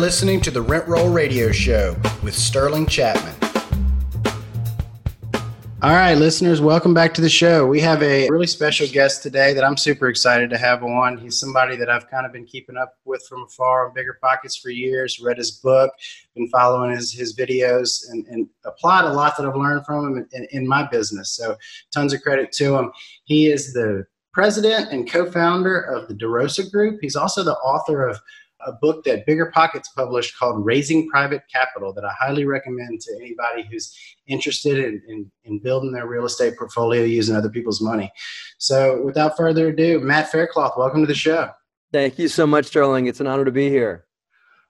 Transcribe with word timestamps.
listening 0.00 0.40
to 0.40 0.50
the 0.50 0.62
Rent 0.62 0.88
Roll 0.88 1.10
Radio 1.10 1.52
Show 1.52 1.94
with 2.22 2.34
Sterling 2.34 2.86
Chapman. 2.86 3.34
All 5.82 5.92
right, 5.92 6.14
listeners, 6.14 6.62
welcome 6.62 6.94
back 6.94 7.12
to 7.14 7.20
the 7.20 7.28
show. 7.28 7.66
We 7.66 7.80
have 7.80 8.02
a 8.02 8.26
really 8.30 8.46
special 8.46 8.86
guest 8.86 9.22
today 9.22 9.52
that 9.52 9.62
I'm 9.62 9.76
super 9.76 10.08
excited 10.08 10.48
to 10.50 10.58
have 10.58 10.82
on. 10.82 11.18
He's 11.18 11.38
somebody 11.38 11.76
that 11.76 11.90
I've 11.90 12.08
kind 12.08 12.24
of 12.24 12.32
been 12.32 12.46
keeping 12.46 12.78
up 12.78 12.94
with 13.04 13.22
from 13.28 13.42
afar 13.42 13.88
on 13.88 13.94
Bigger 13.94 14.18
Pockets 14.22 14.56
for 14.56 14.70
years, 14.70 15.20
read 15.20 15.36
his 15.36 15.50
book, 15.50 15.92
been 16.34 16.48
following 16.48 16.96
his, 16.96 17.12
his 17.12 17.36
videos, 17.36 18.10
and, 18.10 18.26
and 18.28 18.48
applied 18.64 19.04
a 19.04 19.12
lot 19.12 19.36
that 19.36 19.44
I've 19.44 19.54
learned 19.54 19.84
from 19.84 20.16
him 20.16 20.28
in, 20.32 20.46
in 20.52 20.66
my 20.66 20.88
business. 20.88 21.32
So, 21.32 21.56
tons 21.92 22.14
of 22.14 22.22
credit 22.22 22.52
to 22.52 22.74
him. 22.74 22.90
He 23.24 23.52
is 23.52 23.74
the 23.74 24.06
president 24.32 24.92
and 24.92 25.10
co 25.10 25.30
founder 25.30 25.78
of 25.78 26.08
the 26.08 26.14
DeRosa 26.14 26.70
Group. 26.70 27.00
He's 27.02 27.16
also 27.16 27.42
the 27.42 27.56
author 27.56 28.08
of 28.08 28.18
a 28.66 28.72
book 28.72 29.04
that 29.04 29.26
Bigger 29.26 29.50
Pockets 29.52 29.88
published 29.90 30.38
called 30.38 30.64
Raising 30.64 31.08
Private 31.08 31.42
Capital 31.52 31.92
that 31.94 32.04
I 32.04 32.12
highly 32.18 32.44
recommend 32.44 33.00
to 33.00 33.16
anybody 33.16 33.66
who's 33.70 33.96
interested 34.26 34.78
in, 34.78 35.02
in, 35.08 35.30
in, 35.44 35.58
building 35.58 35.92
their 35.92 36.06
real 36.06 36.24
estate 36.24 36.56
portfolio 36.56 37.02
using 37.02 37.36
other 37.36 37.48
people's 37.48 37.80
money. 37.80 38.12
So, 38.58 39.02
without 39.02 39.36
further 39.36 39.68
ado, 39.68 40.00
Matt 40.00 40.30
Faircloth, 40.30 40.74
welcome 40.76 41.00
to 41.00 41.06
the 41.06 41.14
show. 41.14 41.50
Thank 41.92 42.18
you 42.18 42.28
so 42.28 42.46
much, 42.46 42.66
Sterling. 42.66 43.06
It's 43.06 43.20
an 43.20 43.26
honor 43.26 43.44
to 43.44 43.52
be 43.52 43.68
here. 43.68 44.06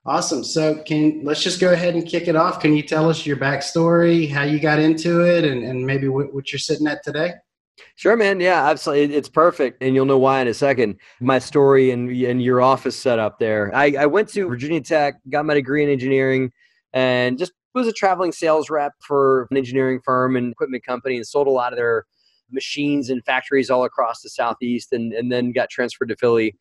Awesome. 0.06 0.44
So, 0.44 0.82
can 0.84 1.22
let's 1.24 1.42
just 1.42 1.60
go 1.60 1.72
ahead 1.72 1.94
and 1.94 2.06
kick 2.06 2.28
it 2.28 2.36
off. 2.36 2.60
Can 2.60 2.74
you 2.74 2.82
tell 2.82 3.08
us 3.08 3.26
your 3.26 3.36
backstory, 3.36 4.30
how 4.30 4.42
you 4.42 4.60
got 4.60 4.78
into 4.78 5.20
it, 5.20 5.44
and, 5.44 5.64
and 5.64 5.84
maybe 5.84 6.08
what, 6.08 6.32
what 6.32 6.52
you're 6.52 6.58
sitting 6.58 6.86
at 6.86 7.02
today? 7.02 7.32
Sure, 7.96 8.16
man. 8.16 8.40
Yeah, 8.40 8.68
absolutely. 8.68 9.14
It's 9.14 9.28
perfect, 9.28 9.82
and 9.82 9.94
you'll 9.94 10.06
know 10.06 10.18
why 10.18 10.40
in 10.40 10.48
a 10.48 10.54
second. 10.54 10.96
My 11.20 11.38
story 11.38 11.90
and 11.90 12.10
and 12.10 12.42
your 12.42 12.60
office 12.60 12.96
setup 12.96 13.38
there. 13.38 13.70
I, 13.74 13.94
I 13.98 14.06
went 14.06 14.28
to 14.30 14.48
Virginia 14.48 14.80
Tech, 14.80 15.20
got 15.28 15.44
my 15.46 15.54
degree 15.54 15.82
in 15.82 15.90
engineering, 15.90 16.52
and 16.92 17.38
just 17.38 17.52
was 17.74 17.86
a 17.86 17.92
traveling 17.92 18.32
sales 18.32 18.68
rep 18.70 18.92
for 19.00 19.46
an 19.50 19.56
engineering 19.56 20.00
firm 20.04 20.36
and 20.36 20.52
equipment 20.52 20.84
company, 20.84 21.16
and 21.16 21.26
sold 21.26 21.46
a 21.46 21.50
lot 21.50 21.72
of 21.72 21.76
their 21.76 22.04
machines 22.50 23.10
and 23.10 23.24
factories 23.24 23.70
all 23.70 23.84
across 23.84 24.22
the 24.22 24.30
southeast, 24.30 24.92
and 24.92 25.12
and 25.12 25.30
then 25.30 25.52
got 25.52 25.70
transferred 25.70 26.08
to 26.08 26.16
Philly. 26.16 26.56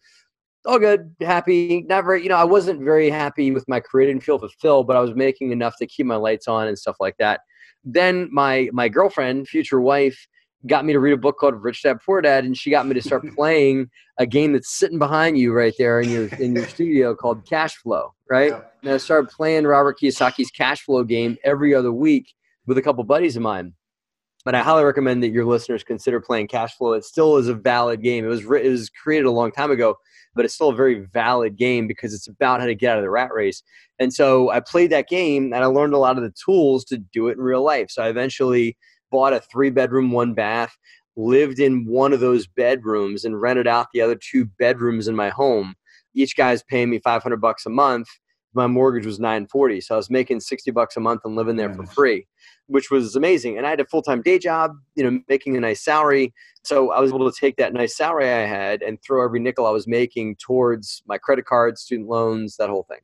All 0.65 0.77
good, 0.77 1.15
happy. 1.21 1.85
Never, 1.87 2.17
you 2.17 2.27
know, 2.27 2.35
I 2.35 2.43
wasn't 2.43 2.81
very 2.83 3.09
happy 3.09 3.51
with 3.51 3.63
my 3.69 3.79
career. 3.79 4.07
Didn't 4.07 4.23
feel 4.23 4.37
fulfilled, 4.39 4.87
but 4.87 4.97
I 4.97 4.99
was 4.99 5.15
making 5.15 5.51
enough 5.51 5.77
to 5.77 5.87
keep 5.87 6.05
my 6.05 6.17
lights 6.17 6.47
on 6.49 6.67
and 6.67 6.77
stuff 6.77 6.97
like 6.99 7.15
that. 7.17 7.41
Then 7.85 8.27
my 8.31 8.69
my 8.73 8.89
girlfriend, 8.89 9.47
future 9.47 9.79
wife 9.79 10.27
got 10.67 10.85
me 10.85 10.93
to 10.93 10.99
read 10.99 11.13
a 11.13 11.17
book 11.17 11.37
called 11.37 11.63
Rich 11.63 11.83
Dad 11.83 11.99
Poor 12.05 12.21
Dad, 12.21 12.43
and 12.43 12.57
she 12.57 12.69
got 12.69 12.87
me 12.87 12.93
to 12.93 13.01
start 13.01 13.23
playing 13.35 13.89
a 14.17 14.25
game 14.25 14.53
that's 14.53 14.69
sitting 14.69 14.99
behind 14.99 15.37
you 15.37 15.53
right 15.53 15.73
there 15.77 16.01
in 16.01 16.09
your 16.09 16.27
in 16.39 16.55
your 16.55 16.67
studio 16.67 17.15
called 17.15 17.45
Cash 17.45 17.77
Flow, 17.77 18.13
right? 18.29 18.51
Yeah. 18.51 18.61
And 18.83 18.91
I 18.91 18.97
started 18.97 19.29
playing 19.29 19.65
Robert 19.65 19.99
Kiyosaki's 19.99 20.51
Cash 20.51 20.81
Flow 20.81 21.03
game 21.03 21.37
every 21.43 21.73
other 21.73 21.91
week 21.91 22.33
with 22.65 22.77
a 22.77 22.81
couple 22.81 23.03
buddies 23.03 23.35
of 23.35 23.41
mine. 23.41 23.73
But 24.45 24.55
I 24.55 24.61
highly 24.61 24.85
recommend 24.85 25.21
that 25.23 25.29
your 25.29 25.45
listeners 25.45 25.83
consider 25.83 26.21
playing 26.21 26.47
Cash 26.47 26.75
Flow. 26.77 26.93
It 26.93 27.03
still 27.03 27.37
is 27.37 27.47
a 27.47 27.53
valid 27.53 28.01
game. 28.01 28.25
It 28.25 28.29
was 28.29 28.41
it 28.41 28.69
was 28.69 28.89
created 28.89 29.25
a 29.25 29.31
long 29.31 29.51
time 29.51 29.71
ago, 29.71 29.95
but 30.33 30.45
it's 30.45 30.53
still 30.53 30.69
a 30.69 30.75
very 30.75 31.05
valid 31.13 31.57
game 31.57 31.87
because 31.87 32.13
it's 32.13 32.27
about 32.27 32.61
how 32.61 32.65
to 32.65 32.75
get 32.75 32.91
out 32.91 32.97
of 32.97 33.03
the 33.03 33.09
rat 33.09 33.33
race. 33.33 33.61
And 33.99 34.13
so 34.13 34.49
I 34.49 34.61
played 34.61 34.91
that 34.91 35.09
game, 35.09 35.51
and 35.53 35.63
I 35.63 35.65
learned 35.65 35.93
a 35.93 35.97
lot 35.97 36.17
of 36.17 36.23
the 36.23 36.33
tools 36.45 36.85
to 36.85 36.97
do 36.97 37.27
it 37.27 37.37
in 37.37 37.43
real 37.43 37.63
life. 37.63 37.89
So 37.89 38.01
I 38.01 38.09
eventually 38.09 38.77
bought 39.11 39.33
a 39.33 39.39
three 39.39 39.69
bedroom, 39.69 40.11
one 40.11 40.33
bath, 40.33 40.75
lived 41.15 41.59
in 41.59 41.85
one 41.85 42.13
of 42.13 42.19
those 42.19 42.47
bedrooms 42.47 43.25
and 43.25 43.41
rented 43.41 43.67
out 43.67 43.87
the 43.93 44.01
other 44.01 44.15
two 44.15 44.45
bedrooms 44.57 45.07
in 45.07 45.15
my 45.15 45.29
home. 45.29 45.75
Each 46.13 46.35
guy's 46.35 46.63
paying 46.63 46.89
me 46.89 46.99
500 46.99 47.37
bucks 47.37 47.65
a 47.65 47.69
month. 47.69 48.07
My 48.53 48.65
mortgage 48.65 49.05
was 49.05 49.19
940. 49.19 49.81
So 49.81 49.93
I 49.93 49.97
was 49.97 50.09
making 50.09 50.39
60 50.39 50.71
bucks 50.71 50.97
a 50.97 50.99
month 50.99 51.21
and 51.23 51.35
living 51.35 51.55
there 51.55 51.71
for 51.73 51.85
free, 51.85 52.25
which 52.65 52.89
was 52.89 53.15
amazing. 53.15 53.57
And 53.57 53.67
I 53.67 53.69
had 53.69 53.79
a 53.79 53.85
full-time 53.85 54.23
day 54.23 54.39
job, 54.39 54.71
you 54.95 55.03
know, 55.03 55.19
making 55.29 55.55
a 55.55 55.59
nice 55.59 55.83
salary. 55.83 56.33
So 56.63 56.91
I 56.91 56.99
was 56.99 57.11
able 57.11 57.31
to 57.31 57.39
take 57.39 57.57
that 57.57 57.73
nice 57.73 57.95
salary 57.95 58.27
I 58.29 58.47
had 58.47 58.81
and 58.81 58.99
throw 59.03 59.23
every 59.23 59.39
nickel 59.39 59.67
I 59.67 59.71
was 59.71 59.87
making 59.87 60.37
towards 60.37 61.03
my 61.05 61.19
credit 61.19 61.45
cards, 61.45 61.81
student 61.81 62.09
loans, 62.09 62.57
that 62.57 62.69
whole 62.69 62.87
thing 62.89 62.99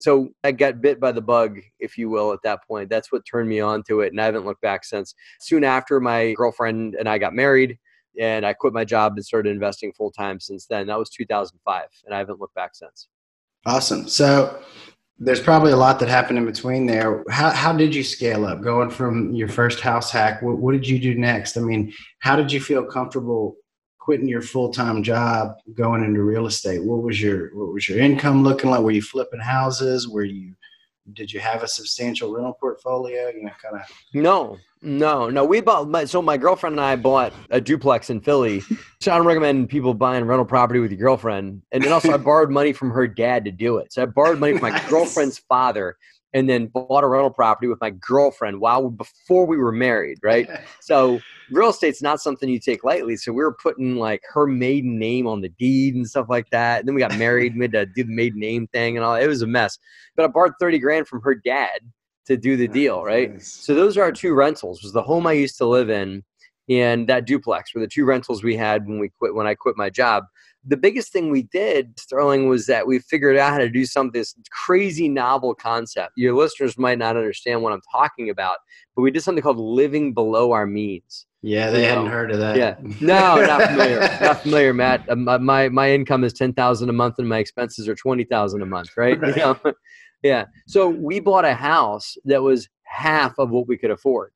so 0.00 0.30
I 0.42 0.52
got 0.52 0.80
bit 0.80 0.98
by 0.98 1.12
the 1.12 1.20
bug, 1.20 1.60
if 1.78 1.98
you 1.98 2.08
will, 2.08 2.32
at 2.32 2.42
that 2.42 2.66
point. 2.66 2.88
That's 2.88 3.12
what 3.12 3.22
turned 3.26 3.48
me 3.48 3.60
on 3.60 3.82
to 3.84 4.00
it, 4.00 4.12
and 4.12 4.20
I 4.20 4.24
haven't 4.24 4.46
looked 4.46 4.62
back 4.62 4.84
since. 4.84 5.14
Soon 5.40 5.62
after, 5.62 6.00
my 6.00 6.32
girlfriend 6.32 6.94
and 6.94 7.08
I 7.08 7.18
got 7.18 7.34
married, 7.34 7.78
and 8.18 8.46
I 8.46 8.54
quit 8.54 8.72
my 8.72 8.84
job 8.84 9.12
and 9.16 9.24
started 9.24 9.50
investing 9.50 9.92
full 9.92 10.10
time 10.10 10.40
since 10.40 10.66
then. 10.66 10.86
That 10.86 10.98
was 10.98 11.10
2005, 11.10 11.84
and 12.06 12.14
I 12.14 12.18
haven't 12.18 12.40
looked 12.40 12.54
back 12.54 12.74
since. 12.74 13.08
Awesome. 13.66 14.08
So 14.08 14.62
there's 15.18 15.40
probably 15.40 15.72
a 15.72 15.76
lot 15.76 16.00
that 16.00 16.08
happened 16.08 16.38
in 16.38 16.46
between 16.46 16.86
there. 16.86 17.22
How, 17.28 17.50
how 17.50 17.74
did 17.74 17.94
you 17.94 18.02
scale 18.02 18.46
up 18.46 18.62
going 18.62 18.88
from 18.88 19.34
your 19.34 19.48
first 19.48 19.80
house 19.80 20.10
hack? 20.10 20.40
What, 20.40 20.56
what 20.56 20.72
did 20.72 20.88
you 20.88 20.98
do 20.98 21.14
next? 21.14 21.58
I 21.58 21.60
mean, 21.60 21.92
how 22.20 22.36
did 22.36 22.50
you 22.50 22.60
feel 22.60 22.84
comfortable 22.84 23.56
quitting 24.00 24.28
your 24.28 24.42
full-time 24.42 25.02
job 25.02 25.56
going 25.74 26.02
into 26.02 26.22
real 26.22 26.46
estate 26.46 26.82
what 26.82 27.02
was 27.02 27.20
your 27.20 27.54
what 27.54 27.72
was 27.72 27.88
your 27.88 27.98
income 27.98 28.42
looking 28.42 28.70
like? 28.70 28.80
Were 28.80 28.90
you 28.90 29.02
flipping 29.02 29.40
houses? 29.40 30.08
Were 30.08 30.24
you 30.24 30.54
did 31.12 31.32
you 31.32 31.40
have 31.40 31.62
a 31.62 31.68
substantial 31.68 32.32
rental 32.32 32.54
portfolio? 32.54 33.28
You 33.28 33.44
know 33.44 33.52
kind 33.62 33.76
of 33.76 33.82
no 34.14 34.58
no 34.82 35.28
no. 35.28 35.44
We 35.44 35.60
bought 35.60 35.88
my, 35.88 36.04
so 36.06 36.22
my 36.22 36.36
girlfriend 36.36 36.74
and 36.74 36.80
i 36.80 36.96
bought 36.96 37.32
a 37.50 37.60
duplex 37.60 38.10
in 38.10 38.20
philly. 38.20 38.62
So 39.00 39.12
i 39.12 39.16
don't 39.16 39.26
recommend 39.26 39.68
people 39.68 39.94
buying 39.94 40.24
rental 40.24 40.46
property 40.46 40.80
with 40.80 40.90
your 40.90 41.00
girlfriend. 41.00 41.62
And 41.72 41.84
then 41.84 41.92
also 41.92 42.12
i 42.12 42.16
borrowed 42.16 42.50
money 42.50 42.72
from 42.72 42.90
her 42.90 43.06
dad 43.06 43.44
to 43.44 43.50
do 43.50 43.78
it. 43.78 43.92
So 43.92 44.02
i 44.02 44.06
borrowed 44.06 44.40
money 44.40 44.58
from 44.58 44.72
my 44.72 44.82
girlfriend's 44.88 45.38
father 45.38 45.96
and 46.32 46.48
then 46.48 46.66
bought 46.66 47.04
a 47.04 47.08
rental 47.08 47.30
property 47.30 47.66
with 47.66 47.80
my 47.80 47.90
girlfriend 47.90 48.60
while 48.60 48.88
before 48.90 49.46
we 49.46 49.56
were 49.56 49.72
married, 49.72 50.18
right? 50.22 50.48
so 50.80 51.20
real 51.50 51.70
estate's 51.70 52.02
not 52.02 52.20
something 52.20 52.48
you 52.48 52.60
take 52.60 52.84
lightly. 52.84 53.16
So 53.16 53.32
we 53.32 53.42
were 53.42 53.54
putting 53.54 53.96
like 53.96 54.22
her 54.32 54.46
maiden 54.46 54.98
name 54.98 55.26
on 55.26 55.40
the 55.40 55.48
deed 55.48 55.94
and 55.94 56.08
stuff 56.08 56.26
like 56.28 56.48
that. 56.50 56.80
And 56.80 56.88
then 56.88 56.94
we 56.94 57.00
got 57.00 57.16
married, 57.16 57.56
we 57.56 57.64
had 57.64 57.72
to 57.72 57.86
do 57.86 58.04
the 58.04 58.14
maiden 58.14 58.40
name 58.40 58.66
thing 58.68 58.96
and 58.96 59.04
all. 59.04 59.16
It 59.16 59.26
was 59.26 59.42
a 59.42 59.46
mess. 59.46 59.78
But 60.16 60.24
I 60.24 60.28
borrowed 60.28 60.52
30 60.60 60.78
grand 60.78 61.08
from 61.08 61.20
her 61.22 61.34
dad 61.34 61.80
to 62.26 62.36
do 62.36 62.56
the 62.56 62.68
deal, 62.68 63.02
right? 63.02 63.32
Nice. 63.32 63.52
So 63.52 63.74
those 63.74 63.96
are 63.96 64.02
our 64.02 64.12
two 64.12 64.34
rentals. 64.34 64.82
Was 64.82 64.92
the 64.92 65.02
home 65.02 65.26
I 65.26 65.32
used 65.32 65.58
to 65.58 65.66
live 65.66 65.90
in 65.90 66.22
and 66.68 67.08
that 67.08 67.26
duplex 67.26 67.74
were 67.74 67.80
the 67.80 67.88
two 67.88 68.04
rentals 68.04 68.44
we 68.44 68.56
had 68.56 68.86
when 68.86 69.00
we 69.00 69.08
quit 69.08 69.34
when 69.34 69.46
I 69.46 69.54
quit 69.54 69.76
my 69.76 69.90
job 69.90 70.24
the 70.66 70.76
biggest 70.76 71.12
thing 71.12 71.30
we 71.30 71.42
did, 71.42 71.98
Sterling, 71.98 72.48
was 72.48 72.66
that 72.66 72.86
we 72.86 72.98
figured 72.98 73.36
out 73.36 73.52
how 73.52 73.58
to 73.58 73.68
do 73.68 73.86
some 73.86 74.10
this 74.10 74.34
crazy 74.50 75.08
novel 75.08 75.54
concept. 75.54 76.12
Your 76.16 76.34
listeners 76.34 76.76
might 76.76 76.98
not 76.98 77.16
understand 77.16 77.62
what 77.62 77.72
I'm 77.72 77.80
talking 77.90 78.28
about, 78.28 78.58
but 78.94 79.02
we 79.02 79.10
did 79.10 79.22
something 79.22 79.42
called 79.42 79.58
living 79.58 80.12
below 80.12 80.52
our 80.52 80.66
means. 80.66 81.26
Yeah, 81.42 81.70
they 81.70 81.82
you 81.82 81.88
hadn't 81.88 82.04
know? 82.04 82.10
heard 82.10 82.30
of 82.32 82.38
that. 82.40 82.56
Yeah, 82.56 82.76
no, 83.00 83.42
not 83.46 83.62
familiar. 83.62 84.00
not 84.20 84.42
familiar, 84.42 84.74
Matt. 84.74 85.08
Uh, 85.08 85.16
my 85.16 85.70
my 85.70 85.90
income 85.90 86.22
is 86.22 86.34
ten 86.34 86.52
thousand 86.52 86.90
a 86.90 86.92
month, 86.92 87.14
and 87.18 87.28
my 87.28 87.38
expenses 87.38 87.88
are 87.88 87.94
twenty 87.94 88.24
thousand 88.24 88.60
a 88.60 88.66
month. 88.66 88.90
Right? 88.96 89.18
right. 89.18 89.34
You 89.34 89.42
know? 89.42 89.58
yeah. 90.22 90.44
So 90.66 90.88
we 90.88 91.18
bought 91.20 91.46
a 91.46 91.54
house 91.54 92.16
that 92.26 92.42
was 92.42 92.68
half 92.82 93.38
of 93.38 93.50
what 93.50 93.66
we 93.68 93.78
could 93.78 93.90
afford 93.90 94.32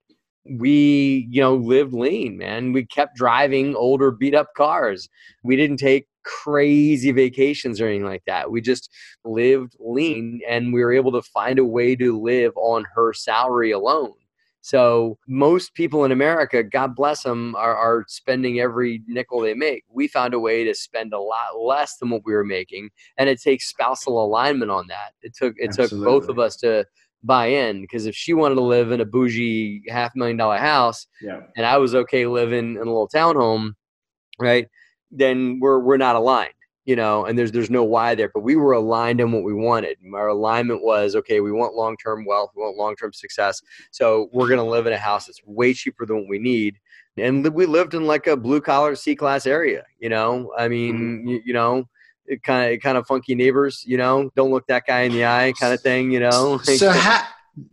we 0.46 1.26
you 1.30 1.40
know 1.40 1.54
lived 1.54 1.94
lean 1.94 2.36
man 2.36 2.72
we 2.72 2.84
kept 2.84 3.16
driving 3.16 3.74
older 3.76 4.10
beat 4.10 4.34
up 4.34 4.48
cars 4.54 5.08
we 5.42 5.56
didn't 5.56 5.78
take 5.78 6.06
crazy 6.24 7.12
vacations 7.12 7.80
or 7.80 7.86
anything 7.86 8.06
like 8.06 8.24
that. 8.26 8.50
We 8.50 8.60
just 8.60 8.90
lived 9.24 9.76
lean 9.78 10.40
and 10.48 10.72
we 10.72 10.82
were 10.82 10.92
able 10.92 11.12
to 11.12 11.22
find 11.22 11.58
a 11.58 11.64
way 11.64 11.94
to 11.96 12.20
live 12.20 12.52
on 12.56 12.84
her 12.94 13.12
salary 13.12 13.70
alone. 13.70 14.14
So 14.62 15.18
most 15.28 15.74
people 15.74 16.06
in 16.06 16.12
America, 16.12 16.62
God 16.62 16.96
bless 16.96 17.22
them, 17.22 17.54
are, 17.54 17.76
are 17.76 18.06
spending 18.08 18.60
every 18.60 19.02
nickel 19.06 19.42
they 19.42 19.52
make. 19.52 19.84
We 19.90 20.08
found 20.08 20.32
a 20.32 20.38
way 20.38 20.64
to 20.64 20.74
spend 20.74 21.12
a 21.12 21.20
lot 21.20 21.58
less 21.60 21.98
than 21.98 22.08
what 22.08 22.22
we 22.24 22.32
were 22.32 22.46
making, 22.46 22.88
and 23.18 23.28
it 23.28 23.42
takes 23.42 23.68
spousal 23.68 24.24
alignment 24.24 24.70
on 24.70 24.86
that. 24.86 25.12
It 25.20 25.36
took 25.36 25.52
it 25.58 25.68
Absolutely. 25.68 25.98
took 25.98 26.04
both 26.06 26.30
of 26.30 26.38
us 26.38 26.56
to 26.56 26.86
buy 27.24 27.46
in 27.46 27.80
because 27.80 28.06
if 28.06 28.14
she 28.14 28.34
wanted 28.34 28.56
to 28.56 28.60
live 28.60 28.92
in 28.92 29.00
a 29.00 29.04
bougie 29.04 29.82
half 29.88 30.14
million 30.14 30.36
dollar 30.36 30.58
house, 30.58 31.06
yeah. 31.20 31.40
and 31.56 31.66
I 31.66 31.78
was 31.78 31.94
okay 31.94 32.26
living 32.26 32.76
in 32.76 32.76
a 32.76 32.84
little 32.84 33.08
townhome, 33.08 33.72
right? 34.38 34.68
then 35.14 35.58
we're 35.60 35.78
we're 35.78 35.96
not 35.96 36.16
aligned 36.16 36.52
you 36.84 36.96
know 36.96 37.24
and 37.24 37.38
there's 37.38 37.52
there's 37.52 37.70
no 37.70 37.84
why 37.84 38.14
there 38.14 38.30
but 38.34 38.40
we 38.40 38.56
were 38.56 38.72
aligned 38.72 39.20
in 39.20 39.32
what 39.32 39.44
we 39.44 39.54
wanted 39.54 39.96
our 40.14 40.28
alignment 40.28 40.82
was 40.82 41.16
okay 41.16 41.40
we 41.40 41.52
want 41.52 41.74
long-term 41.74 42.24
wealth 42.26 42.50
we 42.54 42.62
want 42.62 42.76
long-term 42.76 43.12
success 43.12 43.62
so 43.90 44.28
we're 44.32 44.48
going 44.48 44.58
to 44.58 44.64
live 44.64 44.86
in 44.86 44.92
a 44.92 44.98
house 44.98 45.26
that's 45.26 45.40
way 45.46 45.72
cheaper 45.72 46.04
than 46.04 46.18
what 46.18 46.28
we 46.28 46.38
need 46.38 46.78
and 47.16 47.46
we 47.54 47.64
lived 47.64 47.94
in 47.94 48.06
like 48.06 48.26
a 48.26 48.36
blue 48.36 48.60
collar 48.60 48.94
c 48.94 49.14
class 49.14 49.46
area 49.46 49.84
you 49.98 50.08
know 50.08 50.52
i 50.58 50.68
mean 50.68 50.94
mm-hmm. 50.94 51.28
you, 51.28 51.42
you, 51.46 51.52
know 51.54 51.88
kind 52.42 52.74
of 52.74 52.80
kind 52.80 52.98
of 52.98 53.06
funky 53.06 53.34
neighbors 53.34 53.84
you 53.86 53.96
know? 53.96 54.30
Don't 54.36 54.50
look 54.50 54.66
that 54.68 54.86
guy 54.86 55.02
in 55.02 55.12
the 55.12 55.24
eye 55.24 55.52
kind 55.58 55.74
of 55.74 55.80
thing 55.80 56.10
you 56.10 56.20
know? 56.20 56.58
so 56.58 56.90
how 56.90 57.22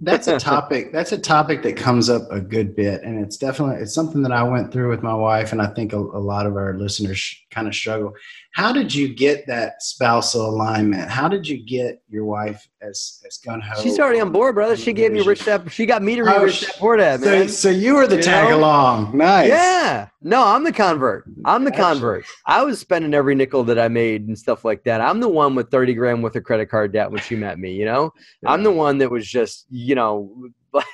that's 0.02 0.28
a 0.28 0.40
topic 0.52 0.92
that's 0.92 1.12
a 1.12 1.18
topic 1.18 1.64
that 1.64 1.76
comes 1.76 2.10
up 2.10 2.24
a 2.30 2.40
good 2.40 2.76
bit 2.76 3.02
and 3.02 3.24
it's 3.24 3.38
definitely 3.38 3.82
it's 3.82 3.96
something 3.96 4.22
that 4.22 4.32
i 4.32 4.44
went 4.44 4.72
through 4.72 4.90
with 4.90 5.02
my 5.02 5.14
wife 5.14 5.52
and 5.52 5.60
i 5.60 5.66
think 5.66 5.92
a, 5.92 5.98
a 5.98 6.22
lot 6.22 6.46
of 6.46 6.56
our 6.56 6.78
listeners 6.78 7.36
kind 7.52 7.68
of 7.68 7.76
struggle. 7.76 8.14
How 8.54 8.74
did 8.74 8.94
you 8.94 9.08
get 9.14 9.48
that 9.48 9.82
spousal 9.82 10.46
alignment? 10.50 11.10
How 11.10 11.30
did 11.30 11.48
you 11.48 11.58
get 11.66 12.02
your 12.10 12.26
wife 12.26 12.68
as 12.82 13.22
as 13.26 13.38
gun 13.38 13.62
ho? 13.62 13.82
She's 13.82 13.98
already 13.98 14.20
on 14.20 14.32
board, 14.34 14.56
brother. 14.56 14.76
She 14.76 14.92
gave 14.92 15.14
me 15.14 15.22
rich 15.22 15.46
dad. 15.46 15.72
She 15.72 15.86
got 15.86 16.02
me 16.02 16.16
to 16.16 16.24
read 16.24 16.36
Oh, 16.36 16.44
rich 16.44 16.56
sh- 16.56 16.66
dad 16.66 16.76
poor 16.78 16.98
dad, 16.98 17.22
So, 17.22 17.26
man. 17.32 17.48
so 17.48 17.70
you 17.70 17.96
were 17.96 18.08
the 18.08 18.18
You 18.18 18.24
tag 18.24 18.50
know? 18.50 18.58
along. 18.60 19.16
Nice. 19.18 19.48
Yeah. 19.48 20.10
No, 20.22 20.46
I'm 20.46 20.66
the 20.66 20.74
convert. 20.74 21.24
I'm 21.46 21.64
the 21.64 21.72
Gotcha. 21.72 21.82
convert. 21.84 22.26
I 22.46 22.62
was 22.64 22.78
spending 22.80 23.14
every 23.14 23.36
nickel 23.36 23.64
that 23.64 23.80
I 23.80 23.88
made 23.88 24.28
and 24.28 24.38
stuff 24.38 24.66
like 24.66 24.84
that. 24.84 25.00
I'm 25.00 25.22
the 25.22 25.30
one 25.30 25.56
with 25.56 25.72
30 25.72 25.94
grand 25.94 26.22
worth 26.22 26.36
of 26.36 26.44
credit 26.44 26.66
card 26.70 26.92
debt 26.92 27.10
when 27.10 27.22
she 27.22 27.38
met 27.38 27.58
me, 27.58 27.72
you 27.72 27.86
know? 27.86 28.12
I'm 28.46 28.64
the 28.64 28.72
one 28.72 28.98
that 28.98 29.10
was 29.10 29.26
just, 29.26 29.66
you 29.70 29.96
know, 29.96 30.50
like 30.74 30.86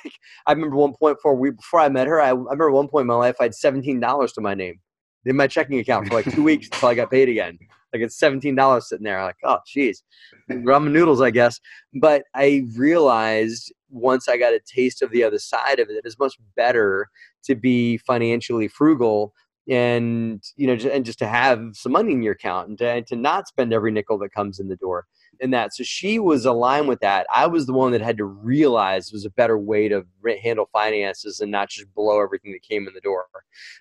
I 0.46 0.52
remember 0.52 0.76
one 0.76 0.92
point 0.94 1.16
before 1.18 1.34
we 1.34 1.50
before 1.50 1.80
I 1.80 1.88
met 1.88 2.06
her, 2.06 2.20
I, 2.20 2.28
I 2.28 2.32
remember 2.32 2.70
one 2.70 2.86
point 2.88 3.02
in 3.02 3.06
my 3.08 3.14
life 3.14 3.36
I 3.40 3.44
had 3.44 3.54
seventeen 3.54 3.98
dollars 4.00 4.32
to 4.34 4.40
my 4.40 4.54
name 4.54 4.80
in 5.24 5.36
my 5.36 5.46
checking 5.46 5.78
account 5.78 6.08
for 6.08 6.14
like 6.14 6.30
two 6.32 6.42
weeks 6.42 6.68
until 6.72 6.88
I 6.88 6.94
got 6.94 7.10
paid 7.10 7.28
again. 7.28 7.58
Like 7.92 8.02
it's 8.02 8.18
seventeen 8.18 8.54
dollars 8.54 8.88
sitting 8.88 9.04
there. 9.04 9.22
Like, 9.22 9.36
oh 9.44 9.58
jeez. 9.66 10.02
Ramen 10.50 10.92
noodles, 10.92 11.20
I 11.20 11.30
guess. 11.30 11.58
But 11.94 12.24
I 12.34 12.64
realized 12.76 13.72
once 13.90 14.28
I 14.28 14.36
got 14.36 14.52
a 14.52 14.60
taste 14.60 15.02
of 15.02 15.10
the 15.10 15.24
other 15.24 15.38
side 15.38 15.78
of 15.78 15.88
it, 15.88 16.02
it's 16.04 16.18
much 16.18 16.36
better 16.56 17.08
to 17.44 17.54
be 17.54 17.96
financially 17.98 18.68
frugal 18.68 19.32
and 19.68 20.42
you 20.56 20.66
know 20.66 20.90
and 20.90 21.04
just 21.04 21.18
to 21.18 21.26
have 21.26 21.60
some 21.74 21.92
money 21.92 22.12
in 22.12 22.22
your 22.22 22.32
account 22.32 22.68
and 22.68 22.78
to, 22.78 22.88
and 22.88 23.06
to 23.06 23.16
not 23.16 23.46
spend 23.46 23.72
every 23.72 23.90
nickel 23.90 24.18
that 24.18 24.32
comes 24.32 24.58
in 24.58 24.68
the 24.68 24.76
door 24.76 25.06
and 25.42 25.52
that 25.52 25.74
so 25.74 25.82
she 25.84 26.18
was 26.18 26.46
aligned 26.46 26.88
with 26.88 27.00
that 27.00 27.26
i 27.34 27.46
was 27.46 27.66
the 27.66 27.72
one 27.72 27.92
that 27.92 28.00
had 28.00 28.16
to 28.16 28.24
realize 28.24 29.08
it 29.08 29.12
was 29.12 29.26
a 29.26 29.30
better 29.30 29.58
way 29.58 29.86
to 29.86 30.04
handle 30.42 30.68
finances 30.72 31.40
and 31.40 31.50
not 31.52 31.68
just 31.68 31.92
blow 31.94 32.22
everything 32.22 32.52
that 32.52 32.62
came 32.62 32.88
in 32.88 32.94
the 32.94 33.00
door 33.00 33.26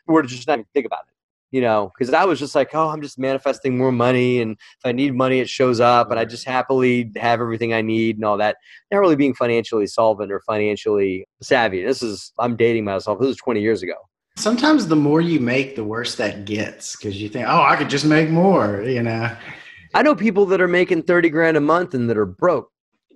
or 0.07 0.21
just 0.23 0.47
not 0.47 0.55
even 0.55 0.65
think 0.73 0.85
about 0.85 1.03
it 1.07 1.16
you 1.51 1.61
know 1.61 1.91
because 1.97 2.13
i 2.13 2.25
was 2.25 2.39
just 2.39 2.55
like 2.55 2.69
oh 2.73 2.89
i'm 2.89 3.01
just 3.01 3.17
manifesting 3.17 3.77
more 3.77 3.91
money 3.91 4.41
and 4.41 4.51
if 4.53 4.85
i 4.85 4.91
need 4.91 5.13
money 5.15 5.39
it 5.39 5.49
shows 5.49 5.79
up 5.79 6.11
and 6.11 6.19
i 6.19 6.25
just 6.25 6.45
happily 6.45 7.11
have 7.15 7.39
everything 7.39 7.73
i 7.73 7.81
need 7.81 8.17
and 8.17 8.25
all 8.25 8.37
that 8.37 8.57
not 8.91 8.99
really 8.99 9.15
being 9.15 9.33
financially 9.33 9.87
solvent 9.87 10.31
or 10.31 10.41
financially 10.41 11.25
savvy 11.41 11.83
this 11.83 12.03
is 12.03 12.33
i'm 12.39 12.55
dating 12.55 12.83
myself 12.83 13.17
this 13.19 13.27
was 13.27 13.37
20 13.37 13.61
years 13.61 13.81
ago 13.83 13.93
Sometimes 14.35 14.85
the 14.85 14.95
more 14.95 15.19
you 15.19 15.39
make, 15.39 15.75
the 15.75 15.83
worse 15.83 16.13
that 16.17 16.45
gets 16.45 16.95
because 16.95 17.19
you 17.19 17.27
think, 17.27 17.47
oh, 17.47 17.59
I 17.59 17.75
could 17.75 17.89
just 17.89 18.05
make 18.05 18.29
more, 18.29 18.83
you 18.83 19.01
know? 19.01 19.35
I 19.95 20.03
know 20.03 20.13
people 20.13 20.45
that 20.45 20.61
are 20.61 20.67
making 20.67 21.01
30 21.03 21.31
grand 21.31 21.57
a 21.57 21.59
month 21.59 21.95
and 21.95 22.07
that 22.07 22.19
are 22.19 22.27
broke, 22.27 22.69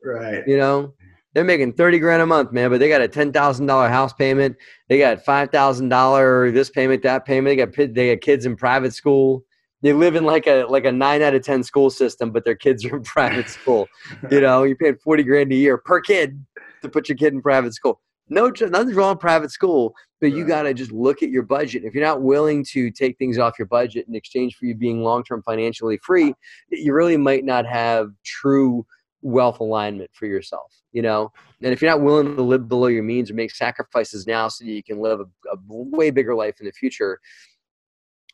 Right. 0.04 0.42
you 0.48 0.58
know? 0.58 0.96
They're 1.34 1.46
making 1.46 1.74
30 1.74 2.00
grand 2.00 2.22
a 2.22 2.26
month, 2.26 2.52
man, 2.52 2.70
but 2.70 2.80
they 2.80 2.90
got 2.90 3.02
a 3.02 3.08
$10,000 3.08 3.90
house 3.90 4.14
payment. 4.14 4.58
They 4.90 5.00
got 5.00 5.24
$5,000 5.24 6.54
this 6.54 6.70
payment, 6.70 7.04
that 7.04 7.26
payment. 7.26 7.58
They 7.58 7.66
got 7.66 7.94
they 7.94 8.16
got 8.16 8.22
kids 8.22 8.46
in 8.46 8.56
private 8.58 8.94
school. 8.94 9.46
They 9.82 9.94
live 9.94 10.16
in 10.16 10.26
like 10.26 10.46
a 10.46 10.66
like 10.66 10.86
a 10.86 10.92
9 10.92 11.22
out 11.22 11.34
of 11.34 11.44
10 11.44 11.64
school 11.64 11.90
system, 11.90 12.32
but 12.32 12.44
their 12.44 12.56
kids 12.56 12.86
are 12.86 12.98
in 12.98 13.04
private 13.04 13.50
school. 13.50 13.88
You 14.30 14.42
know, 14.42 14.64
you're 14.64 14.76
paying 14.76 14.98
40 14.98 15.24
grand 15.24 15.52
a 15.52 15.56
year 15.56 15.78
per 15.78 16.02
kid 16.02 16.44
to 16.82 16.90
put 16.90 17.08
your 17.08 17.18
kid 17.18 17.34
in 17.34 17.42
private 17.42 17.74
school. 17.74 18.02
No, 18.30 18.48
nothing's 18.48 18.94
wrong 18.94 19.16
with 19.16 19.20
private 19.20 19.52
school, 19.52 19.94
but 20.22 20.32
you 20.32 20.46
got 20.46 20.64
to 20.64 20.74
just 20.74 20.92
look 20.92 21.22
at 21.22 21.30
your 21.30 21.44
budget. 21.44 21.84
If 21.84 21.94
you're 21.94 22.04
not 22.04 22.22
willing 22.22 22.64
to 22.72 22.90
take 22.90 23.18
things 23.18 23.38
off 23.38 23.60
your 23.60 23.68
budget 23.68 24.08
in 24.08 24.16
exchange 24.16 24.56
for 24.56 24.66
you 24.66 24.76
being 24.76 25.04
long 25.04 25.24
term 25.24 25.44
financially 25.44 25.98
free, 25.98 26.34
you 26.70 26.94
really 26.94 27.18
might 27.18 27.44
not 27.44 27.66
have 27.66 28.12
true 28.24 28.86
wealth 29.22 29.60
alignment 29.60 30.10
for 30.14 30.26
yourself, 30.26 30.74
you 30.92 31.02
know? 31.02 31.32
And 31.62 31.74
if 31.74 31.82
you're 31.82 31.92
not 31.92 32.02
willing 32.02 32.36
to 32.36 32.42
live 32.42 32.68
below 32.68 32.88
your 32.88 33.04
means 33.04 33.30
or 33.30 33.36
make 33.36 33.52
sacrifices 33.52 34.26
now 34.28 34.48
so 34.48 34.66
that 34.66 34.72
you 34.72 34.84
can 34.84 35.00
live 35.00 35.20
a, 35.20 35.26
a 35.52 35.58
way 35.68 36.12
bigger 36.12 36.36
life 36.36 36.60
in 36.60 36.66
the 36.66 36.72
future, 36.72 37.20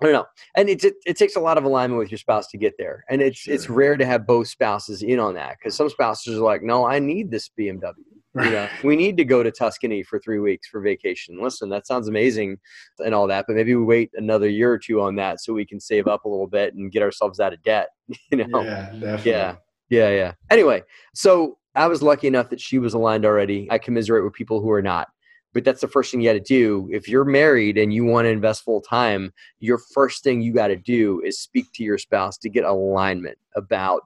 I 0.01 0.05
don't 0.05 0.13
know. 0.13 0.25
And 0.55 0.69
it, 0.69 0.83
it, 0.83 0.95
it 1.05 1.17
takes 1.17 1.35
a 1.35 1.39
lot 1.39 1.57
of 1.57 1.63
alignment 1.63 1.97
with 1.99 2.11
your 2.11 2.19
spouse 2.19 2.47
to 2.49 2.57
get 2.57 2.73
there. 2.77 3.03
And 3.09 3.21
it's, 3.21 3.47
it's 3.47 3.69
rare 3.69 3.97
to 3.97 4.05
have 4.05 4.27
both 4.27 4.47
spouses 4.47 5.01
in 5.01 5.19
on 5.19 5.33
that 5.35 5.57
because 5.57 5.75
some 5.75 5.89
spouses 5.89 6.37
are 6.37 6.43
like, 6.43 6.61
no, 6.61 6.85
I 6.85 6.99
need 6.99 7.31
this 7.31 7.49
BMW. 7.57 7.93
You 8.35 8.51
know, 8.51 8.69
we 8.83 8.95
need 8.95 9.17
to 9.17 9.25
go 9.25 9.41
to 9.41 9.49
Tuscany 9.51 10.03
for 10.03 10.19
three 10.19 10.37
weeks 10.37 10.67
for 10.67 10.81
vacation. 10.81 11.41
Listen, 11.41 11.69
that 11.69 11.87
sounds 11.87 12.07
amazing 12.07 12.59
and 13.03 13.15
all 13.15 13.25
that, 13.27 13.45
but 13.47 13.55
maybe 13.55 13.73
we 13.75 13.83
wait 13.83 14.11
another 14.13 14.47
year 14.47 14.71
or 14.71 14.77
two 14.77 15.01
on 15.01 15.15
that 15.15 15.41
so 15.41 15.53
we 15.53 15.65
can 15.65 15.79
save 15.79 16.05
up 16.07 16.25
a 16.25 16.29
little 16.29 16.45
bit 16.47 16.75
and 16.75 16.91
get 16.91 17.01
ourselves 17.01 17.39
out 17.39 17.53
of 17.53 17.61
debt. 17.63 17.89
You 18.31 18.45
know, 18.45 18.63
Yeah, 18.63 18.89
definitely. 18.91 19.31
yeah, 19.31 19.55
yeah, 19.89 20.09
yeah. 20.09 20.33
Anyway, 20.49 20.83
so 21.13 21.57
I 21.75 21.87
was 21.87 22.01
lucky 22.01 22.27
enough 22.27 22.49
that 22.49 22.61
she 22.61 22.79
was 22.79 22.93
aligned 22.93 23.25
already. 23.25 23.67
I 23.69 23.77
commiserate 23.77 24.23
with 24.23 24.33
people 24.33 24.61
who 24.61 24.71
are 24.71 24.81
not, 24.81 25.09
but 25.53 25.63
that's 25.63 25.81
the 25.81 25.87
first 25.87 26.11
thing 26.11 26.21
you 26.21 26.29
got 26.29 26.33
to 26.33 26.39
do. 26.39 26.89
If 26.91 27.07
you're 27.07 27.25
married 27.25 27.77
and 27.77 27.93
you 27.93 28.03
want 28.03 28.25
to 28.25 28.29
invest 28.29 28.63
full 28.63 28.81
time, 28.81 29.33
your 29.59 29.77
first 29.77 30.23
thing 30.23 30.41
you 30.41 30.53
got 30.53 30.67
to 30.67 30.75
do 30.75 31.21
is 31.23 31.39
speak 31.39 31.67
to 31.75 31.83
your 31.83 31.97
spouse 31.97 32.37
to 32.39 32.49
get 32.49 32.63
alignment 32.63 33.37
about. 33.55 34.01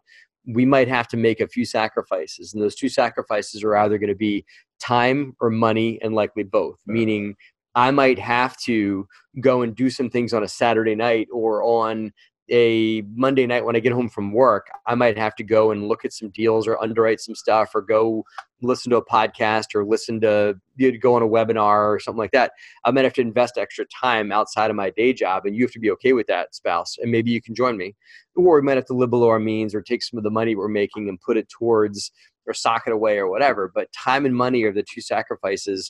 We 0.45 0.66
might 0.66 0.88
have 0.88 1.07
to 1.10 1.18
make 1.18 1.39
a 1.39 1.48
few 1.48 1.66
sacrifices, 1.66 2.54
and 2.54 2.62
those 2.62 2.75
two 2.75 2.89
sacrifices 2.89 3.63
are 3.63 3.75
either 3.78 3.98
going 3.98 4.10
to 4.10 4.16
be 4.16 4.44
time 4.80 5.36
or 5.39 5.50
money, 5.50 6.00
and 6.01 6.16
likely 6.16 6.44
both. 6.44 6.80
Meaning, 6.88 7.36
I 7.75 7.92
might 7.92 8.19
have 8.19 8.57
to 8.63 9.07
go 9.39 9.62
and 9.62 9.75
do 9.75 9.89
some 9.89 10.10
things 10.10 10.33
on 10.33 10.44
a 10.44 10.48
Saturday 10.48 10.95
night 10.95 11.28
or 11.31 11.63
on 11.63 12.12
a 12.51 13.01
Monday 13.15 13.48
night 13.48 13.63
when 13.63 13.77
I 13.77 13.80
get 13.80 13.94
home 13.94 14.09
from 14.09 14.33
work, 14.33 14.68
I 14.86 14.94
might 14.94 15.18
have 15.18 15.36
to 15.36 15.44
go 15.44 15.71
and 15.71 15.88
look 15.88 16.03
at 16.03 16.12
some 16.12 16.30
deals 16.30 16.68
or 16.68 16.81
underwrite 16.81 17.21
some 17.21 17.33
stuff 17.33 17.74
or 17.74 17.81
go 17.81 18.25
listen 18.62 18.89
to 18.92 18.98
a 18.98 19.06
podcast 19.06 19.74
or 19.74 19.86
listen 19.86 20.19
to 20.21 20.59
you 20.75 20.92
know, 20.92 20.98
go 21.01 21.15
on 21.15 21.24
a 21.24 21.27
webinar 21.27 21.88
or 21.88 22.00
something 22.00 22.19
like 22.19 22.31
that. 22.31 22.51
I 22.83 22.92
might 22.92 23.06
have 23.06 23.13
to 23.13 23.21
invest 23.21 23.57
extra 23.57 23.86
time 23.86 24.31
outside 24.31 24.69
of 24.69 24.75
my 24.75 24.89
day 24.89 25.13
job, 25.13 25.45
and 25.45 25.56
you 25.56 25.63
have 25.63 25.71
to 25.71 25.80
be 25.80 25.89
okay 25.92 26.12
with 26.12 26.27
that, 26.27 26.53
spouse. 26.53 26.98
And 27.01 27.09
maybe 27.09 27.31
you 27.31 27.42
can 27.42 27.56
join 27.56 27.77
me, 27.77 27.95
or 28.36 28.59
we 28.59 28.62
might 28.62 28.77
have 28.77 28.86
to 28.88 28.94
live 28.94 29.09
below 29.09 29.30
our 29.30 29.39
means 29.39 29.74
or 29.74 29.81
take 29.81 30.04
some 30.04 30.18
of 30.18 30.24
the 30.24 30.30
money 30.30 30.54
we're 30.54 30.68
making 30.68 31.07
and 31.07 31.19
put 31.21 31.38
it 31.38 31.47
towards 31.50 32.12
or 32.45 32.54
sock 32.54 32.83
it 32.86 32.94
away 32.94 33.18
or 33.18 33.30
whatever. 33.30 33.71
But 33.74 33.92
time 33.94 34.25
and 34.25 34.36
money 34.36 34.63
are 34.63 34.74
the 34.74 34.83
two 34.83 35.01
sacrifices 35.01 35.89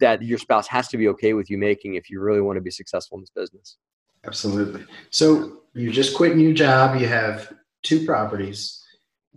that 0.00 0.20
your 0.22 0.38
spouse 0.38 0.66
has 0.66 0.88
to 0.88 0.98
be 0.98 1.08
okay 1.08 1.32
with 1.32 1.48
you 1.48 1.56
making 1.56 1.94
if 1.94 2.10
you 2.10 2.20
really 2.20 2.40
want 2.40 2.56
to 2.56 2.60
be 2.60 2.70
successful 2.70 3.16
in 3.16 3.22
this 3.22 3.30
business. 3.30 3.78
Absolutely. 4.24 4.84
So 5.10 5.61
you 5.74 5.90
just 5.90 6.16
quitting 6.16 6.40
your 6.40 6.52
job. 6.52 7.00
You 7.00 7.06
have 7.08 7.52
two 7.82 8.04
properties, 8.04 8.82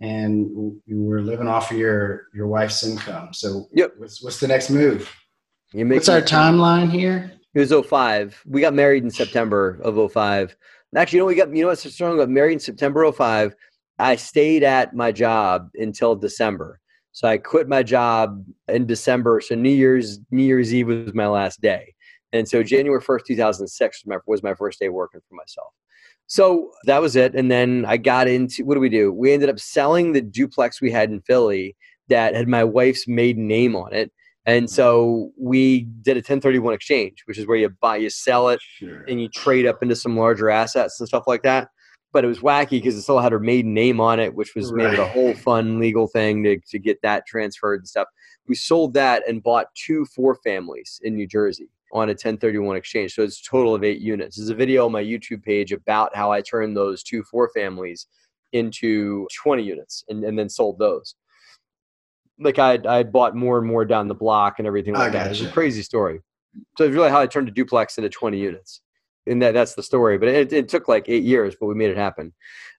and 0.00 0.80
you 0.86 1.02
were 1.02 1.22
living 1.22 1.48
off 1.48 1.70
of 1.70 1.78
your 1.78 2.26
your 2.34 2.46
wife's 2.46 2.82
income. 2.84 3.32
So 3.32 3.66
Yep. 3.72 3.94
what's 3.98 4.22
what's 4.22 4.40
the 4.40 4.48
next 4.48 4.70
move? 4.70 5.10
What's 5.72 6.08
our 6.08 6.22
timeline 6.22 6.90
here? 6.90 7.32
It 7.54 7.60
was 7.60 7.72
05. 7.72 8.42
We 8.46 8.60
got 8.60 8.74
married 8.74 9.02
in 9.02 9.10
September 9.10 9.80
of 9.82 10.12
05. 10.12 10.56
Actually, 10.94 11.16
you 11.16 11.22
know, 11.22 11.26
we 11.26 11.34
got, 11.34 11.54
you 11.54 11.62
know 11.62 11.68
what's 11.68 11.82
so 11.82 11.88
strong? 11.88 12.16
Got 12.16 12.28
married 12.28 12.54
in 12.54 12.60
September 12.60 13.10
05. 13.10 13.54
I 13.98 14.16
stayed 14.16 14.62
at 14.62 14.94
my 14.94 15.10
job 15.10 15.70
until 15.74 16.14
December. 16.14 16.80
So 17.12 17.26
I 17.26 17.38
quit 17.38 17.66
my 17.68 17.82
job 17.82 18.44
in 18.68 18.86
December. 18.86 19.40
So 19.40 19.54
New 19.54 19.70
Year's, 19.70 20.20
New 20.30 20.42
Year's 20.42 20.74
Eve 20.74 20.86
was 20.88 21.14
my 21.14 21.26
last 21.26 21.60
day. 21.60 21.94
And 22.32 22.46
so 22.46 22.62
January 22.62 23.00
1st, 23.00 23.24
2006 23.26 24.04
was 24.04 24.06
my, 24.06 24.18
was 24.26 24.42
my 24.42 24.54
first 24.54 24.78
day 24.78 24.90
working 24.90 25.20
for 25.26 25.34
myself. 25.34 25.72
So 26.26 26.72
that 26.84 27.00
was 27.00 27.14
it. 27.14 27.34
And 27.34 27.50
then 27.50 27.84
I 27.86 27.96
got 27.96 28.28
into, 28.28 28.64
what 28.64 28.74
do 28.74 28.80
we 28.80 28.88
do? 28.88 29.12
We 29.12 29.32
ended 29.32 29.48
up 29.48 29.60
selling 29.60 30.12
the 30.12 30.20
duplex 30.20 30.80
we 30.80 30.90
had 30.90 31.10
in 31.10 31.20
Philly 31.20 31.76
that 32.08 32.34
had 32.34 32.48
my 32.48 32.64
wife's 32.64 33.06
maiden 33.06 33.46
name 33.46 33.76
on 33.76 33.92
it. 33.92 34.12
And 34.44 34.66
mm-hmm. 34.66 34.74
so 34.74 35.32
we 35.38 35.82
did 36.02 36.16
a 36.16 36.20
1031 36.20 36.74
exchange, 36.74 37.22
which 37.26 37.38
is 37.38 37.46
where 37.46 37.56
you 37.56 37.68
buy, 37.68 37.96
you 37.96 38.10
sell 38.10 38.48
it, 38.48 38.60
Sure. 38.62 39.04
and 39.08 39.20
you 39.20 39.28
trade 39.28 39.66
up 39.66 39.82
into 39.82 39.96
some 39.96 40.16
larger 40.16 40.50
assets 40.50 40.98
and 41.00 41.08
stuff 41.08 41.24
like 41.26 41.42
that. 41.42 41.68
But 42.12 42.24
it 42.24 42.28
was 42.28 42.38
wacky 42.38 42.70
because 42.70 42.96
it 42.96 43.02
still 43.02 43.18
had 43.18 43.32
her 43.32 43.40
maiden 43.40 43.74
name 43.74 44.00
on 44.00 44.20
it, 44.20 44.34
which 44.34 44.54
was 44.54 44.72
made 44.72 44.94
it 44.94 44.98
a 44.98 45.06
whole 45.06 45.34
fun 45.44 45.78
legal 45.78 46.06
thing 46.06 46.44
to, 46.44 46.58
to 46.70 46.78
get 46.78 47.02
that 47.02 47.26
transferred 47.26 47.80
and 47.80 47.88
stuff. 47.88 48.08
We 48.48 48.54
sold 48.54 48.94
that 48.94 49.28
and 49.28 49.42
bought 49.42 49.66
two 49.74 50.06
four 50.06 50.36
families 50.36 51.00
in 51.02 51.14
New 51.14 51.26
Jersey 51.26 51.68
on 51.96 52.08
a 52.08 52.12
1031 52.12 52.76
exchange. 52.76 53.14
So 53.14 53.22
it's 53.22 53.40
a 53.40 53.50
total 53.50 53.74
of 53.74 53.82
eight 53.82 54.00
units. 54.00 54.36
There's 54.36 54.50
a 54.50 54.54
video 54.54 54.84
on 54.84 54.92
my 54.92 55.02
YouTube 55.02 55.42
page 55.42 55.72
about 55.72 56.14
how 56.14 56.30
I 56.30 56.42
turned 56.42 56.76
those 56.76 57.02
two 57.02 57.22
four 57.24 57.50
families 57.54 58.06
into 58.52 59.26
20 59.42 59.62
units 59.62 60.04
and, 60.08 60.22
and 60.22 60.38
then 60.38 60.50
sold 60.50 60.78
those. 60.78 61.14
Like 62.38 62.58
I 62.58 62.78
I 62.86 63.02
bought 63.02 63.34
more 63.34 63.58
and 63.58 63.66
more 63.66 63.86
down 63.86 64.08
the 64.08 64.14
block 64.14 64.58
and 64.58 64.66
everything 64.66 64.94
I 64.94 64.98
like 64.98 65.12
that. 65.12 65.30
It's 65.30 65.40
a 65.40 65.48
crazy 65.48 65.82
story. 65.82 66.20
So 66.76 66.84
it's 66.84 66.94
really 66.94 67.08
how 67.08 67.20
I 67.20 67.26
turned 67.26 67.48
a 67.48 67.50
duplex 67.50 67.96
into 67.96 68.10
20 68.10 68.38
units. 68.38 68.82
And 69.26 69.40
that, 69.42 69.54
that's 69.54 69.74
the 69.74 69.82
story. 69.82 70.18
But 70.18 70.28
it, 70.28 70.52
it 70.52 70.68
took 70.68 70.86
like 70.86 71.08
eight 71.08 71.24
years, 71.24 71.56
but 71.58 71.66
we 71.66 71.74
made 71.74 71.90
it 71.90 71.96
happen. 71.96 72.34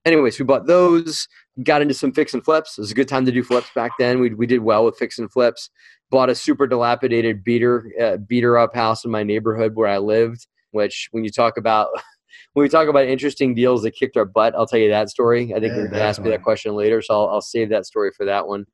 Anyways, 0.05 0.37
we 0.39 0.45
bought 0.45 0.67
those, 0.67 1.27
got 1.63 1.81
into 1.81 1.93
some 1.93 2.11
fix 2.11 2.33
and 2.33 2.43
flips. 2.43 2.77
It 2.77 2.81
was 2.81 2.91
a 2.91 2.95
good 2.95 3.07
time 3.07 3.25
to 3.25 3.31
do 3.31 3.43
flips 3.43 3.69
back 3.73 3.91
then. 3.99 4.19
We, 4.19 4.33
we 4.33 4.45
did 4.45 4.59
well 4.59 4.85
with 4.85 4.97
fix 4.97 5.17
and 5.19 5.31
flips. 5.31 5.69
Bought 6.09 6.29
a 6.29 6.35
super 6.35 6.67
dilapidated 6.67 7.43
beater, 7.43 7.91
uh, 8.01 8.17
beater 8.17 8.57
up 8.57 8.75
house 8.75 9.03
in 9.03 9.11
my 9.11 9.23
neighborhood 9.23 9.75
where 9.75 9.87
I 9.87 9.97
lived, 9.97 10.47
which 10.71 11.09
when 11.11 11.23
you 11.23 11.29
talk 11.29 11.57
about, 11.57 11.89
when 12.53 12.63
we 12.63 12.69
talk 12.69 12.87
about 12.87 13.05
interesting 13.05 13.55
deals 13.55 13.83
that 13.83 13.91
kicked 13.91 14.17
our 14.17 14.25
butt, 14.25 14.55
I'll 14.55 14.67
tell 14.67 14.79
you 14.79 14.89
that 14.89 15.09
story. 15.09 15.53
I 15.53 15.59
think 15.59 15.71
Yeah, 15.71 15.77
you're 15.77 15.87
going 15.87 15.99
to 15.99 16.05
ask 16.05 16.21
me 16.21 16.29
that 16.29 16.43
question 16.43 16.75
later. 16.75 17.01
So 17.01 17.13
I'll, 17.13 17.29
I'll 17.29 17.41
save 17.41 17.69
that 17.69 17.85
story 17.85 18.11
for 18.15 18.25
that 18.25 18.47
one. 18.47 18.65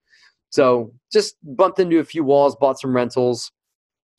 So 0.50 0.94
just 1.12 1.36
bumped 1.44 1.80
into 1.80 2.00
a 2.00 2.04
few 2.04 2.24
walls, 2.24 2.56
bought 2.56 2.80
some 2.80 2.96
rentals 2.96 3.52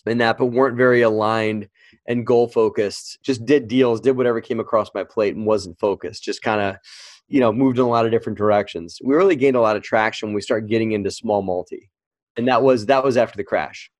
and 0.06 0.20
that, 0.20 0.38
but 0.38 0.46
weren't 0.46 0.76
very 0.76 1.02
aligned 1.02 1.68
and 2.06 2.26
goal 2.26 2.48
focused. 2.48 3.18
Just 3.22 3.44
did 3.46 3.68
deals, 3.68 4.00
did 4.00 4.16
whatever 4.16 4.40
came 4.40 4.60
across 4.60 4.90
my 4.94 5.04
plate, 5.04 5.34
and 5.36 5.46
wasn't 5.46 5.78
focused. 5.78 6.22
Just 6.22 6.42
kind 6.42 6.60
of, 6.60 6.76
you 7.28 7.40
know, 7.40 7.52
moved 7.52 7.78
in 7.78 7.84
a 7.84 7.88
lot 7.88 8.06
of 8.06 8.12
different 8.12 8.38
directions. 8.38 8.98
We 9.02 9.14
really 9.14 9.36
gained 9.36 9.56
a 9.56 9.60
lot 9.60 9.76
of 9.76 9.82
traction 9.82 10.28
when 10.28 10.34
we 10.34 10.40
started 10.40 10.68
getting 10.68 10.92
into 10.92 11.10
small 11.10 11.42
multi, 11.42 11.90
and 12.36 12.48
that 12.48 12.62
was 12.62 12.86
that 12.86 13.04
was 13.04 13.16
after 13.16 13.36
the 13.36 13.44
crash. 13.44 13.90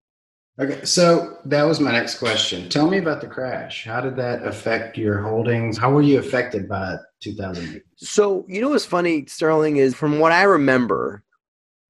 Okay, 0.57 0.85
so 0.85 1.39
that 1.47 1.65
was 1.65 1.81
my 1.81 1.91
next 1.91 2.19
question. 2.19 2.69
Tell 2.69 2.89
me 2.89 2.99
about 2.99 3.21
the 3.21 3.27
crash. 3.27 3.85
How 3.85 4.01
did 4.01 4.15
that 4.17 4.47
affect 4.47 4.97
your 4.97 5.21
holdings? 5.21 5.77
How 5.77 5.91
were 5.91 6.03
you 6.03 6.21
affected 6.21 6.69
by 6.69 6.97
2008? 7.23 7.83
So, 7.97 8.47
you 8.49 8.61
know 8.61 8.69
what's 8.69 8.85
funny, 8.85 9.27
Sterling, 9.27 9.79
is 9.79 9.97
from 9.97 10.21
what 10.21 10.31
I 10.31 10.45
remember, 10.45 11.25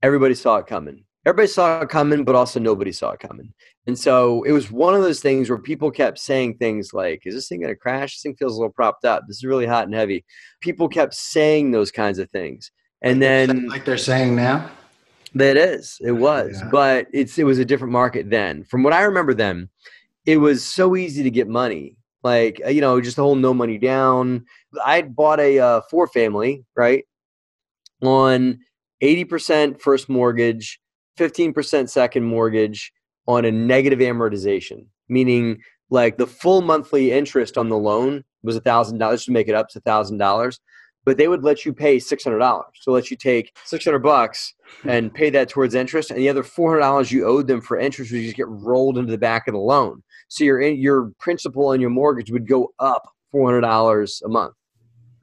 everybody 0.02 0.34
saw 0.34 0.56
it 0.56 0.66
coming. 0.66 1.04
Everybody 1.26 1.48
saw 1.48 1.80
it 1.80 1.88
coming, 1.88 2.24
but 2.24 2.34
also 2.34 2.60
nobody 2.60 2.92
saw 2.92 3.12
it 3.12 3.20
coming. 3.20 3.52
And 3.86 3.98
so 3.98 4.42
it 4.42 4.52
was 4.52 4.70
one 4.70 4.94
of 4.94 5.02
those 5.02 5.20
things 5.20 5.48
where 5.48 5.58
people 5.58 5.90
kept 5.90 6.18
saying 6.18 6.56
things 6.56 6.92
like, 6.92 7.22
Is 7.24 7.34
this 7.34 7.48
thing 7.48 7.60
going 7.60 7.72
to 7.72 7.78
crash? 7.78 8.16
This 8.16 8.22
thing 8.22 8.36
feels 8.36 8.54
a 8.54 8.56
little 8.56 8.72
propped 8.72 9.04
up. 9.04 9.24
This 9.26 9.38
is 9.38 9.44
really 9.44 9.66
hot 9.66 9.84
and 9.84 9.94
heavy. 9.94 10.24
People 10.60 10.88
kept 10.88 11.14
saying 11.14 11.70
those 11.70 11.90
kinds 11.90 12.18
of 12.18 12.30
things. 12.30 12.70
And 13.02 13.20
then, 13.20 13.68
like 13.68 13.84
they're 13.84 13.98
saying 13.98 14.34
now? 14.34 14.70
That 15.34 15.56
is, 15.56 15.98
it 16.00 16.12
was, 16.12 16.60
yeah. 16.62 16.68
but 16.70 17.06
it's 17.12 17.38
it 17.38 17.44
was 17.44 17.58
a 17.58 17.64
different 17.64 17.92
market 17.92 18.30
then. 18.30 18.62
From 18.64 18.84
what 18.84 18.92
I 18.92 19.02
remember 19.02 19.34
then, 19.34 19.68
it 20.24 20.36
was 20.36 20.64
so 20.64 20.94
easy 20.94 21.24
to 21.24 21.30
get 21.30 21.48
money. 21.48 21.96
Like 22.22 22.62
uh, 22.64 22.70
you 22.70 22.80
know, 22.80 23.00
just 23.00 23.16
the 23.16 23.22
whole 23.22 23.34
no 23.34 23.52
money 23.52 23.76
down. 23.76 24.46
I 24.84 25.02
bought 25.02 25.40
a 25.40 25.58
uh, 25.58 25.80
four 25.90 26.06
family 26.06 26.64
right 26.76 27.04
on 28.00 28.60
eighty 29.00 29.24
percent 29.24 29.82
first 29.82 30.08
mortgage, 30.08 30.80
fifteen 31.16 31.52
percent 31.52 31.90
second 31.90 32.25
mortgage 32.25 32.92
on 33.26 33.44
a 33.44 33.52
negative 33.52 34.00
amortization, 34.00 34.87
meaning 35.09 35.61
like 35.90 36.16
the 36.16 36.26
full 36.26 36.61
monthly 36.61 37.12
interest 37.12 37.56
on 37.56 37.68
the 37.68 37.78
loan 37.78 38.25
was 38.42 38.56
a 38.56 38.61
thousand 38.61 38.99
dollars 38.99 39.25
to 39.25 39.33
make 39.33 39.49
it 39.49 39.54
up 39.54 39.68
to 39.71 39.78
a 39.78 39.83
thousand 39.83 40.18
dollars 40.18 40.61
but 41.04 41.18
they 41.18 41.28
would 41.28 41.44
let 41.44 41.64
you 41.64 41.73
pay 41.73 41.99
six 41.99 42.25
hundred 42.25 42.38
dollars. 42.38 42.66
So 42.80 42.92
let 42.92 43.11
you 43.11 43.16
take 43.16 43.56
six 43.64 43.85
hundred 43.85 44.00
bucks 44.00 44.54
and 44.85 45.12
pay 45.12 45.30
that 45.30 45.49
towards 45.49 45.75
interest, 45.75 46.11
and 46.11 46.18
the 46.18 46.28
other 46.28 46.42
four 46.42 46.71
hundred 46.71 46.80
dollars 46.80 47.12
you 47.12 47.26
owed 47.26 47.47
them 47.47 47.61
for 47.61 47.78
interest 47.78 48.12
would 48.12 48.23
just 48.23 48.37
get 48.37 48.49
rolled 48.49 48.99
into 48.99 49.11
the 49.11 49.18
back 49.18 49.47
of 49.47 49.52
the 49.54 49.61
loan. 49.61 50.02
So 50.28 50.44
your 50.44 50.61
your 50.62 51.12
principal 51.18 51.73
and 51.73 51.80
your 51.80 51.90
mortgage 51.90 52.30
would 52.30 52.49
go 52.49 52.73
up 52.78 53.09
four 53.30 53.47
hundred 53.47 53.62
dollars 53.62 54.23
a 54.25 54.28
month. 54.28 54.54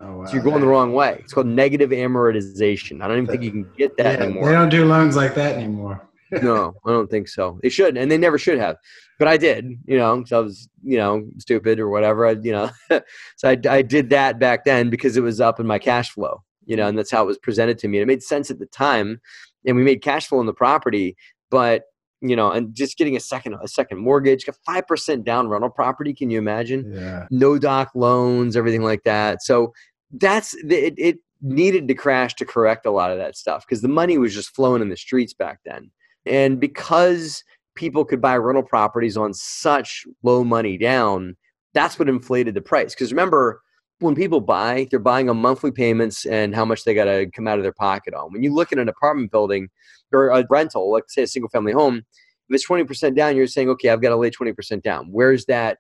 Oh, 0.02 0.18
wow. 0.18 0.26
So 0.26 0.34
you're 0.34 0.44
going 0.44 0.62
the 0.62 0.68
wrong 0.68 0.94
way. 0.94 1.18
It's 1.20 1.34
called 1.34 1.48
negative 1.48 1.92
amortization. 1.92 3.04
I 3.04 3.08
don't 3.08 3.18
even 3.18 3.28
think 3.28 3.44
you 3.44 3.52
can 3.52 3.72
get 3.78 3.98
that 3.98 4.20
yeah, 4.20 4.26
anymore. 4.26 4.46
They 4.46 4.52
don't 4.54 4.70
do 4.70 4.86
loans 4.86 5.16
like 5.16 5.36
that 5.36 5.56
anymore. 5.56 6.08
no, 6.42 6.74
I 6.86 6.92
don't 6.92 7.10
think 7.10 7.28
so. 7.28 7.60
They 7.62 7.70
should, 7.70 7.98
and 7.98 8.10
they 8.10 8.18
never 8.18 8.38
should 8.38 8.58
have 8.58 8.78
but 9.22 9.28
I 9.28 9.38
did, 9.38 9.78
you 9.86 10.00
know, 10.00 10.24
so 10.26 10.40
I 10.40 10.42
was, 10.42 10.68
you 10.84 10.98
know, 10.98 11.24
stupid 11.38 11.80
or 11.80 11.90
whatever. 11.90 12.26
I, 12.26 12.32
you 12.32 12.52
know, 12.52 12.72
so 13.36 13.50
I, 13.50 13.56
I 13.70 13.84
did 13.84 14.10
that 14.10 14.40
back 14.40 14.66
then 14.66 14.90
because 14.90 15.16
it 15.16 15.22
was 15.22 15.40
up 15.40 15.60
in 15.60 15.68
my 15.68 15.78
cash 15.78 16.10
flow, 16.10 16.42
you 16.66 16.76
know, 16.76 16.88
and 16.88 16.98
that's 16.98 17.12
how 17.12 17.22
it 17.22 17.28
was 17.28 17.38
presented 17.38 17.78
to 17.78 17.88
me. 17.88 18.00
And 18.00 18.02
it 18.02 18.12
made 18.12 18.24
sense 18.24 18.50
at 18.50 18.58
the 18.58 18.66
time, 18.66 19.22
and 19.64 19.76
we 19.76 19.84
made 19.84 20.02
cash 20.02 20.26
flow 20.26 20.40
on 20.40 20.48
the 20.48 20.56
property, 20.56 21.16
but 21.52 21.84
you 22.20 22.36
know, 22.36 22.50
and 22.50 22.74
just 22.74 22.98
getting 22.98 23.16
a 23.16 23.20
second 23.20 23.56
a 23.62 23.68
second 23.68 24.00
mortgage, 24.00 24.48
a 24.48 24.54
five 24.66 24.88
percent 24.88 25.24
down 25.24 25.48
rental 25.50 25.70
property. 25.70 26.16
Can 26.16 26.32
you 26.32 26.40
imagine? 26.40 26.92
Yeah. 26.92 27.28
No 27.30 27.60
doc 27.60 27.92
loans, 27.94 28.58
everything 28.58 28.82
like 28.82 29.04
that. 29.04 29.44
So 29.44 29.72
that's 30.14 30.54
it. 30.54 30.94
It 30.98 31.20
needed 31.42 31.88
to 31.88 31.96
crash 31.96 32.36
to 32.36 32.46
correct 32.46 32.86
a 32.86 32.92
lot 32.92 33.12
of 33.12 33.18
that 33.18 33.36
stuff 33.36 33.66
because 33.68 33.82
the 33.82 33.88
money 33.88 34.18
was 34.18 34.34
just 34.34 34.54
flowing 34.56 34.82
in 34.82 34.90
the 34.90 34.98
streets 34.98 35.34
back 35.34 35.60
then, 35.66 35.92
and 36.26 36.60
because 36.60 37.44
people 37.76 38.06
could 38.06 38.22
buy 38.22 38.38
rental 38.38 38.64
properties 38.64 39.18
on 39.18 39.34
such 39.34 40.06
low 40.24 40.44
money 40.44 40.78
down, 40.78 41.36
that's 41.74 41.98
what 41.98 42.10
inflated 42.10 42.54
the 42.54 42.62
price. 42.62 42.94
Because 42.94 43.12
remember, 43.12 43.62
when 44.00 44.16
people 44.16 44.42
buy, 44.42 44.88
they're 44.90 45.00
buying 45.00 45.30
on 45.30 45.38
monthly 45.38 45.72
payments 45.72 46.26
and 46.26 46.56
how 46.56 46.66
much 46.66 46.84
they 46.84 46.94
got 46.94 47.06
to 47.06 47.30
come 47.32 47.48
out 47.48 47.60
of 47.60 47.64
their 47.64 47.72
pocket 47.72 48.14
on. 48.14 48.34
When 48.34 48.44
you 48.44 48.54
look 48.54 48.72
at 48.72 48.80
an 48.80 48.90
apartment 48.90 49.32
building 49.32 49.70
or 50.12 50.30
a 50.30 50.46
rental, 50.50 50.92
like 50.92 51.04
say 51.08 51.24
a 51.24 51.28
single 51.28 51.50
family 51.50 51.72
home, 51.72 52.04
if 52.50 52.56
it's 52.56 52.68
20% 52.68 53.16
down, 53.16 53.36
you're 53.36 53.48
saying, 53.48 53.70
okay, 53.70 53.90
I've 53.90 54.02
got 54.02 54.10
to 54.10 54.18
lay 54.18 54.32
20% 54.32 54.82
down. 54.82 55.08
Where's 55.12 55.46
that 55.46 55.78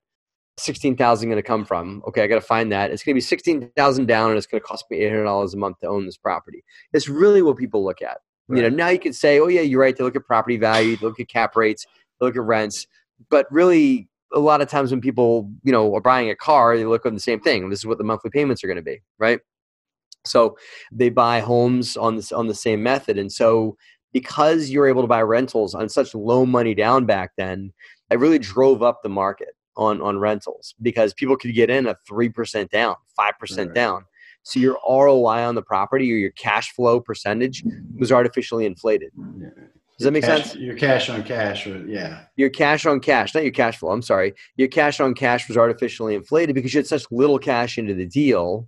16,000 0.58 1.29
going 1.29 1.38
to 1.38 1.43
come 1.43 1.65
from? 1.65 2.03
Okay, 2.08 2.24
I 2.24 2.27
got 2.27 2.36
to 2.36 2.41
find 2.41 2.72
that. 2.72 2.91
It's 2.91 3.03
going 3.03 3.13
to 3.13 3.17
be 3.17 3.22
16,000 3.22 4.05
down 4.05 4.29
and 4.29 4.38
it's 4.38 4.48
going 4.48 4.62
to 4.62 4.67
cost 4.67 4.86
me 4.89 5.00
$800 5.00 5.53
a 5.53 5.58
month 5.58 5.79
to 5.79 5.88
own 5.88 6.05
this 6.05 6.17
property. 6.17 6.63
It's 6.93 7.08
really 7.10 7.41
what 7.41 7.58
people 7.58 7.84
look 7.84 8.01
at. 8.01 8.20
Right. 8.48 8.58
You 8.58 8.70
know, 8.70 8.75
now 8.75 8.89
you 8.89 9.00
can 9.00 9.13
say, 9.13 9.39
oh 9.39 9.48
yeah, 9.48 9.62
you're 9.62 9.79
right. 9.79 9.96
They 9.96 10.03
look 10.03 10.15
at 10.15 10.25
property 10.25 10.58
value, 10.58 10.98
they 10.98 11.05
look 11.05 11.20
at 11.20 11.29
cap 11.29 11.55
rates, 11.55 11.86
they 12.20 12.25
look 12.25 12.36
at 12.36 12.43
rents, 12.43 12.88
but 13.29 13.46
really, 13.51 14.08
a 14.34 14.39
lot 14.39 14.62
of 14.62 14.70
times 14.70 14.91
when 14.91 15.01
people, 15.01 15.51
you 15.62 15.74
know, 15.74 15.93
are 15.93 16.00
buying 16.00 16.29
a 16.29 16.36
car, 16.36 16.77
they 16.77 16.86
look 16.86 17.05
at 17.05 17.13
the 17.13 17.20
same 17.20 17.41
thing. 17.41 17.70
This 17.70 17.79
is 17.79 17.86
what 17.86 17.98
the 17.98 18.05
monthly 18.05 18.31
payments 18.31 18.63
are 18.63 18.67
going 18.67 18.77
to 18.77 18.81
be, 18.81 19.01
right? 19.20 19.41
So 20.24 20.58
they 20.89 21.10
buy 21.10 21.41
homes 21.41 21.98
on 21.98 22.15
this 22.15 22.31
on 22.31 22.48
the 22.48 22.55
same 22.55 22.81
method, 22.81 23.17
and 23.17 23.31
so 23.31 23.75
because 24.13 24.70
you're 24.70 24.88
able 24.88 25.01
to 25.01 25.08
buy 25.08 25.22
rentals 25.22 25.75
on 25.75 25.89
such 25.89 26.15
low 26.15 26.46
money 26.46 26.74
down 26.74 27.05
back 27.05 27.31
then, 27.38 27.74
it 28.10 28.20
really 28.20 28.39
drove 28.39 28.81
up 28.81 29.01
the 29.03 29.10
market 29.10 29.50
on 29.81 30.01
on 30.01 30.19
rentals 30.19 30.75
because 30.81 31.13
people 31.13 31.35
could 31.35 31.53
get 31.53 31.69
in 31.69 31.88
a 31.88 31.95
three 32.07 32.29
percent 32.29 32.71
down, 32.71 32.95
five 33.15 33.38
percent 33.39 33.69
right. 33.69 33.75
down. 33.75 34.05
So 34.43 34.59
your 34.59 34.77
ROI 34.88 35.45
on 35.45 35.55
the 35.55 35.61
property 35.61 36.11
or 36.11 36.15
your 36.15 36.31
cash 36.31 36.71
flow 36.73 37.00
percentage 37.00 37.63
was 37.97 38.11
artificially 38.11 38.65
inflated. 38.65 39.11
Does 39.97 40.05
that 40.05 40.11
make 40.11 40.23
cash, 40.23 40.45
sense? 40.45 40.55
Your 40.55 40.75
cash 40.75 41.09
on 41.09 41.23
cash, 41.23 41.67
yeah. 41.67 42.23
Your 42.35 42.50
cash 42.50 42.88
on 42.88 43.00
cash, 43.00 43.35
not 43.35 43.43
your 43.43 43.51
cash 43.51 43.77
flow. 43.77 43.91
I'm 43.91 44.01
sorry. 44.01 44.33
Your 44.55 44.67
cash 44.67 45.00
on 45.00 45.13
cash 45.13 45.47
was 45.47 45.57
artificially 45.57 46.15
inflated 46.15 46.55
because 46.55 46.73
you 46.73 46.79
had 46.79 46.88
such 46.88 47.05
little 47.11 47.38
cash 47.38 47.77
into 47.77 47.93
the 47.93 48.07
deal 48.07 48.67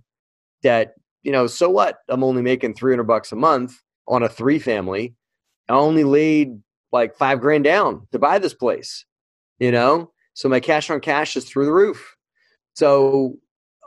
that 0.62 0.94
you 1.24 1.32
know. 1.32 1.48
So 1.48 1.68
what? 1.68 1.98
I'm 2.08 2.22
only 2.22 2.42
making 2.42 2.74
300 2.74 3.02
bucks 3.02 3.32
a 3.32 3.36
month 3.36 3.82
on 4.06 4.22
a 4.22 4.28
three 4.28 4.60
family. 4.60 5.14
I 5.68 5.72
only 5.72 6.04
laid 6.04 6.60
like 6.92 7.16
five 7.16 7.40
grand 7.40 7.64
down 7.64 8.06
to 8.12 8.18
buy 8.20 8.38
this 8.38 8.54
place. 8.54 9.04
You 9.58 9.72
know, 9.72 10.12
so 10.34 10.48
my 10.48 10.60
cash 10.60 10.90
on 10.90 11.00
cash 11.00 11.36
is 11.36 11.44
through 11.44 11.64
the 11.64 11.72
roof. 11.72 12.16
So 12.74 13.36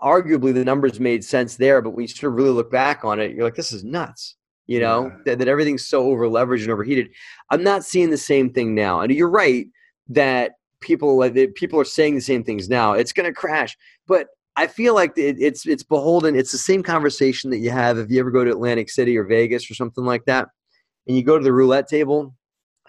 arguably 0.02 0.54
the 0.54 0.66
numbers 0.66 1.00
made 1.00 1.24
sense 1.24 1.58
there, 1.58 1.82
but 1.82 1.92
when 1.92 2.04
you 2.04 2.08
sort 2.08 2.32
of 2.32 2.38
really 2.38 2.50
look 2.50 2.72
back 2.72 3.06
on 3.06 3.20
it, 3.20 3.36
you're 3.36 3.44
like, 3.44 3.56
this 3.56 3.72
is 3.72 3.84
nuts. 3.84 4.36
You 4.66 4.82
know, 4.82 5.06
yeah. 5.06 5.18
that, 5.26 5.40
that 5.40 5.48
everything's 5.48 5.88
so 5.88 6.04
over 6.10 6.28
leveraged 6.28 6.64
and 6.64 6.72
overheated. 6.72 7.10
I'm 7.52 7.64
not 7.64 7.86
seeing 7.86 8.10
the 8.10 8.18
same 8.18 8.52
thing 8.52 8.76
now. 8.76 9.00
And 9.00 9.14
you're 9.14 9.30
right 9.30 9.66
that 10.10 10.54
people 10.82 11.18
like 11.18 11.36
people 11.56 11.80
are 11.80 11.86
saying 11.86 12.16
the 12.16 12.22
same 12.22 12.44
things 12.44 12.68
now. 12.68 12.92
It's 12.92 13.14
going 13.14 13.28
to 13.28 13.34
crash, 13.34 13.78
but 14.08 14.28
I 14.58 14.68
feel 14.68 14.94
like 14.94 15.18
it, 15.18 15.38
it's 15.40 15.66
it's 15.66 15.84
beholden. 15.84 16.36
It's 16.36 16.52
the 16.52 16.58
same 16.58 16.84
conversation 16.84 17.50
that 17.52 17.60
you 17.60 17.70
have 17.70 17.98
if 17.98 18.10
you 18.10 18.20
ever 18.20 18.30
go 18.30 18.44
to 18.44 18.52
Atlantic 18.52 18.90
City 18.90 19.16
or 19.16 19.24
Vegas 19.24 19.72
or 19.72 19.74
something 19.74 20.04
like 20.04 20.26
that, 20.26 20.50
and 21.08 21.16
you 21.16 21.24
go 21.24 21.38
to 21.38 21.44
the 21.44 21.54
roulette 21.54 21.88
table 21.88 22.36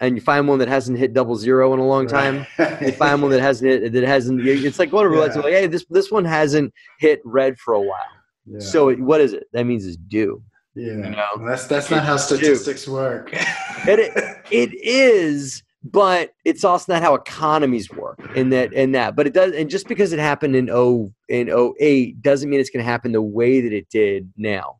and 0.01 0.15
you 0.15 0.21
find 0.21 0.47
one 0.47 0.59
that 0.59 0.67
hasn't 0.67 0.97
hit 0.97 1.13
double 1.13 1.35
zero 1.35 1.73
in 1.73 1.79
a 1.79 1.85
long 1.85 2.07
time. 2.07 2.45
Right. 2.57 2.81
you 2.87 2.91
find 2.91 3.21
one 3.21 3.31
that 3.31 3.41
hasn't 3.41 3.69
hit 3.69 3.93
that 3.93 4.03
hasn't. 4.03 4.45
It's 4.45 4.79
like 4.79 4.91
going 4.91 5.03
to 5.03 5.09
roulette. 5.09 5.35
Yeah. 5.35 5.41
Like, 5.41 5.53
hey, 5.53 5.67
this 5.67 5.85
this 5.89 6.11
one 6.11 6.25
hasn't 6.25 6.73
hit 6.99 7.21
red 7.25 7.57
for 7.59 7.73
a 7.73 7.81
while. 7.81 7.99
Yeah. 8.45 8.59
So 8.59 8.93
what 8.95 9.21
is 9.21 9.33
it? 9.33 9.45
That 9.53 9.65
means 9.65 9.85
it's 9.85 9.97
due. 9.97 10.41
Yeah, 10.75 10.93
you 10.93 10.97
know? 10.97 11.27
that's 11.45 11.67
that's 11.67 11.91
not 11.91 12.03
how 12.03 12.17
statistics 12.17 12.85
due. 12.85 12.93
work. 12.93 13.29
it 13.33 14.41
it 14.51 14.73
is, 14.73 15.63
but 15.83 16.33
it's 16.45 16.63
also 16.63 16.93
not 16.93 17.01
how 17.01 17.15
economies 17.15 17.89
work. 17.89 18.19
In 18.35 18.49
that 18.51 18.71
in 18.73 18.93
that, 18.93 19.15
but 19.15 19.27
it 19.27 19.33
does. 19.33 19.53
And 19.53 19.69
just 19.69 19.87
because 19.87 20.13
it 20.13 20.19
happened 20.19 20.55
in 20.55 20.69
oh 20.71 21.11
in 21.27 21.49
08 21.49 22.21
doesn't 22.21 22.49
mean 22.49 22.59
it's 22.59 22.69
going 22.69 22.83
to 22.83 22.89
happen 22.89 23.11
the 23.11 23.21
way 23.21 23.61
that 23.61 23.73
it 23.73 23.89
did 23.89 24.31
now. 24.37 24.77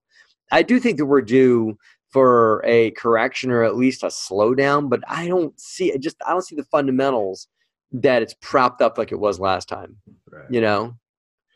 I 0.52 0.64
do 0.64 0.80
think 0.80 0.98
that 0.98 1.06
we're 1.06 1.22
due 1.22 1.78
for 2.12 2.62
a 2.66 2.92
correction 2.92 3.52
or 3.52 3.64
at 3.64 3.76
least 3.76 4.04
a 4.04 4.08
slowdown, 4.08 4.90
but 4.90 5.02
I 5.08 5.28
don't 5.28 5.58
see 5.60 5.92
it. 5.92 6.02
Just 6.02 6.18
I 6.26 6.32
don't 6.32 6.46
see 6.46 6.56
the 6.56 6.64
fundamentals 6.64 7.48
that 7.92 8.22
it's 8.22 8.36
propped 8.42 8.82
up 8.82 8.98
like 8.98 9.12
it 9.12 9.20
was 9.20 9.40
last 9.40 9.68
time. 9.68 9.98
Right. 10.32 10.46
You 10.50 10.62
know, 10.62 10.96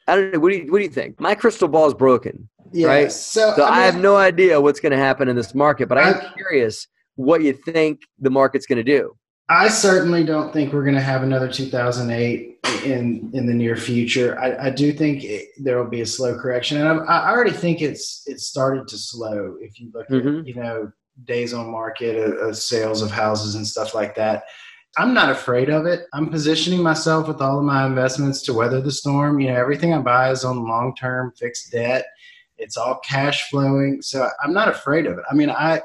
I 0.08 0.16
don't 0.16 0.34
know. 0.34 0.40
What 0.40 0.52
do 0.52 0.58
you 0.58 0.72
What 0.72 0.80
do 0.80 0.84
you 0.84 0.92
think? 0.92 1.20
My 1.20 1.36
crystal 1.36 1.68
ball 1.68 1.88
is 1.88 1.94
broken. 1.94 2.50
Yeah, 2.72 2.88
right. 2.88 3.12
So, 3.12 3.54
so 3.56 3.64
I, 3.66 3.70
mean, 3.70 3.80
I, 3.80 3.86
have 3.86 3.98
no 3.98 4.16
idea 4.16 4.60
what's 4.60 4.80
going 4.80 4.94
to 4.94 4.98
happen 4.98 5.28
in 5.28 5.36
this 5.36 5.54
market, 5.54 5.88
but 5.88 5.98
I'm 5.98 6.16
I, 6.16 6.34
curious 6.36 6.88
what 7.16 7.44
you 7.44 7.54
think 7.54 8.02
the 8.20 8.32
market's 8.32 8.66
going 8.66 8.78
to 8.78 8.84
do. 8.84 9.16
I 9.50 9.68
certainly 9.68 10.24
don't 10.24 10.54
think 10.54 10.72
we're 10.72 10.84
going 10.84 10.96
to 10.96 11.02
have 11.02 11.24
another 11.24 11.52
2008 11.52 12.54
in 12.86 13.30
in 13.34 13.46
the 13.46 13.54
near 13.54 13.76
future. 13.76 14.40
I, 14.40 14.68
I 14.68 14.70
do 14.70 14.94
think 14.94 15.24
it, 15.24 15.50
there 15.58 15.78
will 15.78 15.90
be 15.90 16.02
a 16.02 16.06
slow 16.06 16.38
correction, 16.38 16.80
and 16.80 16.88
I, 16.88 17.04
I, 17.04 17.32
already 17.32 17.52
think 17.52 17.82
it's 17.82 18.24
it's 18.26 18.48
started 18.48 18.88
to 18.88 18.98
slow. 18.98 19.58
If 19.60 19.80
you 19.80 19.92
look 19.94 20.08
mm-hmm. 20.08 20.40
at 20.40 20.48
you 20.48 20.56
know 20.56 20.92
days 21.26 21.54
on 21.54 21.70
market, 21.70 22.18
uh, 22.18 22.50
uh, 22.50 22.54
sales 22.54 23.02
of 23.02 23.12
houses 23.12 23.56
and 23.56 23.68
stuff 23.68 23.94
like 23.94 24.16
that. 24.16 24.44
I'm 24.96 25.14
not 25.14 25.32
afraid 25.32 25.70
of 25.70 25.88
it. 25.88 26.06
I'm 26.14 26.30
positioning 26.30 26.84
myself 26.84 27.28
with 27.28 27.42
all 27.42 27.58
of 27.58 27.66
my 27.66 27.86
investments 27.86 28.44
to 28.44 28.54
weather 28.54 28.80
the 28.80 28.92
storm. 28.92 29.40
You 29.40 29.48
know, 29.48 29.56
everything 29.56 29.92
I 29.94 30.00
buy 30.00 30.30
is 30.30 30.46
on 30.46 30.68
long 30.68 30.96
term 30.96 31.34
fixed 31.38 31.72
debt. 31.72 32.06
It's 32.58 32.78
all 32.78 33.00
cash 33.00 33.50
flowing, 33.50 34.02
so 34.02 34.30
I'm 34.44 34.54
not 34.54 34.68
afraid 34.68 35.08
of 35.08 35.18
it. 35.18 35.24
I 35.30 35.34
mean, 35.34 35.50
I 35.50 35.82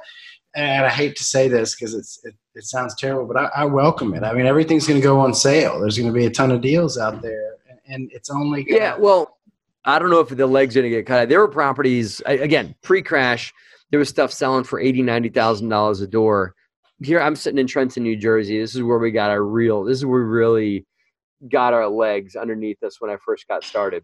and 0.55 0.87
I 0.87 0.89
hate 0.89 1.17
to 1.17 1.25
say 1.25 1.49
this 1.49 1.75
because 1.75 1.95
it's 1.95 2.21
it, 2.25 2.35
it, 2.55 2.65
sounds 2.65 2.95
terrible, 2.97 3.27
but 3.27 3.37
I, 3.37 3.63
I 3.63 3.65
welcome 3.65 4.15
it. 4.15 4.23
I 4.23 4.33
mean, 4.33 4.47
everything's 4.47 4.87
going 4.87 5.01
to 5.01 5.05
go 5.05 5.21
on 5.21 5.35
sale. 5.35 5.79
There's 5.81 5.99
going 5.99 6.13
to 6.13 6.19
be 6.19 6.27
a 6.27 6.31
ton 6.31 6.51
of 6.51 6.61
deals 6.61 6.99
out 6.99 7.23
there, 7.23 7.57
and, 7.69 7.79
and 7.87 8.11
it's 8.13 8.31
only 8.31 8.67
yeah. 8.69 8.97
Well, 8.97 9.39
I 9.85 9.99
don't 9.99 10.11
know 10.11 10.21
if 10.21 10.29
the 10.29 10.47
legs 10.47 10.77
are 10.77 10.81
going 10.81 10.91
to 10.91 10.97
get 10.99 11.07
cut. 11.07 11.29
There 11.29 11.41
were 11.41 11.49
properties 11.49 12.21
again 12.27 12.75
pre-crash. 12.83 13.53
There 13.91 13.99
was 13.99 14.09
stuff 14.09 14.33
selling 14.33 14.65
for 14.65 14.81
eighty, 14.81 15.03
ninety 15.03 15.29
thousand 15.29 15.69
dollars 15.69 16.01
a 16.01 16.07
door. 16.07 16.55
Here, 17.03 17.21
I'm 17.21 17.37
sitting 17.37 17.59
in 17.59 17.67
Trenton, 17.67 18.03
New 18.03 18.17
Jersey. 18.17 18.59
This 18.59 18.75
is 18.75 18.83
where 18.83 18.99
we 18.99 19.11
got 19.11 19.31
our 19.31 19.45
real. 19.45 19.85
This 19.85 19.99
is 19.99 20.07
where 20.07 20.21
we 20.21 20.29
really 20.29 20.87
got 21.49 21.73
our 21.73 21.89
legs 21.89 22.35
underneath 22.35 22.83
us 22.83 23.01
when 23.01 23.11
I 23.11 23.17
first 23.25 23.47
got 23.47 23.63
started. 23.63 24.03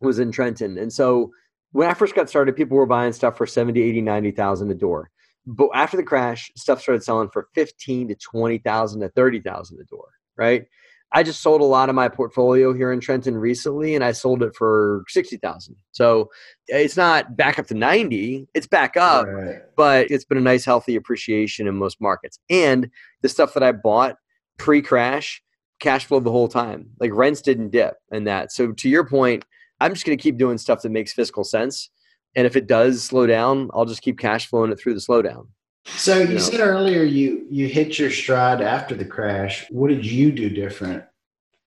Was 0.00 0.18
in 0.18 0.32
Trenton, 0.32 0.78
and 0.78 0.92
so 0.92 1.30
when 1.72 1.88
I 1.88 1.94
first 1.94 2.14
got 2.14 2.28
started, 2.28 2.56
people 2.56 2.76
were 2.76 2.86
buying 2.86 3.12
stuff 3.12 3.36
for 3.36 3.46
70, 3.46 3.80
80, 3.80 4.00
90,000 4.00 4.70
a 4.70 4.74
door. 4.74 5.10
But 5.46 5.70
after 5.74 5.96
the 5.96 6.02
crash, 6.02 6.50
stuff 6.56 6.82
started 6.82 7.02
selling 7.02 7.30
for 7.30 7.48
15 7.54 8.08
to 8.08 8.14
20,000 8.14 9.00
to 9.00 9.08
30,000 9.08 9.80
a 9.80 9.84
door, 9.84 10.08
right? 10.36 10.66
I 11.12 11.24
just 11.24 11.40
sold 11.40 11.60
a 11.60 11.64
lot 11.64 11.88
of 11.88 11.96
my 11.96 12.08
portfolio 12.08 12.72
here 12.72 12.92
in 12.92 13.00
Trenton 13.00 13.36
recently 13.36 13.96
and 13.96 14.04
I 14.04 14.12
sold 14.12 14.44
it 14.44 14.54
for 14.54 15.04
60,000. 15.08 15.74
So 15.90 16.30
it's 16.68 16.96
not 16.96 17.36
back 17.36 17.58
up 17.58 17.66
to 17.68 17.74
90, 17.74 18.46
it's 18.54 18.68
back 18.68 18.96
up, 18.96 19.26
right. 19.26 19.56
but 19.76 20.08
it's 20.10 20.24
been 20.24 20.38
a 20.38 20.42
nice 20.42 20.64
healthy 20.64 20.94
appreciation 20.94 21.66
in 21.66 21.74
most 21.74 22.00
markets. 22.00 22.38
And 22.48 22.90
the 23.22 23.28
stuff 23.28 23.54
that 23.54 23.62
I 23.64 23.72
bought 23.72 24.16
pre-crash 24.56 25.42
cash 25.80 26.04
flow 26.04 26.20
the 26.20 26.30
whole 26.30 26.48
time. 26.48 26.90
Like 27.00 27.10
rents 27.12 27.40
didn't 27.40 27.70
dip 27.70 27.96
and 28.12 28.26
that. 28.26 28.52
So 28.52 28.72
to 28.72 28.88
your 28.88 29.04
point, 29.04 29.44
I'm 29.80 29.94
just 29.94 30.06
going 30.06 30.16
to 30.16 30.22
keep 30.22 30.36
doing 30.36 30.58
stuff 30.58 30.82
that 30.82 30.90
makes 30.90 31.12
fiscal 31.12 31.42
sense. 31.42 31.90
And 32.36 32.46
if 32.46 32.56
it 32.56 32.66
does 32.66 33.02
slow 33.02 33.26
down, 33.26 33.70
I'll 33.74 33.84
just 33.84 34.02
keep 34.02 34.18
cash 34.18 34.46
flowing 34.46 34.70
it 34.70 34.78
through 34.78 34.94
the 34.94 35.00
slowdown. 35.00 35.48
So 35.86 36.18
you, 36.18 36.28
you 36.28 36.34
know? 36.34 36.40
said 36.40 36.60
earlier 36.60 37.02
you 37.02 37.46
you 37.50 37.66
hit 37.66 37.98
your 37.98 38.10
stride 38.10 38.60
after 38.60 38.94
the 38.94 39.04
crash. 39.04 39.66
What 39.70 39.88
did 39.88 40.04
you 40.04 40.30
do 40.30 40.50
different? 40.50 41.04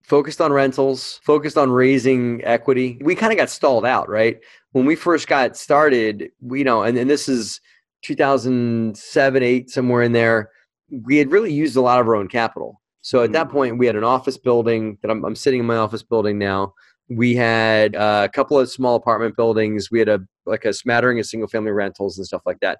Focused 0.03 0.41
on 0.41 0.51
rentals, 0.51 1.19
focused 1.23 1.57
on 1.57 1.71
raising 1.71 2.43
equity. 2.43 2.99
We 3.01 3.15
kind 3.15 3.31
of 3.31 3.37
got 3.37 3.49
stalled 3.49 3.85
out, 3.85 4.09
right? 4.09 4.39
When 4.71 4.85
we 4.85 4.95
first 4.95 5.27
got 5.27 5.57
started, 5.57 6.29
we 6.41 6.59
you 6.59 6.65
know, 6.65 6.83
and, 6.83 6.97
and 6.97 7.09
this 7.09 7.29
is 7.29 7.61
2007, 8.03 9.43
8, 9.43 9.69
somewhere 9.69 10.03
in 10.03 10.11
there, 10.11 10.49
we 10.89 11.17
had 11.17 11.31
really 11.31 11.53
used 11.53 11.77
a 11.77 11.81
lot 11.81 12.01
of 12.01 12.07
our 12.07 12.15
own 12.15 12.27
capital. 12.27 12.81
So 13.01 13.23
at 13.23 13.31
that 13.31 13.47
mm. 13.47 13.51
point, 13.51 13.77
we 13.77 13.85
had 13.85 13.95
an 13.95 14.03
office 14.03 14.37
building 14.37 14.97
that 15.01 15.09
I'm, 15.09 15.23
I'm 15.25 15.35
sitting 15.35 15.61
in 15.61 15.65
my 15.65 15.77
office 15.77 16.03
building 16.03 16.37
now 16.37 16.73
we 17.09 17.35
had 17.35 17.95
uh, 17.95 18.27
a 18.29 18.29
couple 18.29 18.59
of 18.59 18.69
small 18.69 18.95
apartment 18.95 19.35
buildings. 19.35 19.89
We 19.91 19.99
had 19.99 20.09
a 20.09 20.21
like 20.45 20.65
a 20.65 20.73
smattering 20.73 21.19
of 21.19 21.25
single 21.25 21.47
family 21.47 21.71
rentals 21.71 22.17
and 22.17 22.27
stuff 22.27 22.41
like 22.45 22.59
that. 22.59 22.79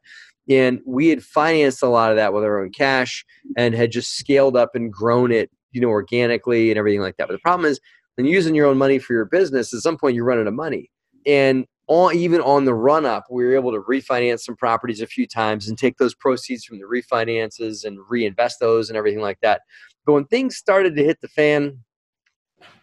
And 0.49 0.81
we 0.85 1.07
had 1.07 1.23
financed 1.23 1.81
a 1.81 1.87
lot 1.87 2.11
of 2.11 2.17
that 2.17 2.33
with 2.33 2.43
our 2.43 2.61
own 2.61 2.71
cash 2.71 3.25
and 3.55 3.73
had 3.73 3.91
just 3.91 4.17
scaled 4.17 4.57
up 4.57 4.75
and 4.75 4.91
grown 4.91 5.31
it 5.31 5.49
you 5.71 5.81
know 5.81 5.89
organically 5.89 6.69
and 6.69 6.77
everything 6.77 7.01
like 7.01 7.17
that. 7.17 7.27
But 7.27 7.33
the 7.33 7.39
problem 7.39 7.69
is 7.69 7.79
when 8.15 8.27
using 8.27 8.55
your 8.55 8.67
own 8.67 8.77
money 8.77 8.99
for 8.99 9.13
your 9.13 9.25
business 9.25 9.73
at 9.73 9.81
some 9.81 9.97
point 9.97 10.15
you 10.15 10.23
run 10.23 10.39
out 10.39 10.47
of 10.47 10.53
money. 10.53 10.89
And 11.25 11.65
all, 11.87 12.13
even 12.13 12.39
on 12.41 12.63
the 12.63 12.73
run 12.73 13.05
up 13.05 13.25
we 13.29 13.43
were 13.43 13.55
able 13.55 13.71
to 13.71 13.81
refinance 13.81 14.41
some 14.41 14.55
properties 14.55 15.01
a 15.01 15.07
few 15.07 15.27
times 15.27 15.67
and 15.67 15.77
take 15.77 15.97
those 15.97 16.15
proceeds 16.15 16.63
from 16.63 16.79
the 16.79 16.85
refinances 16.85 17.83
and 17.83 17.99
reinvest 18.09 18.59
those 18.59 18.89
and 18.89 18.97
everything 18.97 19.21
like 19.21 19.39
that. 19.41 19.61
But 20.05 20.13
when 20.13 20.25
things 20.25 20.55
started 20.55 20.95
to 20.95 21.03
hit 21.03 21.19
the 21.21 21.27
fan 21.27 21.79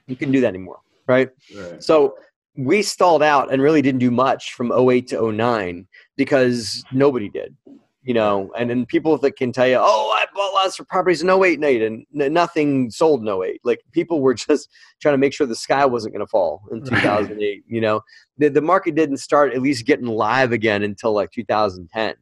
you 0.07 0.17
couldn't 0.17 0.33
do 0.33 0.41
that 0.41 0.49
anymore 0.49 0.81
right? 1.11 1.29
right? 1.57 1.83
So 1.83 2.15
we 2.57 2.83
stalled 2.83 3.23
out 3.23 3.53
and 3.53 3.61
really 3.61 3.83
didn't 3.83 4.01
do 4.01 4.11
much 4.11 4.53
from 4.53 4.73
08 4.73 5.09
to 5.09 5.33
09 5.33 5.87
because 6.17 6.85
nobody 6.93 7.29
did, 7.29 7.57
you 8.03 8.15
know. 8.15 8.51
And 8.57 8.71
then 8.71 8.87
people 8.87 9.17
that 9.19 9.37
can 9.37 9.53
tell 9.53 9.67
you, 9.67 9.79
oh, 9.81 10.11
I 10.15 10.27
bought 10.35 10.55
lots 10.55 10.79
of 10.79 10.89
properties 10.89 11.23
in 11.23 11.31
08 11.31 11.55
and 11.55 11.65
8 11.65 11.83
and 11.83 12.07
nothing 12.13 12.91
sold 12.91 13.23
in 13.23 13.29
08. 13.29 13.61
Like 13.65 13.81
people 13.93 14.21
were 14.21 14.35
just 14.49 14.69
trying 15.01 15.15
to 15.15 15.19
make 15.19 15.33
sure 15.33 15.47
the 15.47 15.57
sky 15.57 15.85
wasn't 15.85 16.15
going 16.15 16.25
to 16.25 16.31
fall 16.31 16.63
in 16.71 16.85
2008, 16.85 17.65
you 17.67 17.81
know. 17.81 18.03
The, 18.39 18.49
the 18.49 18.63
market 18.63 18.95
didn't 18.95 19.19
start 19.19 19.53
at 19.53 19.63
least 19.63 19.87
getting 19.87 20.07
live 20.07 20.53
again 20.53 20.83
until 20.83 21.13
like 21.13 21.31
2010 21.33 22.15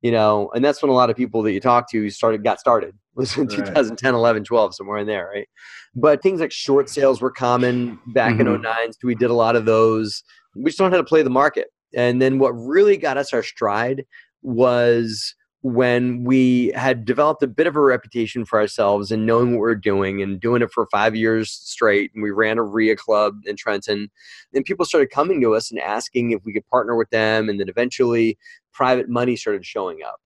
you 0.00 0.12
know 0.12 0.48
and 0.54 0.64
that's 0.64 0.80
when 0.80 0.90
a 0.90 0.94
lot 0.94 1.10
of 1.10 1.16
people 1.16 1.42
that 1.42 1.50
you 1.50 1.58
talk 1.58 1.90
to 1.90 2.08
started 2.08 2.44
got 2.44 2.60
started 2.60 2.94
was 3.18 3.36
in 3.36 3.46
right. 3.46 3.66
2010 3.66 4.14
11 4.14 4.44
12 4.44 4.74
somewhere 4.74 4.98
in 4.98 5.06
there 5.06 5.30
right 5.34 5.48
but 5.94 6.22
things 6.22 6.40
like 6.40 6.52
short 6.52 6.88
sales 6.88 7.20
were 7.20 7.30
common 7.30 7.98
back 8.14 8.34
mm-hmm. 8.34 8.54
in 8.54 8.62
09 8.62 8.92
so 8.92 8.98
we 9.04 9.14
did 9.14 9.30
a 9.30 9.34
lot 9.34 9.56
of 9.56 9.66
those 9.66 10.22
we 10.56 10.64
just 10.66 10.78
don't 10.78 10.90
how 10.90 10.96
to 10.96 11.04
play 11.04 11.22
the 11.22 11.30
market 11.30 11.68
and 11.94 12.22
then 12.22 12.38
what 12.38 12.50
really 12.50 12.96
got 12.96 13.18
us 13.18 13.32
our 13.32 13.42
stride 13.42 14.04
was 14.42 15.34
when 15.62 16.22
we 16.24 16.68
had 16.74 17.04
developed 17.04 17.42
a 17.42 17.48
bit 17.48 17.66
of 17.66 17.74
a 17.74 17.80
reputation 17.80 18.44
for 18.44 18.60
ourselves 18.60 19.10
and 19.10 19.26
knowing 19.26 19.52
what 19.52 19.64
we 19.64 19.70
are 19.70 19.74
doing 19.74 20.22
and 20.22 20.40
doing 20.40 20.62
it 20.62 20.70
for 20.72 20.86
five 20.90 21.16
years 21.16 21.50
straight. 21.50 22.12
And 22.14 22.22
we 22.22 22.30
ran 22.30 22.58
a 22.58 22.62
REIA 22.62 22.96
club 22.96 23.34
in 23.44 23.56
Trenton. 23.56 24.08
And 24.54 24.64
people 24.64 24.86
started 24.86 25.10
coming 25.10 25.40
to 25.40 25.54
us 25.54 25.70
and 25.70 25.80
asking 25.80 26.30
if 26.30 26.44
we 26.44 26.52
could 26.52 26.66
partner 26.68 26.96
with 26.96 27.10
them. 27.10 27.48
And 27.48 27.58
then 27.58 27.68
eventually 27.68 28.38
private 28.72 29.08
money 29.08 29.34
started 29.34 29.64
showing 29.64 29.98
up. 30.06 30.20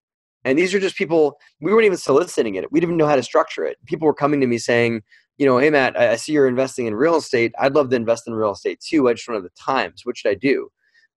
And 0.44 0.58
these 0.58 0.74
are 0.74 0.80
just 0.80 0.96
people, 0.96 1.38
we 1.60 1.72
weren't 1.72 1.86
even 1.86 1.98
soliciting 1.98 2.56
it. 2.56 2.70
We 2.72 2.80
didn't 2.80 2.90
even 2.90 2.98
know 2.98 3.06
how 3.06 3.16
to 3.16 3.22
structure 3.22 3.64
it. 3.64 3.78
People 3.86 4.06
were 4.06 4.14
coming 4.14 4.40
to 4.40 4.46
me 4.46 4.58
saying, 4.58 5.02
you 5.38 5.46
know, 5.46 5.58
hey, 5.58 5.70
Matt, 5.70 5.98
I 5.98 6.16
see 6.16 6.32
you're 6.32 6.48
investing 6.48 6.86
in 6.86 6.94
real 6.94 7.16
estate. 7.16 7.52
I'd 7.58 7.74
love 7.74 7.90
to 7.90 7.96
invest 7.96 8.26
in 8.26 8.34
real 8.34 8.52
estate 8.52 8.80
too. 8.80 9.08
I 9.08 9.14
just 9.14 9.26
don't 9.26 9.36
have 9.36 9.44
the 9.44 9.50
times. 9.50 10.04
What 10.04 10.16
should 10.16 10.30
I 10.30 10.34
do? 10.34 10.68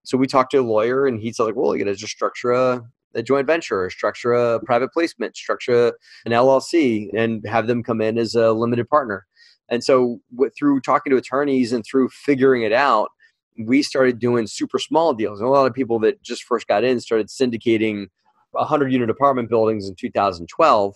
So 0.03 0.17
we 0.17 0.27
talked 0.27 0.51
to 0.51 0.57
a 0.57 0.61
lawyer 0.61 1.07
and 1.07 1.19
he 1.19 1.33
said, 1.33 1.43
like, 1.43 1.55
well, 1.55 1.75
you 1.75 1.83
got 1.83 1.89
to 1.89 1.95
just 1.95 2.13
structure 2.13 2.51
a, 2.51 2.83
a 3.15 3.23
joint 3.23 3.47
venture 3.47 3.83
or 3.83 3.89
structure 3.89 4.33
a 4.33 4.59
private 4.63 4.93
placement, 4.93 5.35
structure 5.35 5.93
an 6.25 6.31
LLC 6.31 7.09
and 7.15 7.45
have 7.47 7.67
them 7.67 7.83
come 7.83 8.01
in 8.01 8.17
as 8.17 8.35
a 8.35 8.51
limited 8.53 8.88
partner. 8.88 9.25
And 9.69 9.83
so 9.83 10.21
through 10.57 10.81
talking 10.81 11.11
to 11.11 11.17
attorneys 11.17 11.73
and 11.73 11.83
through 11.83 12.09
figuring 12.09 12.61
it 12.61 12.73
out, 12.73 13.09
we 13.57 13.81
started 13.81 14.19
doing 14.19 14.47
super 14.47 14.77
small 14.77 15.13
deals. 15.13 15.39
And 15.39 15.47
a 15.47 15.51
lot 15.51 15.65
of 15.65 15.73
people 15.73 15.97
that 15.99 16.21
just 16.21 16.43
first 16.43 16.67
got 16.67 16.83
in 16.83 16.99
started 16.99 17.27
syndicating 17.27 18.07
100 18.55 18.91
unit 18.91 19.09
apartment 19.09 19.49
buildings 19.49 19.87
in 19.87 19.95
2012. 19.95 20.93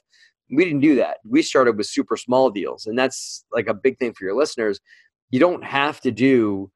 We 0.51 0.65
didn't 0.65 0.81
do 0.81 0.95
that. 0.95 1.17
We 1.27 1.41
started 1.41 1.77
with 1.77 1.87
super 1.87 2.17
small 2.17 2.49
deals. 2.49 2.87
And 2.87 2.97
that's 2.97 3.45
like 3.53 3.67
a 3.67 3.73
big 3.73 3.99
thing 3.99 4.13
for 4.13 4.25
your 4.25 4.35
listeners. 4.35 4.79
You 5.29 5.39
don't 5.39 5.63
have 5.63 6.01
to 6.01 6.11
do 6.11 6.71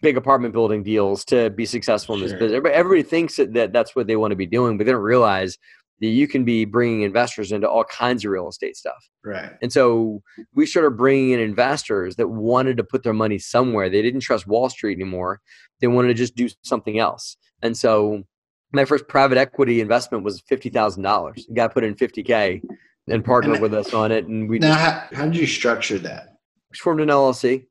big 0.00 0.16
apartment 0.16 0.52
building 0.52 0.82
deals 0.82 1.24
to 1.26 1.50
be 1.50 1.64
successful 1.64 2.16
in 2.16 2.22
this 2.22 2.32
business. 2.32 2.60
Everybody 2.72 3.02
thinks 3.02 3.36
that, 3.36 3.54
that 3.54 3.72
that's 3.72 3.94
what 3.94 4.08
they 4.08 4.16
want 4.16 4.32
to 4.32 4.36
be 4.36 4.46
doing, 4.46 4.76
but 4.76 4.86
they 4.86 4.92
don't 4.92 5.00
realize 5.00 5.56
that 6.00 6.08
you 6.08 6.26
can 6.26 6.44
be 6.44 6.64
bringing 6.64 7.02
investors 7.02 7.52
into 7.52 7.70
all 7.70 7.84
kinds 7.84 8.24
of 8.24 8.32
real 8.32 8.48
estate 8.48 8.76
stuff. 8.76 9.08
Right. 9.24 9.52
And 9.62 9.72
so 9.72 10.20
we 10.52 10.66
started 10.66 10.96
bringing 10.96 11.30
in 11.30 11.38
investors 11.38 12.16
that 12.16 12.28
wanted 12.28 12.76
to 12.78 12.84
put 12.84 13.04
their 13.04 13.12
money 13.12 13.38
somewhere. 13.38 13.88
They 13.88 14.02
didn't 14.02 14.20
trust 14.20 14.48
Wall 14.48 14.68
Street 14.68 14.98
anymore. 14.98 15.40
They 15.80 15.86
wanted 15.86 16.08
to 16.08 16.14
just 16.14 16.34
do 16.34 16.48
something 16.62 16.98
else. 16.98 17.36
And 17.62 17.76
so 17.76 18.24
my 18.72 18.84
first 18.84 19.08
private 19.08 19.38
equity 19.38 19.80
investment 19.80 20.24
was 20.24 20.40
fifty 20.40 20.68
thousand 20.68 21.02
dollars. 21.02 21.46
Guy 21.54 21.68
put 21.68 21.84
in 21.84 21.94
fifty 21.94 22.22
k 22.22 22.62
and 23.08 23.24
partnered 23.24 23.54
and 23.54 23.62
with 23.62 23.74
us 23.74 23.92
on 23.92 24.12
it. 24.12 24.26
And 24.26 24.48
we 24.48 24.58
now 24.58 24.74
how, 24.74 25.04
how 25.12 25.24
did 25.24 25.36
you 25.36 25.46
structure 25.46 25.98
that? 25.98 26.38
We 26.70 26.78
formed 26.78 27.00
an 27.00 27.08
LLC. 27.08 27.66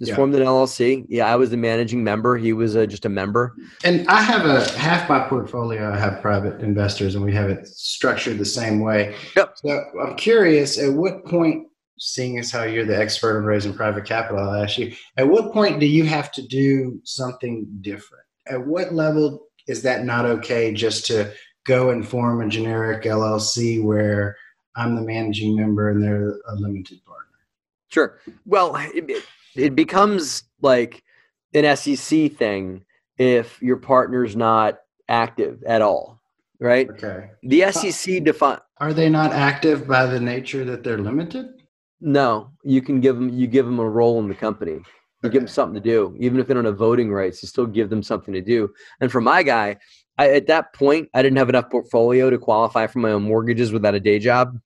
Just 0.00 0.10
yeah. 0.10 0.16
formed 0.16 0.34
an 0.34 0.42
LLC. 0.42 1.06
Yeah, 1.08 1.32
I 1.32 1.36
was 1.36 1.50
the 1.50 1.56
managing 1.56 2.02
member. 2.02 2.36
He 2.36 2.52
was 2.52 2.76
uh, 2.76 2.84
just 2.84 3.04
a 3.04 3.08
member. 3.08 3.54
And 3.84 4.06
I 4.08 4.22
have 4.22 4.44
a 4.44 4.68
half 4.76 5.08
my 5.08 5.20
portfolio. 5.28 5.92
I 5.92 5.96
have 5.96 6.20
private 6.20 6.60
investors, 6.60 7.14
and 7.14 7.24
we 7.24 7.32
have 7.32 7.48
it 7.48 7.66
structured 7.68 8.38
the 8.38 8.44
same 8.44 8.80
way. 8.80 9.14
Yep. 9.36 9.52
So 9.54 9.84
I'm 10.02 10.16
curious, 10.16 10.80
at 10.80 10.92
what 10.92 11.24
point, 11.26 11.68
seeing 11.96 12.40
as 12.40 12.50
how 12.50 12.64
you're 12.64 12.84
the 12.84 12.98
expert 12.98 13.38
in 13.38 13.44
raising 13.44 13.72
private 13.72 14.04
capital, 14.04 14.40
I'll 14.40 14.64
ask 14.64 14.78
you, 14.78 14.92
at 15.16 15.28
what 15.28 15.52
point 15.52 15.78
do 15.78 15.86
you 15.86 16.04
have 16.04 16.32
to 16.32 16.42
do 16.42 17.00
something 17.04 17.64
different? 17.80 18.24
At 18.48 18.66
what 18.66 18.92
level 18.92 19.46
is 19.66 19.82
that 19.82 20.04
not 20.04 20.24
okay 20.26 20.72
just 20.72 21.06
to 21.06 21.32
go 21.64 21.90
and 21.90 22.06
form 22.06 22.40
a 22.40 22.48
generic 22.48 23.04
LLC 23.04 23.82
where 23.82 24.36
I'm 24.76 24.94
the 24.94 25.02
managing 25.02 25.56
member 25.56 25.90
and 25.90 26.02
they're 26.02 26.38
a 26.48 26.54
limited 26.56 27.04
partner? 27.04 27.24
Sure. 27.88 28.18
Well, 28.44 28.76
it, 28.76 29.24
it 29.54 29.74
becomes 29.74 30.44
like 30.60 31.02
an 31.54 31.76
SEC 31.76 32.32
thing 32.32 32.84
if 33.18 33.62
your 33.62 33.76
partner's 33.76 34.34
not 34.34 34.80
active 35.08 35.62
at 35.64 35.80
all, 35.80 36.20
right? 36.58 36.88
Okay. 36.90 37.30
The 37.42 37.70
SEC 37.72 38.24
define. 38.24 38.58
Are 38.78 38.92
they 38.92 39.08
not 39.08 39.32
active 39.32 39.86
by 39.86 40.06
the 40.06 40.20
nature 40.20 40.64
that 40.64 40.82
they're 40.82 40.98
limited? 40.98 41.46
No, 42.00 42.50
you 42.64 42.82
can 42.82 43.00
give 43.00 43.14
them. 43.14 43.28
You 43.30 43.46
give 43.46 43.64
them 43.64 43.78
a 43.78 43.88
role 43.88 44.18
in 44.18 44.28
the 44.28 44.34
company. 44.34 44.80
You 45.24 45.30
give 45.30 45.42
them 45.42 45.48
something 45.48 45.74
to 45.74 45.80
do, 45.80 46.14
even 46.18 46.38
if 46.38 46.46
they 46.46 46.54
don't 46.54 46.64
have 46.64 46.78
voting 46.78 47.10
rights. 47.10 47.42
You 47.42 47.48
still 47.48 47.66
give 47.66 47.90
them 47.90 48.02
something 48.02 48.34
to 48.34 48.42
do. 48.42 48.72
And 49.00 49.10
for 49.10 49.20
my 49.20 49.42
guy, 49.42 49.78
I, 50.18 50.30
at 50.30 50.46
that 50.46 50.72
point, 50.74 51.08
I 51.14 51.22
didn't 51.22 51.38
have 51.38 51.48
enough 51.48 51.70
portfolio 51.70 52.30
to 52.30 52.38
qualify 52.38 52.86
for 52.86 53.00
my 53.00 53.12
own 53.12 53.22
mortgages 53.22 53.72
without 53.72 53.94
a 53.94 54.00
day 54.00 54.18
job. 54.18 54.58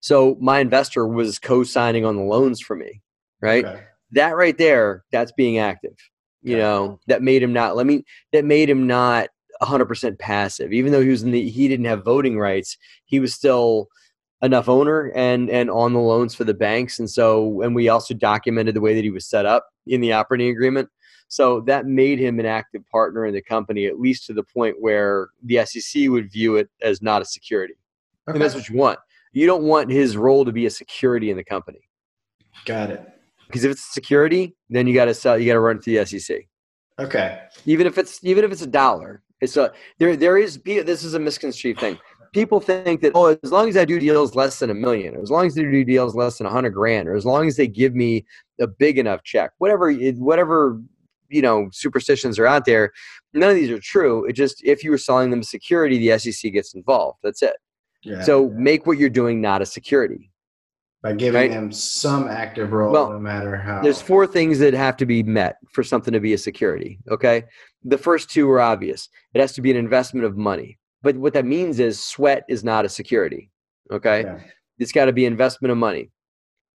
So 0.00 0.36
my 0.40 0.60
investor 0.60 1.06
was 1.06 1.38
co-signing 1.38 2.04
on 2.04 2.16
the 2.16 2.22
loans 2.22 2.60
for 2.60 2.76
me, 2.76 3.02
right? 3.42 3.64
Okay 3.64 3.84
that 4.12 4.36
right 4.36 4.56
there, 4.56 5.04
that's 5.12 5.32
being 5.32 5.58
active. 5.58 5.96
You 6.42 6.56
yeah. 6.56 6.62
know, 6.62 7.00
that 7.08 7.22
made 7.22 7.42
him 7.42 7.52
not. 7.52 7.76
Let 7.76 7.86
me. 7.86 8.04
That 8.32 8.44
made 8.44 8.70
him 8.70 8.86
not 8.86 9.28
100% 9.62 10.18
passive. 10.18 10.72
Even 10.72 10.92
though 10.92 11.02
he 11.02 11.08
was 11.08 11.22
in 11.22 11.32
the 11.32 11.48
he 11.48 11.68
didn't 11.68 11.86
have 11.86 12.04
voting 12.04 12.38
rights, 12.38 12.76
he 13.06 13.20
was 13.20 13.34
still 13.34 13.88
enough 14.42 14.68
owner 14.68 15.10
and 15.14 15.50
and 15.50 15.70
on 15.70 15.92
the 15.92 15.98
loans 15.98 16.34
for 16.34 16.44
the 16.44 16.54
banks. 16.54 16.98
And 16.98 17.10
so 17.10 17.62
and 17.62 17.74
we 17.74 17.88
also 17.88 18.14
documented 18.14 18.74
the 18.74 18.80
way 18.80 18.94
that 18.94 19.04
he 19.04 19.10
was 19.10 19.26
set 19.26 19.46
up 19.46 19.68
in 19.86 20.00
the 20.00 20.12
operating 20.12 20.50
agreement. 20.50 20.88
So 21.28 21.60
that 21.62 21.86
made 21.86 22.18
him 22.18 22.40
an 22.40 22.46
active 22.46 22.82
partner 22.90 23.26
in 23.26 23.34
the 23.34 23.42
company 23.42 23.86
at 23.86 24.00
least 24.00 24.26
to 24.26 24.32
the 24.32 24.42
point 24.42 24.76
where 24.80 25.28
the 25.42 25.64
SEC 25.66 26.08
would 26.08 26.32
view 26.32 26.56
it 26.56 26.70
as 26.82 27.02
not 27.02 27.20
a 27.20 27.24
security. 27.24 27.74
Okay. 28.28 28.36
and 28.36 28.42
that's 28.42 28.54
what 28.54 28.68
you 28.68 28.76
want. 28.76 28.98
You 29.32 29.46
don't 29.46 29.64
want 29.64 29.90
his 29.90 30.16
role 30.16 30.44
to 30.44 30.52
be 30.52 30.66
a 30.66 30.70
security 30.70 31.30
in 31.30 31.36
the 31.36 31.44
company. 31.44 31.80
Got 32.64 32.90
it. 32.90 33.06
Because 33.46 33.64
if 33.64 33.72
it's 33.72 33.88
a 33.88 33.92
security 33.92 34.54
then 34.70 34.86
you 34.86 34.94
got 34.94 35.06
to 35.06 35.14
sell 35.14 35.38
you 35.38 35.46
got 35.46 35.54
to 35.54 35.60
run 35.60 35.76
it 35.76 35.82
to 35.82 35.98
the 35.98 36.04
SEC 36.06 36.46
okay. 36.98 37.42
Even 37.64 37.86
if 37.86 37.98
it's 37.98 38.22
even 38.22 38.44
if 38.44 38.52
it's 38.52 38.62
a 38.62 38.66
dollar 38.66 39.22
it's 39.40 39.56
a 39.56 39.72
there 39.98 40.16
there 40.16 40.38
is 40.38 40.58
this 40.64 41.04
is 41.04 41.14
a 41.14 41.18
misconstrued 41.18 41.78
thing 41.78 41.98
people 42.32 42.60
think 42.60 43.00
that 43.00 43.12
oh 43.14 43.36
as 43.42 43.52
long 43.52 43.68
as 43.68 43.76
i 43.76 43.84
do 43.84 43.98
deals 43.98 44.34
less 44.34 44.58
than 44.58 44.70
a 44.70 44.74
million 44.74 45.16
or 45.16 45.22
as 45.22 45.30
long 45.30 45.46
as 45.46 45.54
they 45.54 45.62
do 45.62 45.84
deals 45.84 46.14
less 46.14 46.38
than 46.38 46.46
a 46.46 46.50
hundred 46.50 46.70
grand 46.70 47.08
or 47.08 47.14
as 47.14 47.24
long 47.24 47.46
as 47.46 47.56
they 47.56 47.66
give 47.66 47.94
me 47.94 48.24
a 48.60 48.66
big 48.66 48.98
enough 48.98 49.22
check 49.22 49.52
whatever 49.58 49.92
whatever 49.92 50.80
you 51.28 51.42
know 51.42 51.68
superstitions 51.72 52.38
are 52.38 52.46
out 52.46 52.64
there 52.64 52.92
none 53.34 53.50
of 53.50 53.56
these 53.56 53.70
are 53.70 53.80
true. 53.80 54.24
It 54.26 54.32
just 54.32 54.62
if 54.64 54.84
you 54.84 54.90
were 54.90 54.98
selling 54.98 55.30
them 55.30 55.42
security 55.42 55.98
the 55.98 56.18
sec 56.18 56.52
gets 56.52 56.74
involved. 56.74 57.18
That's 57.22 57.42
it. 57.42 57.56
Yeah. 58.02 58.22
so 58.22 58.50
make 58.50 58.86
what 58.86 58.98
you're 58.98 59.10
doing 59.10 59.40
not 59.40 59.62
a 59.62 59.66
security. 59.66 60.30
By 61.02 61.12
giving 61.12 61.40
right? 61.40 61.50
them 61.50 61.70
some 61.70 62.26
active 62.26 62.72
role 62.72 62.92
well, 62.92 63.10
no 63.10 63.20
matter 63.20 63.56
how 63.56 63.82
there's 63.82 64.02
four 64.02 64.26
things 64.26 64.58
that 64.58 64.74
have 64.74 64.96
to 64.96 65.06
be 65.06 65.22
met 65.22 65.56
for 65.70 65.84
something 65.84 66.12
to 66.12 66.20
be 66.20 66.32
a 66.32 66.38
security 66.38 66.98
okay? 67.10 67.44
The 67.84 67.98
first 67.98 68.30
two 68.30 68.50
are 68.50 68.60
obvious. 68.60 69.08
It 69.34 69.40
has 69.40 69.52
to 69.52 69.62
be 69.62 69.70
an 69.70 69.76
investment 69.76 70.26
of 70.26 70.36
money 70.36 70.77
but 71.02 71.16
what 71.16 71.34
that 71.34 71.44
means 71.44 71.78
is 71.78 72.02
sweat 72.04 72.44
is 72.48 72.64
not 72.64 72.84
a 72.84 72.88
security. 72.88 73.50
Okay. 73.90 74.22
Yeah. 74.22 74.40
It's 74.78 74.92
got 74.92 75.06
to 75.06 75.12
be 75.12 75.26
investment 75.26 75.72
of 75.72 75.78
money. 75.78 76.10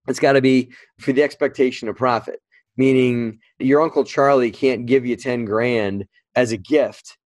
It's 0.08 0.20
got 0.20 0.32
to 0.32 0.42
be 0.42 0.70
for 1.00 1.12
the 1.12 1.22
expectation 1.22 1.88
of 1.88 1.96
profit, 1.96 2.40
meaning 2.76 3.38
your 3.58 3.80
Uncle 3.80 4.04
Charlie 4.04 4.50
can't 4.50 4.86
give 4.86 5.06
you 5.06 5.16
10 5.16 5.44
grand 5.44 6.06
as 6.34 6.52
a 6.52 6.56
gift. 6.56 7.16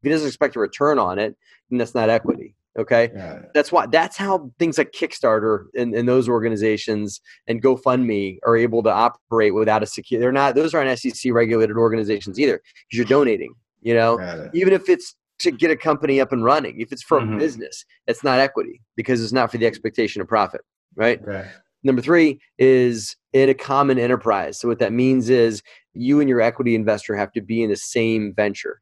If 0.00 0.06
he 0.06 0.10
doesn't 0.10 0.26
expect 0.26 0.56
a 0.56 0.60
return 0.60 0.98
on 0.98 1.18
it, 1.18 1.36
then 1.70 1.78
that's 1.78 1.94
not 1.94 2.10
equity. 2.10 2.56
Okay. 2.76 3.12
Yeah. 3.14 3.42
That's 3.54 3.70
why 3.70 3.86
that's 3.86 4.16
how 4.16 4.50
things 4.58 4.78
like 4.78 4.90
Kickstarter 4.90 5.66
and, 5.76 5.94
and 5.94 6.08
those 6.08 6.28
organizations 6.28 7.20
and 7.46 7.62
GoFundMe 7.62 8.38
are 8.44 8.56
able 8.56 8.82
to 8.82 8.90
operate 8.90 9.54
without 9.54 9.84
a 9.84 9.86
secure. 9.86 10.20
They're 10.20 10.32
not, 10.32 10.56
those 10.56 10.74
aren't 10.74 10.98
SEC 10.98 11.32
regulated 11.32 11.76
organizations 11.76 12.40
either 12.40 12.54
because 12.54 12.98
you're 12.98 13.04
donating, 13.04 13.54
you 13.82 13.94
know, 13.94 14.50
even 14.54 14.72
if 14.72 14.88
it's 14.88 15.14
to 15.40 15.50
get 15.50 15.70
a 15.70 15.76
company 15.76 16.20
up 16.20 16.32
and 16.32 16.44
running. 16.44 16.80
If 16.80 16.92
it's 16.92 17.02
for 17.02 17.20
mm-hmm. 17.20 17.34
a 17.34 17.38
business, 17.38 17.84
it's 18.06 18.24
not 18.24 18.38
equity 18.38 18.80
because 18.96 19.22
it's 19.22 19.32
not 19.32 19.50
for 19.50 19.58
the 19.58 19.66
expectation 19.66 20.22
of 20.22 20.28
profit, 20.28 20.62
right? 20.94 21.20
right? 21.26 21.46
Number 21.82 22.00
three 22.00 22.40
is 22.58 23.16
in 23.32 23.48
a 23.48 23.54
common 23.54 23.98
enterprise. 23.98 24.58
So 24.58 24.68
what 24.68 24.78
that 24.78 24.92
means 24.92 25.28
is 25.28 25.62
you 25.92 26.20
and 26.20 26.28
your 26.28 26.40
equity 26.40 26.74
investor 26.74 27.14
have 27.14 27.32
to 27.32 27.42
be 27.42 27.62
in 27.62 27.70
the 27.70 27.76
same 27.76 28.32
venture, 28.34 28.80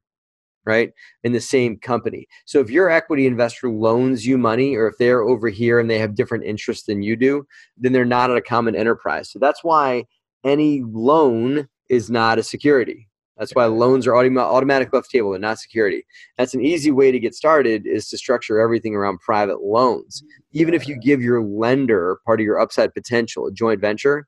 right? 0.65 0.93
In 1.25 1.33
the 1.33 1.41
same 1.41 1.79
company. 1.79 2.27
So 2.45 2.61
if 2.61 2.71
your 2.71 2.91
equity 2.91 3.27
investor 3.27 3.69
loans 3.71 4.25
you 4.27 4.39
money, 4.39 4.77
or 4.77 4.87
if 4.87 4.99
they're 4.99 5.23
over 5.23 5.49
here 5.49 5.81
and 5.81 5.91
they 5.91 5.99
have 5.99 6.15
different 6.15 6.45
interests 6.45 6.87
than 6.87 7.03
you 7.03 7.17
do, 7.17 7.45
then 7.77 7.93
they're 7.93 8.05
not 8.05 8.31
at 8.31 8.37
a 8.37 8.43
common 8.43 8.77
enterprise. 8.77 9.31
So 9.31 9.39
that's 9.39 9.65
why 9.65 10.05
any 10.45 10.83
loan 10.85 11.69
is 11.89 12.09
not 12.11 12.39
a 12.39 12.43
security 12.43 13.09
that's 13.39 13.53
why 13.53 13.65
loans 13.65 14.07
are 14.07 14.13
autom- 14.13 14.39
automatic 14.39 14.93
left 14.93 15.11
table. 15.11 15.31
They're 15.31 15.41
not 15.41 15.59
security. 15.59 16.05
That's 16.37 16.55
an 16.55 16.65
easy 16.65 16.91
way 16.91 17.11
to 17.11 17.19
get 17.19 17.35
started 17.35 17.87
is 17.87 18.09
to 18.11 18.19
structure 18.19 18.61
everything 18.61 18.95
around 18.95 19.21
private 19.21 19.63
loans. 19.63 20.23
Even 20.53 20.75
if 20.75 20.87
you 20.87 20.97
give 20.97 21.23
your 21.23 21.43
lender 21.43 22.19
part 22.27 22.41
of 22.41 22.45
your 22.45 22.61
upside 22.61 22.95
potential, 22.95 23.47
a 23.47 23.53
joint 23.53 23.81
venture, 23.81 24.27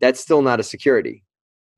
that's 0.00 0.20
still 0.20 0.42
not 0.42 0.60
a 0.60 0.62
security. 0.62 1.24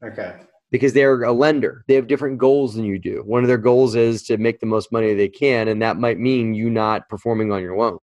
Okay. 0.04 0.34
Because 0.72 0.92
they're 0.92 1.22
a 1.22 1.32
lender. 1.32 1.84
They 1.86 1.94
have 1.94 2.08
different 2.08 2.38
goals 2.38 2.74
than 2.74 2.84
you 2.84 2.98
do. 2.98 3.22
One 3.24 3.44
of 3.44 3.48
their 3.48 3.58
goals 3.58 3.94
is 3.94 4.24
to 4.24 4.36
make 4.36 4.58
the 4.58 4.66
most 4.66 4.90
money 4.90 5.14
they 5.14 5.28
can, 5.28 5.68
and 5.68 5.80
that 5.80 5.96
might 5.96 6.18
mean 6.18 6.54
you 6.54 6.68
not 6.68 7.08
performing 7.08 7.52
on 7.52 7.62
your 7.62 7.78
loan. 7.78 7.98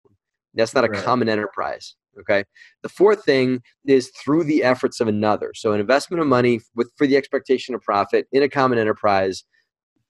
That's 0.54 0.74
not 0.74 0.84
a 0.84 0.88
right. 0.88 1.02
common 1.02 1.28
enterprise. 1.28 1.94
Okay. 2.18 2.44
The 2.82 2.88
fourth 2.88 3.24
thing 3.24 3.62
is 3.86 4.10
through 4.10 4.44
the 4.44 4.64
efforts 4.64 5.00
of 5.00 5.08
another. 5.08 5.52
So 5.54 5.72
an 5.72 5.80
investment 5.80 6.20
of 6.20 6.26
money 6.26 6.60
with 6.74 6.90
for 6.96 7.06
the 7.06 7.16
expectation 7.16 7.74
of 7.74 7.82
profit 7.82 8.26
in 8.32 8.42
a 8.42 8.48
common 8.48 8.78
enterprise 8.78 9.44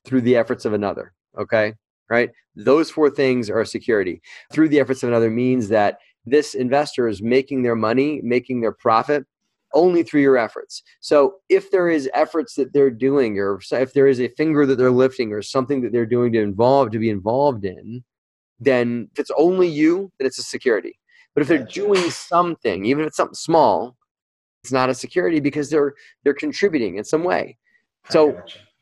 through 0.05 0.23
the 0.23 0.37
efforts 0.37 0.65
of 0.65 0.73
another. 0.73 1.13
Okay. 1.39 1.75
Right. 2.09 2.31
Those 2.57 2.91
four 2.91 3.11
things 3.11 3.49
are 3.49 3.65
security. 3.65 4.21
Through 4.53 4.71
the 4.71 4.81
efforts 4.81 5.03
of 5.03 5.09
another 5.11 5.31
means 5.31 5.69
that 5.69 5.99
this 6.27 6.55
investor 6.55 7.07
is 7.07 7.23
making 7.23 7.63
their 7.63 7.77
money, 7.77 8.21
making 8.23 8.61
their 8.61 8.73
profit 8.73 9.25
only 9.73 10.03
through 10.03 10.21
your 10.21 10.37
efforts. 10.37 10.83
So 11.01 11.37
if 11.49 11.71
there 11.71 11.89
is 11.89 12.11
efforts 12.13 12.55
that 12.57 12.73
they're 12.73 12.91
doing, 12.91 13.39
or 13.39 13.61
if 13.71 13.93
there 13.93 14.09
is 14.09 14.21
a 14.21 14.29
finger 14.31 14.67
that 14.67 14.77
they're 14.77 14.91
lifting, 14.91 15.33
or 15.33 15.43
something 15.43 15.81
that 15.83 15.93
they're 15.93 16.05
doing 16.05 16.33
to 16.33 16.41
involve 16.41 16.91
to 16.91 16.99
be 16.99 17.09
involved 17.09 17.65
in, 17.65 18.03
then 18.59 19.09
if 19.13 19.21
it's 19.21 19.31
only 19.39 19.69
you, 19.69 20.11
then 20.19 20.27
it's 20.27 20.39
a 20.39 20.43
security. 20.43 20.99
But 21.41 21.45
if 21.45 21.49
they're 21.49 21.85
doing 21.85 22.11
something, 22.11 22.85
even 22.85 23.03
if 23.03 23.09
it's 23.09 23.17
something 23.17 23.33
small, 23.33 23.97
it's 24.63 24.73
not 24.73 24.91
a 24.91 24.95
security 24.95 25.41
because 25.41 25.71
they're 25.71 25.95
they're 26.23 26.35
contributing 26.35 26.99
in 26.99 27.05
some 27.05 27.25
way. 27.25 27.57
So 28.11 28.39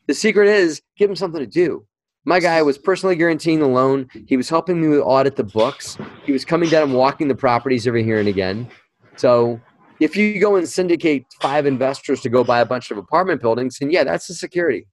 the 0.07 0.13
secret 0.13 0.49
is 0.49 0.81
give 0.97 1.07
them 1.07 1.15
something 1.15 1.39
to 1.39 1.47
do. 1.47 1.87
My 2.25 2.41
guy 2.41 2.61
was 2.61 2.77
personally 2.77 3.15
guaranteeing 3.15 3.61
the 3.61 3.67
loan. 3.67 4.09
He 4.27 4.35
was 4.35 4.49
helping 4.49 4.81
me 4.81 4.97
audit 4.97 5.37
the 5.37 5.43
books. 5.45 5.97
He 6.25 6.33
was 6.33 6.43
coming 6.43 6.67
down 6.67 6.83
and 6.83 6.93
walking 6.93 7.29
the 7.29 7.35
properties 7.35 7.87
every 7.87 8.03
here 8.03 8.19
and 8.19 8.27
again. 8.27 8.67
So 9.15 9.61
if 10.01 10.17
you 10.17 10.37
go 10.41 10.57
and 10.57 10.67
syndicate 10.67 11.27
five 11.39 11.65
investors 11.65 12.19
to 12.23 12.29
go 12.29 12.43
buy 12.43 12.59
a 12.59 12.65
bunch 12.65 12.91
of 12.91 12.97
apartment 12.97 13.39
buildings, 13.41 13.77
then 13.79 13.89
yeah, 13.89 14.03
that's 14.03 14.29
a 14.29 14.33
security. 14.33 14.85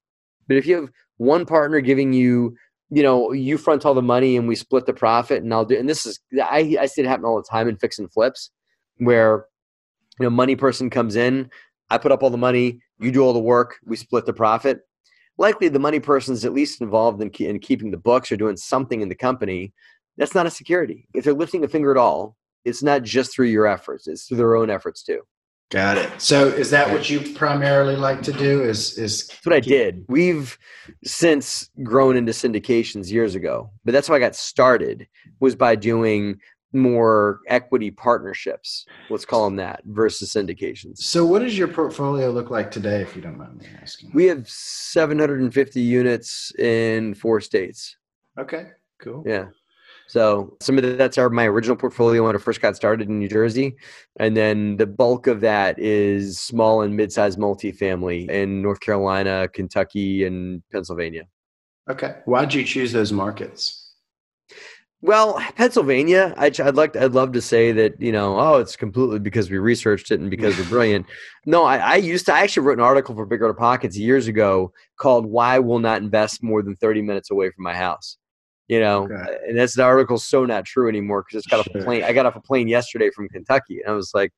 But 0.46 0.57
if 0.57 0.66
you 0.66 0.76
have 0.76 0.90
one 1.16 1.44
partner 1.44 1.81
giving 1.81 2.12
you 2.12 2.57
you 2.90 3.03
know, 3.03 3.33
you 3.33 3.59
front 3.59 3.85
all 3.85 3.94
the 3.94 4.03
money 4.03 4.37
and 4.37 4.46
we 4.46 4.55
split 4.55 4.87
the 4.87 4.92
profit 4.92 5.42
and 5.42 5.53
I'll 5.53 5.64
do 5.64 5.77
and 5.77 5.88
this 5.88 6.07
is 6.07 6.20
I, 6.40 6.77
I 6.81 6.87
see 6.87 7.03
it 7.03 7.07
happen 7.07 7.25
all 7.25 7.37
the 7.37 7.49
time 7.49 7.68
in 7.68 7.77
fix 7.77 7.99
and 7.99 8.12
flips 8.12 8.51
where 8.99 9.46
you 10.20 10.25
know 10.25 10.31
money 10.31 10.57
person 10.57 10.90
comes 10.90 11.16
in, 11.16 11.51
I 11.90 11.99
put 11.99 12.12
up 12.12 12.22
all 12.22 12.31
the 12.31 12.37
money, 12.37 12.81
you 12.99 13.12
do 13.12 13.22
all 13.22 13.33
the 13.33 13.38
work, 13.38 13.77
we 13.85 13.96
split 13.96 14.27
the 14.27 14.33
profit. 14.33 14.81
Likely 15.38 15.68
the 15.68 15.79
money 15.79 16.01
person 16.01 16.33
is 16.33 16.44
at 16.44 16.55
least 16.55 16.81
involved 16.81 17.20
in, 17.20 17.29
in 17.31 17.59
keeping 17.59 17.90
the 17.90 17.99
books 17.99 18.33
or 18.33 18.37
doing 18.37 18.57
something 18.57 19.03
in 19.03 19.09
the 19.09 19.14
company. 19.14 19.75
That's 20.16 20.35
not 20.35 20.46
a 20.46 20.51
security. 20.51 21.07
If 21.12 21.25
they're 21.25 21.35
lifting 21.35 21.62
a 21.62 21.68
finger 21.68 21.90
at 21.90 21.99
all, 21.99 22.37
it's 22.64 22.83
not 22.83 23.03
just 23.03 23.35
through 23.35 23.46
your 23.46 23.66
efforts, 23.66 24.07
it's 24.07 24.27
through 24.27 24.38
their 24.38 24.57
own 24.57 24.70
efforts 24.70 25.03
too. 25.03 25.20
Got 25.70 25.98
it. 25.98 26.20
So 26.20 26.46
is 26.46 26.70
that 26.70 26.90
what 26.90 27.11
you 27.11 27.35
primarily 27.35 27.96
like 27.96 28.22
to 28.22 28.33
do? 28.33 28.62
Is 28.62 28.96
is 28.98 29.26
that's 29.26 29.44
what 29.44 29.55
I 29.55 29.61
did. 29.61 30.05
We've 30.09 30.57
since 31.05 31.70
grown 31.83 32.16
into 32.16 32.31
syndications 32.31 33.11
years 33.11 33.35
ago, 33.35 33.70
but 33.85 33.92
that's 33.92 34.07
how 34.07 34.14
I 34.14 34.20
got 34.20 34.37
started 34.37 35.09
was 35.40 35.57
by 35.57 35.74
doing 35.74 36.38
more 36.72 37.40
equity 37.48 37.90
partnerships. 37.90 38.87
Let's 39.11 39.24
call 39.24 39.44
them 39.44 39.57
that 39.57 39.81
versus 39.87 40.33
syndications. 40.33 40.98
So 40.98 41.24
what 41.24 41.40
does 41.40 41.59
your 41.59 41.68
portfolio 41.68 42.31
look 42.31 42.50
like 42.50 42.70
today, 42.70 43.00
if 43.00 43.16
you 43.16 43.22
don't 43.22 43.38
mind 43.38 43.59
me 43.59 43.66
asking? 43.83 44.11
We 44.14 44.26
have 44.26 44.48
750 44.48 45.81
units 45.81 46.52
in 46.59 47.14
four 47.14 47.40
states. 47.40 47.96
Okay, 48.38 48.66
cool. 49.00 49.24
Yeah. 49.26 49.46
So 50.08 50.56
some 50.60 50.78
of 50.78 50.98
that's 50.98 51.18
our 51.18 51.30
my 51.30 51.46
original 51.46 51.76
portfolio 51.76 52.24
when 52.24 52.36
I 52.36 52.38
first 52.38 52.60
got 52.60 52.76
started 52.76 53.08
in 53.08 53.18
New 53.18 53.28
Jersey, 53.28 53.76
and 54.18 54.36
then 54.36 54.76
the 54.76 54.86
bulk 54.86 55.26
of 55.26 55.40
that 55.40 55.78
is 55.78 56.38
small 56.38 56.82
and 56.82 56.96
mid-sized 56.96 57.38
multifamily 57.38 58.30
in 58.30 58.62
North 58.62 58.80
Carolina, 58.80 59.48
Kentucky, 59.52 60.24
and 60.24 60.62
Pennsylvania. 60.70 61.24
Okay, 61.90 62.16
why'd 62.24 62.54
you 62.54 62.64
choose 62.64 62.92
those 62.92 63.12
markets? 63.12 63.82
Well, 65.02 65.40
Pennsylvania, 65.56 66.34
I'd, 66.36 66.58
I'd 66.58 66.74
like 66.74 66.94
to, 66.94 67.04
I'd 67.04 67.12
love 67.12 67.32
to 67.32 67.42
say 67.42 67.70
that 67.72 68.00
you 68.00 68.12
know, 68.12 68.38
oh, 68.40 68.58
it's 68.58 68.76
completely 68.76 69.18
because 69.18 69.50
we 69.50 69.58
researched 69.58 70.10
it 70.10 70.20
and 70.20 70.30
because 70.30 70.56
we're 70.58 70.68
brilliant. 70.68 71.06
No, 71.48 71.62
I, 71.62 71.76
I 71.76 71.94
used 71.94 72.26
to. 72.26 72.34
I 72.34 72.40
actually 72.40 72.66
wrote 72.66 72.78
an 72.78 72.84
article 72.84 73.14
for 73.14 73.24
Bigger 73.24 73.54
Pockets 73.54 73.96
years 73.96 74.26
ago 74.26 74.72
called 74.98 75.26
"Why 75.26 75.60
Will 75.60 75.78
Not 75.78 76.02
Invest 76.02 76.42
More 76.42 76.60
Than 76.60 76.74
Thirty 76.74 77.02
Minutes 77.02 77.30
Away 77.30 77.50
from 77.50 77.62
My 77.62 77.72
House." 77.72 78.18
You 78.68 78.81
know 78.81 79.05
okay. 79.05 79.14
Uh, 79.14 79.37
and 79.48 79.59
that's 79.59 79.74
the 79.74 79.83
article's 79.83 80.24
so 80.24 80.44
not 80.44 80.64
true 80.64 80.88
anymore 80.88 81.22
because 81.22 81.38
it's 81.38 81.46
got 81.46 81.64
sure. 81.64 81.81
a 81.81 81.85
plane 81.85 82.05
i 82.05 82.12
got 82.12 82.26
off 82.26 82.37
a 82.37 82.40
plane 82.40 82.68
yesterday 82.68 83.11
from 83.11 83.29
kentucky 83.29 83.81
and 83.81 83.90
i 83.90 83.94
was 83.94 84.12
like 84.14 84.33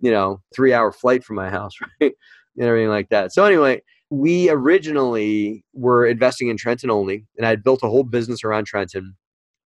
you 0.00 0.10
know 0.10 0.40
three 0.54 0.72
hour 0.72 0.92
flight 0.92 1.24
from 1.24 1.36
my 1.36 1.48
house 1.48 1.72
right 2.00 2.12
and 2.56 2.66
everything 2.66 2.88
like 2.88 3.08
that 3.08 3.32
so 3.32 3.44
anyway 3.44 3.80
we 4.10 4.48
originally 4.50 5.64
were 5.74 6.06
investing 6.06 6.48
in 6.48 6.56
trenton 6.56 6.90
only 6.90 7.26
and 7.36 7.46
i 7.46 7.50
had 7.50 7.62
built 7.62 7.82
a 7.82 7.88
whole 7.88 8.04
business 8.04 8.44
around 8.44 8.64
trenton 8.64 9.14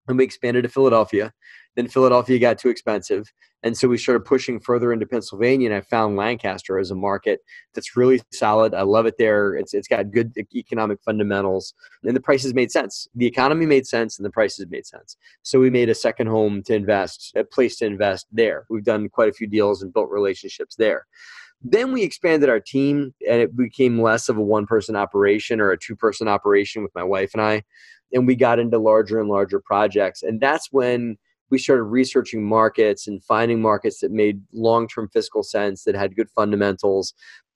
and 0.09 0.19
we 0.19 0.25
expanded 0.25 0.63
to 0.63 0.69
philadelphia 0.69 1.33
then 1.77 1.89
philadelphia 1.89 2.39
got 2.39 2.59
too 2.59 2.69
expensive 2.69 3.33
And 3.63 3.77
so 3.77 3.87
we 3.87 3.97
started 3.97 4.25
pushing 4.25 4.59
further 4.59 4.93
into 4.93 5.07
Pennsylvania, 5.07 5.69
and 5.69 5.77
I 5.77 5.83
found 5.83 6.17
Lancaster 6.17 6.79
as 6.79 6.91
a 6.91 6.97
market 6.97 7.41
that's 7.75 7.97
really 7.97 8.21
solid. 8.33 8.75
I 8.75 8.83
love 8.83 9.07
it 9.07 9.15
there. 9.19 9.55
It's 9.55 9.73
it's 9.73 9.87
got 9.87 10.11
good 10.11 10.33
economic 10.55 11.01
fundamentals, 11.03 11.75
and 12.03 12.17
the 12.17 12.21
prices 12.21 12.55
made 12.55 12.73
sense. 12.73 13.07
The 13.15 13.27
economy 13.27 13.67
made 13.67 13.87
sense, 13.87 14.19
and 14.19 14.27
the 14.27 14.31
prices 14.31 14.67
made 14.69 14.87
sense. 14.87 15.17
So 15.43 15.61
we 15.61 15.71
made 15.71 15.89
a 15.89 15.95
second 15.95 16.27
home 16.27 16.63
to 16.65 16.75
invest, 16.75 17.33
a 17.37 17.45
place 17.45 17.77
to 17.77 17.87
invest 17.87 18.27
there. 18.33 18.67
We've 18.69 18.85
done 18.85 19.09
quite 19.09 19.29
a 19.29 19.33
few 19.33 19.47
deals 19.47 19.83
and 19.83 19.93
built 19.93 20.11
relationships 20.11 20.75
there. 20.75 21.07
Then 21.65 21.93
we 21.93 22.03
expanded 22.03 22.49
our 22.49 22.59
team, 22.59 23.15
and 23.29 23.41
it 23.41 23.57
became 23.57 24.03
less 24.03 24.29
of 24.29 24.37
a 24.37 24.43
one 24.43 24.67
person 24.67 24.97
operation 24.97 25.61
or 25.61 25.71
a 25.71 25.79
two 25.79 25.95
person 25.95 26.27
operation 26.27 26.83
with 26.83 26.95
my 26.97 27.05
wife 27.05 27.31
and 27.35 27.43
I, 27.43 27.63
and 28.13 28.27
we 28.27 28.35
got 28.35 28.59
into 28.59 28.79
larger 28.79 29.21
and 29.21 29.29
larger 29.29 29.61
projects, 29.61 30.25
and 30.25 30.41
that's 30.41 30.73
when 30.73 31.17
we 31.53 31.59
started 31.59 31.83
researching 31.83 32.43
markets 32.43 33.07
and 33.07 33.23
finding 33.23 33.61
markets 33.61 34.01
that 34.01 34.11
made 34.11 34.41
long-term 34.55 35.11
fiscal 35.13 35.43
sense 35.43 35.85
that 35.85 35.95
had 35.95 36.17
good 36.17 36.31
fundamentals. 36.31 37.13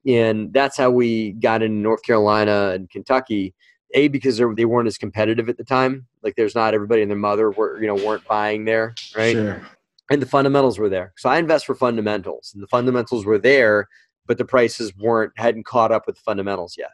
And 0.06 0.52
that's 0.52 0.76
how 0.76 0.90
we 0.90 1.32
got 1.32 1.62
into 1.62 1.78
north 1.78 2.02
carolina 2.02 2.72
and 2.74 2.88
kentucky 2.90 3.54
a 3.94 4.09
because 4.09 4.37
they 4.54 4.66
weren't 4.66 4.87
as 4.87 4.98
competitive 4.98 5.48
at 5.48 5.56
the 5.56 5.64
time. 5.64 6.06
Like 6.22 6.37
there's 6.37 6.54
not 6.54 6.74
everybody 6.74 7.00
and 7.00 7.11
their 7.11 7.16
mother 7.16 7.50
were 7.50 7.80
you 7.80 7.87
know 7.87 7.94
weren't 7.94 8.24
buying 8.28 8.66
there 8.66 8.94
right? 9.16 9.32
Sure. 9.32 9.66
and 10.11 10.20
the 10.20 10.26
fundamentals 10.26 10.78
were 10.78 10.90
there. 10.90 11.14
So 11.16 11.30
i 11.30 11.38
invest 11.38 11.64
for 11.64 11.74
fundamentals 11.74 12.52
and 12.52 12.62
the 12.62 12.68
fundamentals 12.68 13.24
were 13.24 13.38
there 13.38 13.88
but 14.26 14.37
the 14.37 14.44
prices 14.44 14.94
weren't 14.96 15.32
hadn't 15.37 15.64
caught 15.64 15.90
up 15.90 16.06
with 16.06 16.16
the 16.16 16.22
fundamentals 16.22 16.76
yet. 16.76 16.92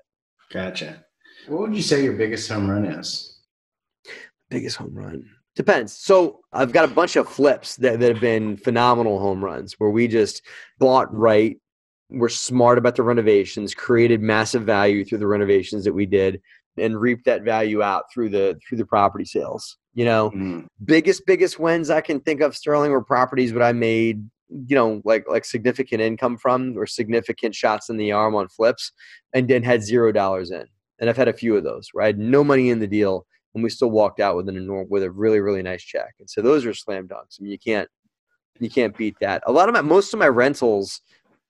Gotcha. 0.52 1.04
What 1.48 1.62
would 1.62 1.74
you 1.74 1.82
say 1.82 2.04
your 2.04 2.12
biggest 2.12 2.48
home 2.48 2.70
run 2.70 2.84
is? 2.84 3.40
Biggest 4.48 4.76
home 4.76 4.94
run 4.94 5.28
Depends. 5.54 5.92
So 5.92 6.40
I've 6.52 6.72
got 6.72 6.84
a 6.84 6.94
bunch 6.94 7.16
of 7.16 7.28
flips 7.28 7.76
that, 7.76 8.00
that 8.00 8.12
have 8.12 8.20
been 8.20 8.56
phenomenal 8.56 9.18
home 9.18 9.44
runs 9.44 9.74
where 9.74 9.90
we 9.90 10.08
just 10.08 10.42
bought 10.78 11.12
right. 11.14 11.58
We're 12.08 12.30
smart 12.30 12.78
about 12.78 12.96
the 12.96 13.02
renovations, 13.02 13.74
created 13.74 14.22
massive 14.22 14.62
value 14.62 15.04
through 15.04 15.18
the 15.18 15.26
renovations 15.26 15.84
that 15.84 15.92
we 15.92 16.06
did, 16.06 16.40
and 16.78 16.98
reaped 16.98 17.26
that 17.26 17.42
value 17.42 17.82
out 17.82 18.04
through 18.12 18.30
the 18.30 18.58
through 18.66 18.78
the 18.78 18.86
property 18.86 19.24
sales. 19.24 19.76
You 19.94 20.06
know, 20.06 20.30
mm. 20.30 20.66
biggest 20.84 21.26
biggest 21.26 21.58
wins 21.58 21.90
I 21.90 22.00
can 22.00 22.20
think 22.20 22.40
of 22.40 22.56
Sterling 22.56 22.90
were 22.90 23.04
properties 23.04 23.52
that 23.52 23.62
I 23.62 23.72
made 23.72 24.24
you 24.66 24.76
know 24.76 25.00
like 25.04 25.24
like 25.28 25.44
significant 25.44 26.00
income 26.00 26.36
from 26.36 26.76
or 26.76 26.86
significant 26.86 27.54
shots 27.54 27.88
in 27.88 27.96
the 27.96 28.12
arm 28.12 28.34
on 28.34 28.48
flips 28.48 28.92
and 29.32 29.48
then 29.48 29.62
had 29.62 29.82
zero 29.82 30.12
dollars 30.12 30.50
in 30.50 30.64
and 30.98 31.08
i've 31.08 31.16
had 31.16 31.28
a 31.28 31.32
few 31.32 31.56
of 31.56 31.64
those 31.64 31.88
where 31.92 32.04
i 32.04 32.06
had 32.06 32.18
no 32.18 32.44
money 32.44 32.68
in 32.70 32.78
the 32.78 32.86
deal 32.86 33.26
and 33.54 33.62
we 33.62 33.70
still 33.70 33.90
walked 33.90 34.20
out 34.20 34.36
with 34.36 34.48
an 34.48 34.56
enorm 34.56 34.88
with 34.88 35.02
a 35.02 35.10
really 35.10 35.40
really 35.40 35.62
nice 35.62 35.82
check. 35.82 36.14
And 36.18 36.28
so 36.28 36.42
those 36.42 36.64
are 36.64 36.74
slam 36.74 37.08
dunks. 37.08 37.38
I 37.38 37.42
mean, 37.42 37.52
you 37.52 37.58
can't 37.58 37.88
you 38.60 38.70
can't 38.70 38.96
beat 38.96 39.16
that. 39.20 39.42
A 39.46 39.52
lot 39.52 39.68
of 39.68 39.74
my 39.74 39.80
most 39.80 40.12
of 40.12 40.18
my 40.18 40.28
rentals 40.28 41.00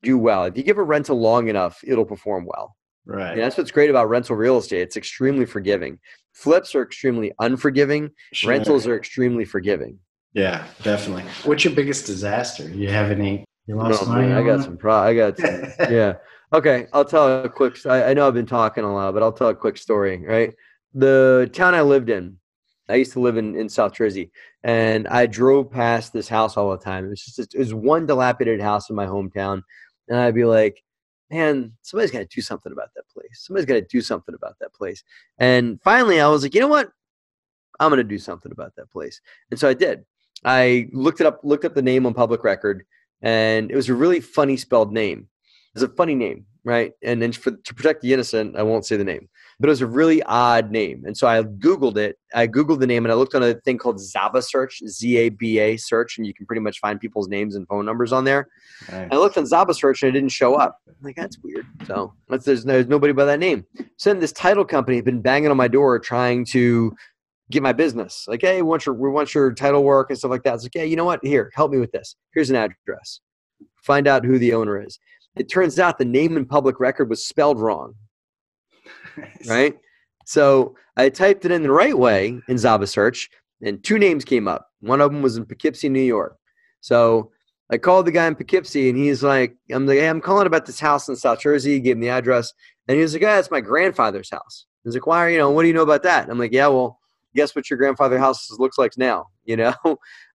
do 0.03 0.19
well. 0.19 0.45
If 0.45 0.57
you 0.57 0.63
give 0.63 0.79
a 0.79 0.83
rental 0.83 1.19
long 1.19 1.49
enough, 1.49 1.81
it'll 1.85 2.05
perform 2.05 2.47
well. 2.47 2.77
Right. 3.05 3.33
And 3.33 3.41
that's 3.41 3.57
what's 3.57 3.71
great 3.71 3.91
about 3.91 4.09
rental 4.09 4.37
real 4.37 4.59
estate. 4.59 4.83
It's 4.83 4.97
extremely 4.97 5.45
forgiving. 5.45 5.99
Flips 6.33 6.75
are 6.75 6.83
extremely 6.83 7.33
unforgiving. 7.41 8.11
Sure. 8.33 8.51
Rentals 8.51 8.87
are 8.87 8.97
extremely 8.97 9.45
forgiving. 9.45 9.99
Yeah, 10.35 10.67
definitely. 10.83 11.25
What's 11.45 11.65
your 11.65 11.75
biggest 11.75 12.07
disaster? 12.07 12.69
You 12.69 12.89
have 12.89 13.11
any? 13.11 13.45
You 13.67 13.77
lost 13.77 14.03
oh, 14.03 14.07
no, 14.07 14.13
money? 14.13 14.33
I 14.33 14.43
got 14.43 14.65
some. 14.65 14.77
Pro- 14.77 14.95
I 14.95 15.15
got. 15.15 15.39
Some, 15.39 15.63
yeah. 15.91 16.15
Okay, 16.53 16.87
I'll 16.93 17.05
tell 17.05 17.45
a 17.45 17.49
quick. 17.49 17.85
I, 17.87 18.05
I 18.05 18.15
know 18.15 18.27
I've 18.27 18.35
been 18.35 18.47
talking 18.47 18.85
a 18.85 18.93
lot, 18.93 19.13
but 19.15 19.23
I'll 19.23 19.33
tell 19.33 19.49
a 19.49 19.55
quick 19.55 19.77
story. 19.77 20.25
Right 20.25 20.55
the 20.95 21.51
town 21.53 21.75
I 21.75 21.83
lived 21.83 22.11
in, 22.11 22.39
I 22.89 22.97
used 22.97 23.13
to 23.13 23.21
live 23.21 23.37
in, 23.37 23.57
in 23.57 23.69
South 23.69 23.95
Jersey, 23.95 24.31
and 24.63 25.09
I 25.09 25.27
drove 25.27 25.71
past 25.71 26.13
this 26.13 26.29
house 26.29 26.57
all 26.57 26.71
the 26.71 26.83
time. 26.83 27.07
It 27.07 27.11
was 27.11 27.25
just 27.25 27.55
it 27.55 27.59
was 27.59 27.73
one 27.75 28.07
dilapidated 28.07 28.61
house 28.61 28.91
in 28.91 28.97
my 28.97 29.07
hometown, 29.07 29.63
and 30.09 30.19
I'd 30.19 30.35
be 30.35 30.45
like, 30.45 30.83
"Man, 31.31 31.73
somebody's 31.83 32.11
got 32.11 32.19
to 32.19 32.27
do 32.27 32.43
something 32.43 32.73
about 32.73 32.91
that 32.95 33.09
place. 33.09 33.45
Somebody's 33.47 33.67
got 33.67 33.75
to 33.75 33.83
do 33.83 34.01
something 34.01 34.35
about 34.35 34.59
that 34.61 34.75
place." 34.75 35.05
And 35.39 35.81
finally, 35.83 36.21
I 36.21 36.29
was 36.29 36.43
like, 36.43 36.55
"You 36.55 36.61
know 36.61 36.69
what? 36.69 36.91
I'm 37.81 37.91
going 37.91 37.99
to 37.99 38.05
do 38.05 38.19
something 38.19 38.53
about 38.53 38.75
that 38.77 38.91
place." 38.91 39.21
And 39.51 39.59
so 39.59 39.69
I 39.69 39.75
did. 39.75 40.05
I 40.45 40.89
looked 40.93 41.21
it 41.21 41.27
up, 41.27 41.41
looked 41.45 41.65
up 41.65 41.75
the 41.75 41.83
name 41.83 42.05
on 42.07 42.15
public 42.15 42.45
record, 42.45 42.85
and 43.23 43.71
it 43.71 43.77
was 43.77 43.89
a 43.89 43.95
really 43.95 44.21
funny 44.21 44.57
spelled 44.57 44.93
name. 44.93 45.29
It's 45.75 45.83
a 45.83 45.89
funny 45.89 46.15
name, 46.15 46.47
right? 46.65 46.93
And 47.03 47.21
then 47.23 47.33
for, 47.33 47.53
to 47.53 47.75
protect 47.75 48.03
the 48.03 48.13
innocent, 48.13 48.57
I 48.57 48.63
won't 48.63 48.85
say 48.85 48.97
the 48.97 49.05
name 49.05 49.29
but 49.63 49.69
it 49.69 49.71
was 49.71 49.81
a 49.81 49.87
really 49.87 50.21
odd 50.25 50.73
name. 50.73 51.05
And 51.07 51.17
so 51.17 51.29
I 51.29 51.41
Googled 51.45 51.97
it. 51.97 52.19
I 52.35 52.49
Googled 52.49 52.81
the 52.81 52.87
name 52.87 53.05
and 53.05 53.13
I 53.13 53.15
looked 53.15 53.37
on 53.37 53.45
a 53.45 53.55
thing 53.55 53.79
called 53.79 53.99
Zaba 54.01 54.43
search, 54.43 54.83
Z 54.89 55.17
A 55.17 55.29
B 55.29 55.61
A 55.61 55.77
search, 55.77 56.19
and 56.19 56.27
you 56.27 56.35
can 56.35 56.47
pretty 56.47 56.61
much 56.61 56.81
find 56.81 56.99
people's 56.99 57.29
names 57.29 57.55
and 57.55 57.65
phone 57.69 57.87
numbers 57.87 58.13
on 58.13 58.25
there. 58.25 58.49
Nice. 58.91 59.09
I 59.13 59.17
looked 59.17 59.39
on 59.39 59.45
Zaba 59.45 59.73
search 59.73 60.03
and 60.03 60.09
it 60.09 60.13
didn't 60.13 60.33
show 60.33 60.57
up. 60.57 60.79
I'm 60.89 60.97
like, 61.01 61.15
that's 61.15 61.39
weird. 61.45 61.65
So 61.87 62.13
there's, 62.29 62.65
there's 62.65 62.89
nobody 62.89 63.13
by 63.13 63.25
that 63.27 63.39
name. 63.39 63.65
So 63.99 64.11
then 64.11 64.19
this 64.19 64.33
title 64.33 64.65
company 64.65 64.97
had 64.97 65.05
been 65.05 65.23
banging 65.23 65.53
on 65.53 65.57
my 65.57 65.69
door 65.69 66.01
trying 66.01 66.45
to 66.47 66.93
get 67.53 67.63
my 67.63 67.73
business. 67.73 68.25
Like, 68.27 68.41
hey, 68.41 68.63
we 68.63 68.69
want 68.69 68.85
your, 68.85 68.97
we 68.97 69.11
want 69.11 69.33
your 69.33 69.53
title 69.55 69.85
work 69.85 70.11
and 70.11 70.19
stuff 70.19 70.33
like 70.33 70.43
that. 70.43 70.55
It's 70.55 70.65
like, 70.65 70.75
yeah, 70.75 70.83
you 70.83 70.97
know 70.97 71.05
what? 71.05 71.21
Here, 71.23 71.53
help 71.55 71.71
me 71.71 71.79
with 71.79 71.93
this. 71.93 72.17
Here's 72.35 72.51
an 72.51 72.57
address. 72.57 73.21
Find 73.81 74.09
out 74.09 74.25
who 74.25 74.41
the 74.41 74.55
owner 74.55 74.83
is. 74.83 74.99
It 75.37 75.51
turns 75.51 75.79
out 75.79 75.99
the 75.99 76.05
name 76.05 76.37
in 76.37 76.45
public 76.45 76.79
record 76.81 77.09
was 77.09 77.25
spelled 77.25 77.61
wrong 77.61 77.95
right? 79.49 79.79
So 80.25 80.77
I 80.97 81.09
typed 81.09 81.45
it 81.45 81.51
in 81.51 81.63
the 81.63 81.71
right 81.71 81.97
way 81.97 82.41
in 82.49 82.57
Zaba 82.57 82.89
search, 82.89 83.31
and 83.63 83.83
two 83.83 83.99
names 83.99 84.25
came 84.25 84.49
up. 84.49 84.69
One 84.81 85.01
of 85.01 85.13
them 85.13 85.23
was 85.23 85.37
in 85.37 85.47
Poughkeepsie, 85.47 85.89
New 85.89 86.01
York. 86.01 86.37
So 86.81 87.31
I 87.71 87.79
called 87.79 88.07
the 88.07 88.13
guy 88.13 88.27
in 88.27 88.35
Poughkeepsie, 88.35 88.89
and 88.89 88.99
he's 88.99 89.23
like, 89.23 89.57
"I'm 89.71 89.87
like, 89.87 89.99
hey, 89.99 90.09
I'm 90.09 90.21
calling 90.21 90.47
about 90.47 90.67
this 90.67 90.81
house 90.81 91.09
in 91.09 91.17
South 91.17 91.41
Jersey." 91.41 91.75
He 91.75 91.81
gave 91.81 91.97
me 91.97 92.07
the 92.07 92.13
address, 92.13 92.53
and 92.89 92.97
he 92.97 93.03
was 93.03 93.13
like, 93.13 93.23
"Yeah, 93.23 93.39
it's 93.39 93.51
my 93.51 93.61
grandfather's 93.61 94.31
house." 94.31 94.67
He's 94.85 94.95
like, 94.95 95.07
"Why? 95.07 95.19
Are, 95.27 95.31
you 95.31 95.39
know, 95.39 95.51
what 95.51 95.63
do 95.63 95.69
you 95.69 95.75
know 95.75 95.83
about 95.83 96.03
that?" 96.05 96.29
I'm 96.29 96.39
like, 96.39 96.53
"Yeah, 96.53 96.69
well, 96.69 96.99
guess 97.35 97.55
what 97.55 97.71
your 97.71 97.79
grandfather's 97.79 98.21
house 98.21 98.51
looks 98.59 98.79
like 98.79 98.97
now, 98.97 99.29
you 99.45 99.57
know?" 99.57 99.75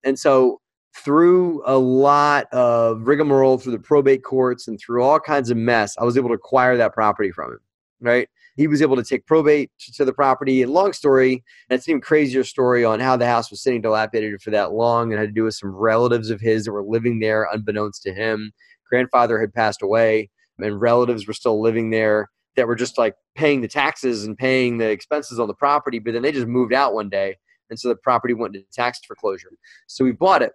and 0.03 0.17
so 0.17 0.61
through 0.97 1.61
a 1.65 1.77
lot 1.77 2.51
of 2.53 3.07
rigmarole 3.07 3.57
through 3.57 3.73
the 3.73 3.79
probate 3.79 4.23
courts 4.23 4.67
and 4.67 4.79
through 4.79 5.03
all 5.03 5.19
kinds 5.19 5.49
of 5.49 5.57
mess, 5.57 5.95
I 5.97 6.03
was 6.03 6.17
able 6.17 6.29
to 6.29 6.35
acquire 6.35 6.77
that 6.77 6.93
property 6.93 7.31
from 7.31 7.51
him. 7.51 7.59
Right 7.99 8.29
he 8.57 8.67
was 8.67 8.81
able 8.81 8.95
to 8.95 9.03
take 9.03 9.25
probate 9.27 9.71
to 9.93 10.03
the 10.03 10.11
property. 10.11 10.63
And 10.63 10.71
long 10.71 10.91
story, 10.91 11.43
and 11.69 11.77
it's 11.77 11.87
an 11.87 11.91
even 11.91 12.01
crazier 12.01 12.43
story 12.43 12.83
on 12.83 12.99
how 12.99 13.15
the 13.15 13.27
house 13.27 13.51
was 13.51 13.61
sitting 13.61 13.81
dilapidated 13.81 14.41
for 14.41 14.49
that 14.49 14.73
long 14.73 15.13
and 15.13 15.19
had 15.19 15.29
to 15.29 15.33
do 15.33 15.43
with 15.43 15.53
some 15.53 15.69
relatives 15.69 16.31
of 16.31 16.41
his 16.41 16.65
that 16.65 16.71
were 16.71 16.83
living 16.83 17.19
there 17.19 17.47
unbeknownst 17.53 18.01
to 18.03 18.13
him. 18.13 18.51
Grandfather 18.89 19.39
had 19.39 19.53
passed 19.53 19.83
away, 19.83 20.31
and 20.57 20.81
relatives 20.81 21.27
were 21.27 21.33
still 21.33 21.61
living 21.61 21.91
there 21.91 22.29
that 22.55 22.67
were 22.67 22.75
just 22.75 22.97
like 22.97 23.13
paying 23.35 23.61
the 23.61 23.67
taxes 23.67 24.25
and 24.25 24.35
paying 24.35 24.79
the 24.79 24.89
expenses 24.89 25.39
on 25.39 25.47
the 25.47 25.53
property, 25.53 25.99
but 25.99 26.13
then 26.13 26.23
they 26.23 26.31
just 26.31 26.47
moved 26.47 26.73
out 26.73 26.95
one 26.95 27.09
day. 27.09 27.37
And 27.69 27.79
so 27.79 27.89
the 27.89 27.95
property 27.95 28.33
went 28.33 28.55
into 28.55 28.67
tax 28.73 28.99
foreclosure. 29.05 29.51
So 29.85 30.03
we 30.03 30.13
bought 30.13 30.41
it. 30.41 30.53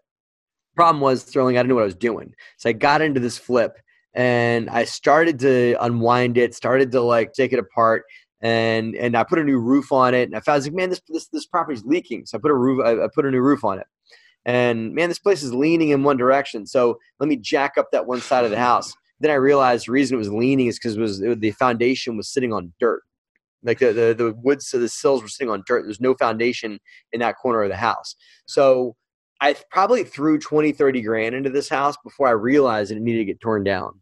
Problem 0.74 1.00
was, 1.00 1.22
Sterling, 1.22 1.56
I 1.56 1.60
didn't 1.60 1.70
know 1.70 1.74
what 1.76 1.82
I 1.82 1.86
was 1.86 1.94
doing. 1.94 2.34
So 2.56 2.70
I 2.70 2.72
got 2.72 3.02
into 3.02 3.20
this 3.20 3.38
flip 3.38 3.76
and 4.14 4.68
I 4.70 4.84
started 4.84 5.38
to 5.40 5.76
unwind 5.80 6.38
it, 6.38 6.54
started 6.54 6.92
to 6.92 7.00
like 7.00 7.32
take 7.32 7.52
it 7.52 7.58
apart, 7.58 8.04
and 8.40 8.94
and 8.96 9.16
I 9.16 9.24
put 9.24 9.38
a 9.38 9.44
new 9.44 9.58
roof 9.58 9.92
on 9.92 10.14
it, 10.14 10.24
and 10.24 10.36
I 10.36 10.40
found 10.40 10.54
I 10.54 10.58
was 10.58 10.66
like, 10.66 10.74
man, 10.74 10.90
this 10.90 11.00
this 11.08 11.28
this 11.28 11.46
property's 11.46 11.84
leaking, 11.84 12.26
so 12.26 12.36
I 12.36 12.40
put 12.40 12.50
a 12.50 12.54
roof, 12.54 12.84
I, 12.84 13.04
I 13.04 13.08
put 13.14 13.24
a 13.24 13.30
new 13.30 13.40
roof 13.40 13.64
on 13.64 13.78
it, 13.78 13.86
and 14.44 14.94
man, 14.94 15.08
this 15.08 15.18
place 15.18 15.42
is 15.42 15.54
leaning 15.54 15.90
in 15.90 16.02
one 16.02 16.16
direction, 16.16 16.66
so 16.66 16.98
let 17.20 17.28
me 17.28 17.36
jack 17.36 17.78
up 17.78 17.88
that 17.92 18.06
one 18.06 18.20
side 18.20 18.44
of 18.44 18.50
the 18.50 18.58
house. 18.58 18.92
Then 19.20 19.30
I 19.30 19.34
realized 19.34 19.86
the 19.86 19.92
reason 19.92 20.16
it 20.16 20.18
was 20.18 20.32
leaning 20.32 20.66
is 20.66 20.78
because 20.78 20.96
it 20.96 21.00
was 21.00 21.20
it, 21.22 21.40
the 21.40 21.52
foundation 21.52 22.16
was 22.16 22.28
sitting 22.28 22.52
on 22.52 22.72
dirt, 22.80 23.02
like 23.62 23.78
the 23.78 23.92
the, 23.92 24.14
the 24.16 24.34
woods, 24.36 24.66
so 24.66 24.78
the 24.78 24.88
sills 24.88 25.22
were 25.22 25.28
sitting 25.28 25.50
on 25.50 25.62
dirt. 25.66 25.84
There's 25.84 26.00
no 26.00 26.14
foundation 26.14 26.80
in 27.12 27.20
that 27.20 27.36
corner 27.36 27.62
of 27.62 27.70
the 27.70 27.76
house, 27.76 28.14
so 28.46 28.96
I 29.42 29.56
probably 29.72 30.04
threw 30.04 30.38
20, 30.38 30.70
30 30.70 31.02
grand 31.02 31.34
into 31.34 31.50
this 31.50 31.68
house 31.68 31.96
before 32.04 32.28
I 32.28 32.30
realized 32.30 32.92
it 32.92 33.00
needed 33.00 33.18
to 33.18 33.24
get 33.24 33.40
torn 33.40 33.64
down. 33.64 33.98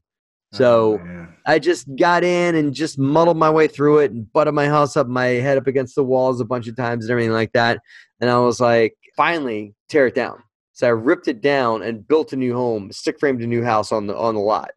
So 0.53 1.01
oh, 1.01 1.05
yeah. 1.07 1.27
I 1.47 1.59
just 1.59 1.87
got 1.97 2.25
in 2.25 2.57
and 2.57 2.75
just 2.75 2.99
muddled 2.99 3.39
my 3.39 3.49
way 3.49 3.67
through 3.67 4.01
it 4.01 4.11
and 4.11 4.31
butted 4.31 4.53
my 4.53 4.67
house 4.67 4.99
up, 4.99 5.07
my 5.07 5.27
head 5.27 5.57
up 5.57 5.67
against 5.67 5.95
the 5.95 6.05
walls 6.05 6.43
a 6.43 6.45
bunch 6.45 6.69
of 6.69 6.77
times 6.77 7.05
and 7.05 7.11
everything 7.11 7.33
like 7.33 7.53
that. 7.53 7.81
And 8.21 8.29
I 8.29 8.39
was 8.39 8.61
like, 8.61 8.95
finally, 9.17 9.73
tear 9.89 10.09
it 10.09 10.15
down. 10.15 10.43
So 10.73 10.87
I 10.87 10.91
ripped 10.91 11.27
it 11.27 11.41
down 11.41 11.83
and 11.83 12.07
built 12.07 12.35
a 12.35 12.37
new 12.37 12.55
home, 12.55 12.93
stick 12.93 13.19
framed 13.19 13.41
a 13.41 13.47
new 13.47 13.65
house 13.65 13.93
on 13.93 14.09
the 14.09 14.17
on 14.17 14.35
the 14.35 14.41
lot. 14.41 14.73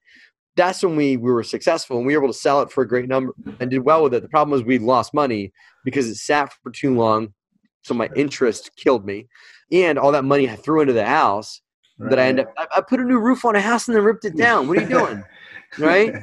That's 0.55 0.81
when 0.81 0.95
we, 0.95 1.17
we 1.17 1.31
were 1.31 1.43
successful 1.43 1.97
and 1.97 2.05
we 2.05 2.15
were 2.15 2.23
able 2.23 2.33
to 2.33 2.39
sell 2.39 2.61
it 2.61 2.71
for 2.71 2.83
a 2.83 2.87
great 2.87 3.09
number 3.09 3.33
and 3.59 3.69
did 3.69 3.79
well 3.79 4.03
with 4.03 4.13
it. 4.13 4.21
The 4.21 4.29
problem 4.29 4.51
was 4.51 4.63
we 4.63 4.77
lost 4.77 5.13
money 5.13 5.51
because 5.83 6.07
it 6.07 6.15
sat 6.15 6.53
for 6.61 6.71
too 6.71 6.95
long. 6.95 7.33
So 7.81 7.93
my 7.93 8.07
interest 8.15 8.71
killed 8.77 9.05
me 9.05 9.27
and 9.73 9.97
all 9.97 10.11
that 10.11 10.23
money 10.23 10.49
I 10.49 10.55
threw 10.55 10.81
into 10.81 10.93
the 10.93 11.05
house 11.05 11.61
right. 11.97 12.09
that 12.11 12.19
I 12.19 12.27
ended 12.27 12.45
up, 12.45 12.53
I, 12.57 12.67
I, 12.77 12.81
put 12.81 12.99
a 12.99 13.03
new 13.03 13.19
roof 13.19 13.43
on 13.43 13.55
a 13.55 13.61
house 13.61 13.87
and 13.87 13.97
then 13.97 14.03
ripped 14.03 14.25
it 14.25 14.37
down. 14.37 14.67
What 14.67 14.77
are 14.77 14.81
you 14.81 14.87
doing? 14.87 15.23
right? 15.79 16.13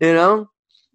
you 0.00 0.12
know? 0.12 0.50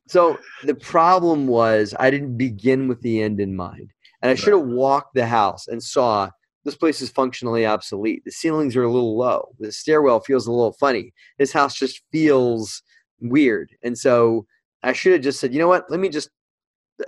So 0.07 0.37
the 0.63 0.75
problem 0.75 1.47
was 1.47 1.95
I 1.99 2.11
didn't 2.11 2.37
begin 2.37 2.87
with 2.87 3.01
the 3.01 3.21
end 3.21 3.39
in 3.39 3.55
mind. 3.55 3.91
And 4.21 4.29
I 4.29 4.35
should 4.35 4.53
have 4.53 4.65
walked 4.65 5.15
the 5.15 5.25
house 5.25 5.67
and 5.67 5.81
saw 5.83 6.29
this 6.63 6.75
place 6.75 7.01
is 7.01 7.09
functionally 7.09 7.65
obsolete. 7.65 8.23
The 8.23 8.31
ceilings 8.31 8.75
are 8.75 8.83
a 8.83 8.91
little 8.91 9.17
low. 9.17 9.49
The 9.59 9.71
stairwell 9.71 10.21
feels 10.21 10.47
a 10.47 10.51
little 10.51 10.73
funny. 10.73 11.13
This 11.37 11.51
house 11.51 11.75
just 11.75 12.01
feels 12.11 12.81
weird. 13.19 13.71
And 13.83 13.97
so 13.97 14.45
I 14.81 14.93
should 14.93 15.13
have 15.13 15.21
just 15.21 15.39
said, 15.39 15.53
you 15.53 15.59
know 15.59 15.67
what? 15.67 15.89
Let 15.89 15.99
me 15.99 16.09
just. 16.09 16.29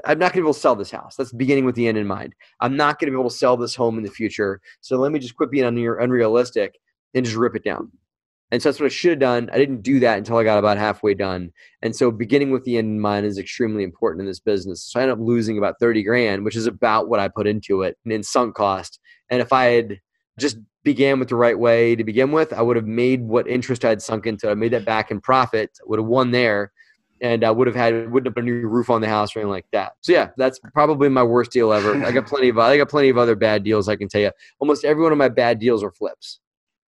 I'm 0.03 0.19
not 0.19 0.33
going 0.33 0.41
to 0.41 0.41
be 0.41 0.45
able 0.47 0.53
to 0.53 0.59
sell 0.59 0.75
this 0.75 0.91
house. 0.91 1.15
That's 1.15 1.31
beginning 1.31 1.65
with 1.65 1.75
the 1.75 1.87
end 1.87 1.97
in 1.97 2.07
mind. 2.07 2.33
I'm 2.59 2.75
not 2.75 2.99
going 2.99 3.07
to 3.07 3.11
be 3.15 3.19
able 3.19 3.29
to 3.29 3.35
sell 3.35 3.55
this 3.57 3.75
home 3.75 3.97
in 3.97 4.03
the 4.03 4.09
future. 4.09 4.61
So 4.81 4.97
let 4.97 5.11
me 5.11 5.19
just 5.19 5.35
quit 5.35 5.51
being 5.51 5.65
unrealistic 5.65 6.79
and 7.13 7.25
just 7.25 7.37
rip 7.37 7.55
it 7.55 7.63
down. 7.63 7.91
And 8.51 8.61
so 8.61 8.69
that's 8.69 8.79
what 8.79 8.85
I 8.85 8.89
should 8.89 9.11
have 9.11 9.19
done. 9.19 9.49
I 9.51 9.57
didn't 9.57 9.81
do 9.81 9.99
that 10.01 10.17
until 10.17 10.37
I 10.37 10.43
got 10.43 10.59
about 10.59 10.77
halfway 10.77 11.13
done. 11.13 11.51
And 11.81 11.95
so 11.95 12.11
beginning 12.11 12.51
with 12.51 12.63
the 12.63 12.77
end 12.77 12.87
in 12.87 12.99
mind 12.99 13.25
is 13.25 13.37
extremely 13.37 13.83
important 13.83 14.21
in 14.21 14.27
this 14.27 14.39
business. 14.39 14.83
So 14.83 14.99
I 14.99 15.03
ended 15.03 15.17
up 15.17 15.25
losing 15.25 15.57
about 15.57 15.79
30 15.79 16.03
grand, 16.03 16.45
which 16.45 16.55
is 16.55 16.67
about 16.67 17.09
what 17.09 17.19
I 17.19 17.27
put 17.27 17.47
into 17.47 17.81
it 17.81 17.97
in 18.05 18.23
sunk 18.23 18.55
cost. 18.55 18.99
And 19.29 19.41
if 19.41 19.51
I 19.51 19.65
had 19.65 19.99
just 20.37 20.57
began 20.83 21.19
with 21.19 21.29
the 21.29 21.35
right 21.35 21.57
way 21.57 21.95
to 21.95 22.03
begin 22.03 22.31
with, 22.31 22.53
I 22.53 22.61
would 22.61 22.75
have 22.75 22.85
made 22.85 23.23
what 23.23 23.47
interest 23.47 23.83
I 23.83 23.89
had 23.89 24.01
sunk 24.01 24.27
into. 24.27 24.49
I 24.49 24.53
made 24.53 24.73
that 24.73 24.85
back 24.85 25.09
in 25.09 25.19
profit. 25.19 25.71
would 25.85 25.99
have 25.99 26.07
won 26.07 26.31
there, 26.31 26.71
and 27.21 27.43
I 27.43 27.51
would 27.51 27.67
have 27.67 27.75
had 27.75 28.11
wouldn't 28.11 28.27
have 28.27 28.35
put 28.35 28.43
a 28.43 28.45
new 28.45 28.67
roof 28.67 28.89
on 28.89 29.01
the 29.01 29.07
house 29.07 29.35
or 29.35 29.39
anything 29.39 29.51
like 29.51 29.67
that. 29.71 29.93
So 30.01 30.11
yeah, 30.11 30.29
that's 30.37 30.59
probably 30.73 31.09
my 31.09 31.23
worst 31.23 31.51
deal 31.51 31.71
ever. 31.71 32.03
I 32.03 32.11
got 32.11 32.25
plenty 32.27 32.49
of 32.49 32.57
I 32.57 32.77
got 32.77 32.89
plenty 32.89 33.09
of 33.09 33.17
other 33.17 33.35
bad 33.35 33.63
deals. 33.63 33.87
I 33.87 33.95
can 33.95 34.07
tell 34.07 34.21
you. 34.21 34.31
Almost 34.59 34.85
every 34.85 35.03
one 35.03 35.11
of 35.11 35.17
my 35.17 35.29
bad 35.29 35.59
deals 35.59 35.83
are 35.83 35.91
flips. 35.91 36.39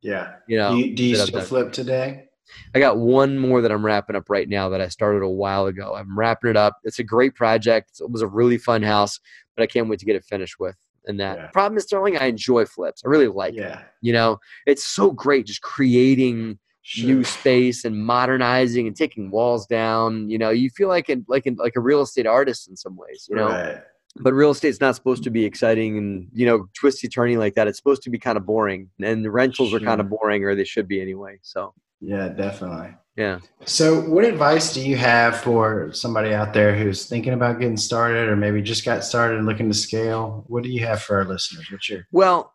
Yeah. 0.02 0.36
You 0.48 0.58
know. 0.58 0.72
Do 0.72 0.78
you, 0.78 0.96
do 0.96 1.04
you 1.04 1.16
still 1.16 1.42
flip 1.42 1.72
today? 1.72 2.26
I 2.74 2.80
got 2.80 2.98
one 2.98 3.38
more 3.38 3.62
that 3.62 3.72
I'm 3.72 3.86
wrapping 3.86 4.16
up 4.16 4.30
right 4.30 4.48
now 4.48 4.70
that 4.70 4.80
I 4.80 4.88
started 4.88 5.22
a 5.22 5.30
while 5.30 5.66
ago. 5.66 5.96
I'm 5.96 6.18
wrapping 6.18 6.50
it 6.50 6.58
up. 6.58 6.78
It's 6.84 7.00
a 7.00 7.04
great 7.04 7.36
project. 7.36 8.00
It 8.00 8.10
was 8.10 8.22
a 8.22 8.28
really 8.28 8.58
fun 8.58 8.84
house, 8.84 9.20
but 9.56 9.64
I 9.64 9.68
can't 9.68 9.90
wait 9.90 10.00
to 10.00 10.06
get 10.06 10.16
it 10.16 10.24
finished 10.24 10.58
with 10.60 10.78
and 11.08 11.20
that. 11.20 11.38
Yeah. 11.38 11.48
Problem 11.48 11.78
is, 11.78 11.84
Sterling, 11.84 12.18
I 12.18 12.26
enjoy 12.26 12.66
flips. 12.66 13.04
I 13.06 13.10
really 13.10 13.28
like 13.28 13.56
yeah. 13.56 13.80
it. 13.80 13.86
You 14.02 14.14
know, 14.14 14.40
it's 14.66 14.84
so 14.84 15.12
great 15.12 15.46
just 15.46 15.62
creating 15.62 16.60
sure. 16.88 17.08
new 17.08 17.24
space 17.24 17.84
and 17.84 18.06
modernizing 18.06 18.88
and 18.88 18.96
taking 18.96 19.30
walls 19.30 19.66
down. 19.66 20.30
You 20.30 20.38
know, 20.38 20.50
you 20.50 20.70
feel 20.70 20.88
like 20.88 21.10
in, 21.10 21.26
like 21.28 21.46
in, 21.46 21.56
like 21.56 21.76
a 21.76 21.82
real 21.82 22.02
estate 22.02 22.26
artist 22.26 22.70
in 22.70 22.78
some 22.78 22.96
ways. 22.96 23.28
You 23.30 23.36
know. 23.36 23.50
Right. 23.50 23.82
But 24.20 24.34
real 24.34 24.50
estate's 24.50 24.82
not 24.82 24.96
supposed 24.96 25.24
to 25.26 25.30
be 25.30 25.46
exciting 25.46 25.96
and 25.98 26.28
you 26.34 26.46
know 26.46 26.68
twisty 26.74 27.08
turny 27.08 27.38
like 27.38 27.54
that. 27.54 27.68
It's 27.68 27.78
supposed 27.78 28.02
to 28.04 28.10
be 28.10 28.18
kind 28.18 28.38
of 28.38 28.46
boring, 28.46 28.90
and 29.02 29.24
the 29.24 29.30
rentals 29.30 29.70
sure. 29.70 29.80
are 29.80 29.84
kind 29.84 30.02
of 30.02 30.10
boring, 30.10 30.44
or 30.44 30.56
they 30.56 30.64
should 30.64 30.88
be 30.88 31.02
anyway. 31.02 31.38
So 31.44 31.74
yeah, 32.02 32.30
definitely. 32.30 32.96
Yeah. 33.16 33.40
So, 33.66 34.02
what 34.02 34.24
advice 34.24 34.74
do 34.74 34.88
you 34.88 34.96
have 34.96 35.40
for 35.40 35.92
somebody 35.92 36.34
out 36.36 36.54
there 36.54 36.76
who's 36.76 37.08
thinking 37.08 37.34
about 37.34 37.60
getting 37.60 37.78
started 37.78 38.30
or 38.30 38.36
maybe 38.36 38.62
just 38.62 38.86
got 38.86 39.04
started 39.04 39.40
and 39.40 39.48
looking 39.48 39.70
to 39.70 39.78
scale? 39.78 40.46
What 40.48 40.64
do 40.64 40.70
you 40.70 40.86
have 40.86 41.02
for 41.02 41.18
our 41.18 41.26
listeners? 41.26 41.68
What's 41.72 41.90
your 41.90 42.08
Well, 42.12 42.54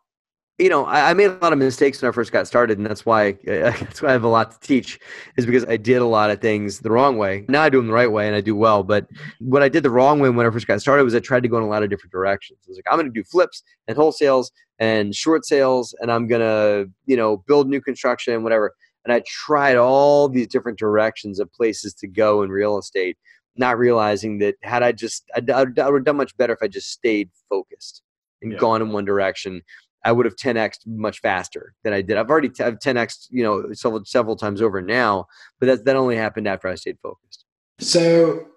you 0.59 0.69
know, 0.69 0.85
I, 0.85 1.09
I, 1.09 1.13
made 1.13 1.25
a 1.25 1.37
lot 1.41 1.51
of 1.51 1.59
mistakes 1.59 2.01
when 2.01 2.09
I 2.09 2.11
first 2.11 2.31
got 2.31 2.47
started, 2.47 2.77
and 2.77 2.85
that's 2.85 3.05
why 3.05 3.31
that's 3.45 4.01
why 4.01 4.09
I 4.09 4.11
have 4.11 4.23
a 4.23 4.27
lot 4.27 4.51
to 4.51 4.59
teach. 4.59 4.99
Is 5.37 5.45
because 5.45 5.65
I 5.65 5.77
did 5.77 5.97
a 5.97 6.05
lot 6.05 6.29
of 6.29 6.41
things 6.41 6.79
the 6.79 6.91
wrong 6.91 7.17
way. 7.17 7.45
Now 7.49 7.63
I 7.63 7.69
do 7.69 7.77
them 7.77 7.87
the 7.87 7.93
right 7.93 8.11
way, 8.11 8.27
and 8.27 8.35
I 8.35 8.41
do 8.41 8.55
well. 8.55 8.83
But 8.83 9.07
what 9.39 9.63
I 9.63 9.69
did 9.69 9.83
the 9.83 9.89
wrong 9.89 10.19
way 10.19 10.29
when 10.29 10.45
I 10.45 10.49
first 10.49 10.67
got 10.67 10.81
started 10.81 11.03
was 11.03 11.15
I 11.15 11.19
tried 11.19 11.43
to 11.43 11.49
go 11.49 11.57
in 11.57 11.63
a 11.63 11.67
lot 11.67 11.83
of 11.83 11.89
different 11.89 12.11
directions. 12.11 12.59
I 12.65 12.69
was 12.69 12.77
like, 12.77 12.85
I'm 12.89 12.97
going 12.97 13.11
to 13.11 13.13
do 13.13 13.23
flips 13.23 13.63
and 13.87 13.97
wholesales 13.97 14.51
and 14.79 15.15
short 15.15 15.45
sales, 15.45 15.95
and 15.99 16.11
I'm 16.11 16.27
going 16.27 16.41
to 16.41 16.89
you 17.05 17.17
know 17.17 17.37
build 17.47 17.67
new 17.67 17.81
construction, 17.81 18.33
and 18.33 18.43
whatever 18.43 18.73
and 19.05 19.13
I 19.13 19.21
tried 19.25 19.75
all 19.75 20.29
these 20.29 20.47
different 20.47 20.79
directions 20.79 21.39
of 21.39 21.51
places 21.51 21.93
to 21.95 22.07
go 22.07 22.41
in 22.43 22.49
real 22.49 22.77
estate, 22.77 23.17
not 23.55 23.77
realizing 23.77 24.39
that 24.39 24.55
had 24.61 24.83
I 24.83 24.91
just, 24.91 25.29
I, 25.35 25.41
I 25.51 25.63
would 25.63 25.77
have 25.77 26.05
done 26.05 26.17
much 26.17 26.35
better 26.37 26.53
if 26.53 26.59
I 26.61 26.67
just 26.67 26.89
stayed 26.91 27.29
focused 27.49 28.01
and 28.41 28.53
yeah. 28.53 28.57
gone 28.57 28.81
in 28.81 28.91
one 28.91 29.05
direction. 29.05 29.61
I 30.03 30.11
would 30.11 30.25
have 30.25 30.35
10x 30.35 30.85
much 30.85 31.19
faster 31.19 31.73
than 31.83 31.93
I 31.93 32.01
did. 32.01 32.17
I've 32.17 32.29
already 32.29 32.49
t- 32.49 32.63
I've 32.63 32.79
10x, 32.79 33.27
you 33.29 33.43
know, 33.43 33.71
several 33.73 34.03
several 34.05 34.35
times 34.35 34.61
over 34.61 34.81
now, 34.81 35.27
but 35.59 35.67
that 35.67 35.85
that 35.85 35.95
only 35.95 36.17
happened 36.17 36.47
after 36.47 36.67
I 36.67 36.75
stayed 36.75 36.97
focused. 37.01 37.45
So 37.79 38.47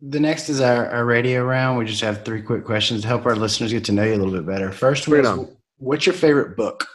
the 0.00 0.20
next 0.20 0.48
is 0.48 0.60
our, 0.60 0.88
our 0.90 1.04
radio 1.04 1.44
round. 1.44 1.78
We 1.78 1.84
just 1.84 2.00
have 2.00 2.24
three 2.24 2.42
quick 2.42 2.64
questions 2.64 3.02
to 3.02 3.08
help 3.08 3.26
our 3.26 3.36
listeners 3.36 3.72
get 3.72 3.84
to 3.84 3.92
know 3.92 4.04
you 4.04 4.14
a 4.14 4.16
little 4.16 4.32
bit 4.32 4.46
better. 4.46 4.72
First 4.72 5.08
one 5.08 5.24
is, 5.24 5.48
what's 5.78 6.06
your 6.06 6.14
favorite 6.14 6.56
book? 6.56 6.86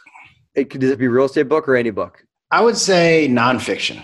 It, 0.54 0.70
does 0.70 0.90
it 0.90 0.98
be 0.98 1.08
real 1.08 1.26
estate 1.26 1.48
book 1.48 1.68
or 1.68 1.76
any 1.76 1.90
book? 1.90 2.24
I 2.50 2.62
would 2.62 2.76
say 2.76 3.28
nonfiction. 3.30 4.02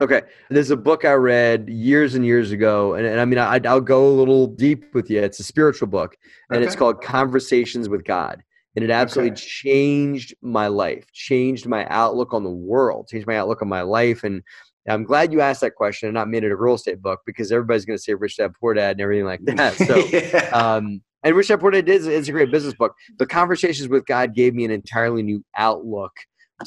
Okay. 0.00 0.22
There's 0.50 0.70
a 0.70 0.76
book 0.76 1.04
I 1.04 1.12
read 1.12 1.68
years 1.68 2.14
and 2.14 2.26
years 2.26 2.50
ago, 2.50 2.94
and, 2.94 3.06
and 3.06 3.20
I 3.20 3.24
mean, 3.24 3.38
I, 3.38 3.58
will 3.58 3.80
go 3.80 4.08
a 4.08 4.10
little 4.10 4.48
deep 4.48 4.94
with 4.94 5.08
you. 5.08 5.20
It's 5.20 5.38
a 5.38 5.44
spiritual 5.44 5.86
book, 5.88 6.16
and 6.50 6.58
okay. 6.58 6.66
it's 6.66 6.74
called 6.74 7.02
Conversations 7.02 7.88
with 7.88 8.04
God. 8.04 8.42
And 8.74 8.84
it 8.84 8.90
absolutely 8.90 9.32
okay. 9.32 9.42
changed 9.42 10.34
my 10.40 10.68
life, 10.68 11.04
changed 11.12 11.66
my 11.66 11.86
outlook 11.88 12.32
on 12.32 12.42
the 12.42 12.50
world, 12.50 13.08
changed 13.08 13.26
my 13.26 13.36
outlook 13.36 13.60
on 13.60 13.68
my 13.68 13.82
life. 13.82 14.24
And 14.24 14.42
I'm 14.88 15.04
glad 15.04 15.32
you 15.32 15.40
asked 15.40 15.60
that 15.60 15.74
question 15.74 16.08
and 16.08 16.14
not 16.14 16.28
made 16.28 16.42
it 16.42 16.52
a 16.52 16.56
real 16.56 16.74
estate 16.74 17.02
book 17.02 17.20
because 17.26 17.52
everybody's 17.52 17.84
going 17.84 17.98
to 17.98 18.02
say 18.02 18.14
Rich 18.14 18.38
Dad 18.38 18.52
Poor 18.58 18.74
Dad 18.74 18.92
and 18.92 19.00
everything 19.00 19.26
like 19.26 19.40
that. 19.44 19.74
So, 19.74 19.96
yeah. 19.96 20.48
um, 20.52 21.02
and 21.22 21.36
Rich 21.36 21.48
Dad 21.48 21.60
Poor 21.60 21.70
Dad 21.70 21.88
is, 21.88 22.06
is 22.06 22.28
a 22.28 22.32
great 22.32 22.50
business 22.50 22.74
book. 22.74 22.94
The 23.18 23.26
Conversations 23.26 23.88
with 23.88 24.06
God 24.06 24.34
gave 24.34 24.54
me 24.54 24.64
an 24.64 24.70
entirely 24.70 25.22
new 25.22 25.44
outlook 25.56 26.12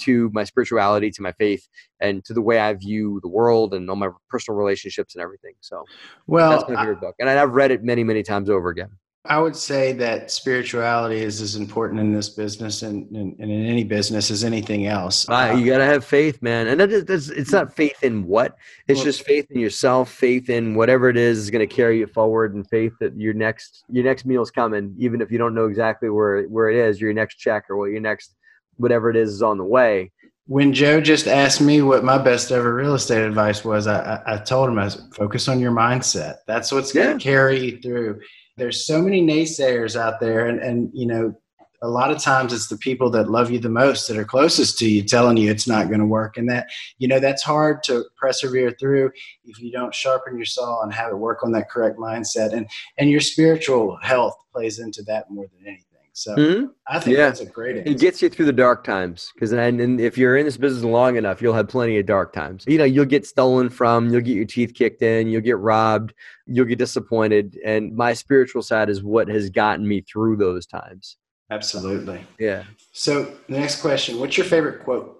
to 0.02 0.30
my 0.34 0.44
spirituality, 0.44 1.10
to 1.12 1.22
my 1.22 1.32
faith, 1.34 1.68
and 2.00 2.24
to 2.26 2.34
the 2.34 2.41
way 2.41 2.60
I 2.60 2.74
view 2.74 3.20
the 3.22 3.30
world 3.30 3.74
and 3.74 3.89
all 3.89 3.96
my 3.96 4.10
personal 4.30 4.58
relationships 4.58 5.15
and 5.15 5.22
everything. 5.22 5.54
So, 5.62 5.84
well, 6.28 6.52
that's 6.52 6.70
my 6.70 6.76
favorite 6.76 6.98
I, 6.98 7.02
book, 7.02 7.15
and 7.20 7.30
I've 7.30 7.52
read 7.52 7.72
it 7.72 7.84
many, 7.84 8.04
many 8.04 8.24
times 8.24 8.50
over 8.50 8.70
again. 8.70 8.89
I 9.27 9.39
would 9.39 9.55
say 9.55 9.93
that 9.93 10.31
spirituality 10.31 11.17
is 11.17 11.41
as 11.41 11.55
important 11.55 11.99
in 11.99 12.13
this 12.13 12.29
business 12.29 12.83
and, 12.83 13.09
and, 13.11 13.35
and 13.39 13.51
in 13.51 13.65
any 13.65 13.83
business 13.83 14.29
as 14.29 14.43
anything 14.43 14.85
else. 14.85 15.27
Uh, 15.27 15.55
you 15.57 15.65
got 15.65 15.79
to 15.79 15.85
have 15.85 16.05
faith, 16.05 16.41
man. 16.41 16.67
And 16.67 16.79
that 16.79 16.91
is, 16.91 17.29
it's 17.29 17.51
not 17.51 17.75
faith 17.75 18.03
in 18.03 18.25
what, 18.27 18.55
it's 18.88 18.97
well, 18.97 19.05
just 19.05 19.23
faith 19.23 19.49
in 19.49 19.59
yourself, 19.59 20.11
faith 20.11 20.49
in 20.49 20.75
whatever 20.75 21.09
it 21.09 21.17
is 21.17 21.39
is 21.39 21.49
going 21.49 21.67
to 21.67 21.73
carry 21.75 21.99
you 21.99 22.07
forward, 22.07 22.53
and 22.53 22.67
faith 22.69 22.93
that 22.99 23.17
your 23.19 23.33
next 23.33 23.83
your 23.89 24.03
next 24.03 24.25
meal's 24.25 24.51
coming, 24.51 24.95
even 24.97 25.21
if 25.21 25.31
you 25.31 25.38
don't 25.38 25.55
know 25.55 25.65
exactly 25.65 26.09
where 26.09 26.43
where 26.43 26.69
it 26.69 26.77
is, 26.77 27.01
your 27.01 27.13
next 27.13 27.35
check 27.35 27.65
or 27.69 27.77
what 27.77 27.91
your 27.91 28.01
next 28.01 28.35
whatever 28.77 29.09
it 29.09 29.15
is 29.15 29.33
is 29.33 29.41
on 29.41 29.57
the 29.57 29.63
way. 29.63 30.11
When 30.47 30.73
Joe 30.73 31.01
just 31.01 31.27
asked 31.27 31.59
me 31.59 31.81
what 31.81 32.03
my 32.03 32.19
best 32.19 32.51
ever 32.51 32.75
real 32.75 32.93
estate 32.93 33.25
advice 33.25 33.65
was, 33.65 33.88
I, 33.88 34.17
I, 34.27 34.35
I 34.35 34.38
told 34.38 34.69
him 34.69 34.77
I 34.77 34.83
was 34.85 35.07
focus 35.15 35.47
on 35.47 35.59
your 35.59 35.71
mindset. 35.71 36.35
That's 36.45 36.71
what's 36.71 36.91
going 36.91 37.07
to 37.07 37.13
yeah. 37.13 37.31
carry 37.31 37.71
you 37.71 37.81
through. 37.81 38.21
There's 38.58 38.86
so 38.86 39.02
many 39.02 39.22
naysayers 39.22 40.00
out 40.00 40.20
there, 40.20 40.48
and 40.48 40.60
and 40.60 40.89
you 40.94 41.06
know, 41.06 41.34
a 41.82 41.89
lot 41.89 42.12
of 42.12 42.20
times 42.20 42.54
it's 42.54 42.68
the 42.68 42.78
people 42.78 43.10
that 43.12 43.30
love 43.30 43.52
you 43.52 43.60
the 43.60 43.70
most 43.70 44.08
that 44.08 44.18
are 44.18 44.26
closest 44.26 44.78
to 44.80 44.89
you 44.89 45.04
telling 45.04 45.38
you 45.38 45.52
it's 45.52 45.68
not 45.68 45.88
going 45.88 46.00
to 46.00 46.06
work, 46.06 46.38
and 46.38 46.50
that 46.50 46.68
you 46.98 47.08
know 47.08 47.20
that's 47.20 47.44
hard 47.44 47.84
to 47.84 48.06
persevere 48.18 48.72
through 48.80 49.12
if 49.44 49.60
you 49.60 49.72
don't 49.72 49.94
sharpen 49.94 50.38
your 50.38 50.46
saw 50.46 50.82
and 50.84 50.94
have 50.94 51.12
it 51.12 51.18
work 51.18 51.44
on 51.44 51.52
that 51.52 51.70
correct 51.70 51.98
mindset, 51.98 52.54
and 52.54 52.68
and 52.98 53.10
your 53.10 53.22
spiritual 53.22 53.98
health 54.02 54.36
plays 54.54 54.80
into 54.80 55.04
that 55.04 55.30
more 55.30 55.48
than 55.48 55.68
anything. 55.68 55.94
So 56.17 56.34
mm-hmm. 56.34 56.67
I 56.88 56.99
think 56.99 57.17
yeah. 57.17 57.25
that's 57.25 57.41
a 57.41 57.45
great 57.45 57.75
answer. 57.75 57.91
It 57.91 57.99
gets 57.99 58.21
you 58.21 58.30
through 58.30 58.45
the 58.45 58.54
dark 58.54 58.86
times 58.86 59.34
because 59.36 59.51
and, 59.51 59.82
and 59.82 59.99
if 59.99 60.17
you're 60.17 60.38
in 60.38 60.45
this 60.45 60.56
business 60.56 60.86
long 60.86 61.17
enough, 61.17 61.41
you'll 61.41 61.54
have 61.54 61.67
plenty 61.67 61.97
of 61.97 62.06
dark 62.06 62.32
times. 62.32 62.63
You 62.67 62.78
know, 62.78 62.86
you'll 62.86 63.04
get 63.04 63.28
stolen 63.28 63.69
from, 63.69 64.10
you'll 64.10 64.21
get 64.21 64.38
your 64.38 64.45
teeth 64.45 64.73
kicked 64.73 65.01
in, 65.01 65.28
you'll 65.28 65.41
get 65.41 65.58
robbed, 65.58 66.13
you'll 66.45 66.67
get 66.67 66.78
disappointed. 66.78 67.60
And 67.65 67.93
my 67.97 68.13
spiritual 68.13 68.62
side 68.62 68.89
is 68.89 69.04
what 69.04 69.28
has 69.28 69.49
gotten 69.49 69.86
me 69.86 70.01
through 70.01 70.38
those 70.38 70.65
times. 70.65 71.17
Absolutely. 71.51 72.25
Yeah. 72.39 72.63
So 72.93 73.36
the 73.49 73.60
next 73.60 73.82
question, 73.82 74.17
what's 74.17 74.38
your 74.38 74.45
favorite 74.45 74.86
quote? 74.86 75.19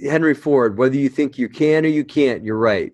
Henry 0.00 0.34
Ford, 0.34 0.78
whether 0.78 0.94
you 0.94 1.08
think 1.08 1.36
you 1.36 1.48
can 1.48 1.84
or 1.84 1.88
you 1.88 2.04
can't, 2.04 2.44
you're 2.44 2.56
right. 2.56 2.92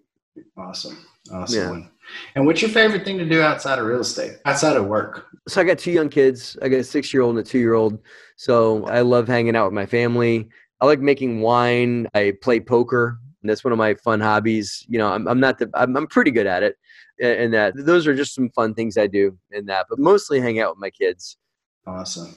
Awesome. 0.57 0.97
Awesome. 1.31 1.81
Yeah. 1.83 1.87
And 2.35 2.47
what's 2.47 2.63
your 2.63 2.71
favorite 2.71 3.05
thing 3.05 3.19
to 3.19 3.25
do 3.29 3.41
outside 3.43 3.79
of 3.79 3.87
real 3.87 4.01
estate, 4.01 4.39
outside 4.45 4.77
of 4.77 4.87
work? 4.87 5.27
So 5.49 5.61
I 5.61 5.65
got 5.65 5.79
two 5.79 5.93
young 5.93 6.09
kids. 6.09 6.57
I 6.63 6.69
got 6.69 6.81
a 6.81 6.85
six 6.85 7.13
year 7.13 7.23
old 7.23 7.37
and 7.37 7.47
a 7.47 7.49
two 7.49 7.59
year 7.59 7.75
old. 7.75 7.99
So 8.37 8.85
I 8.87 9.01
love 9.01 9.29
hanging 9.29 9.57
out 9.57 9.67
with 9.67 9.75
my 9.75 9.87
family. 9.87 10.49
I 10.81 10.87
like 10.87 11.01
making 11.01 11.41
wine. 11.41 12.09
I 12.15 12.35
play 12.43 12.61
poker. 12.61 13.19
that's 13.43 13.65
one 13.65 13.73
of 13.73 13.79
my 13.79 13.95
fun 13.95 14.21
hobbies. 14.21 14.85
You 14.89 14.99
know, 14.99 15.09
I'm, 15.09 15.27
I'm 15.29 15.41
not 15.41 15.59
the, 15.59 15.71
I'm, 15.75 15.97
I'm 15.97 16.07
pretty 16.07 16.31
good 16.31 16.47
at 16.47 16.63
it. 16.63 16.77
Uh, 17.23 17.27
and 17.27 17.55
that 17.55 17.75
those 17.77 18.07
are 18.07 18.15
just 18.15 18.35
some 18.35 18.51
fun 18.51 18.75
things 18.75 18.99
I 18.99 19.07
do 19.07 19.39
in 19.53 19.67
that, 19.67 19.87
but 19.89 19.99
mostly 19.99 20.41
hang 20.41 20.59
out 20.59 20.71
with 20.71 20.81
my 20.81 20.91
kids. 20.91 21.37
Awesome. 21.87 22.35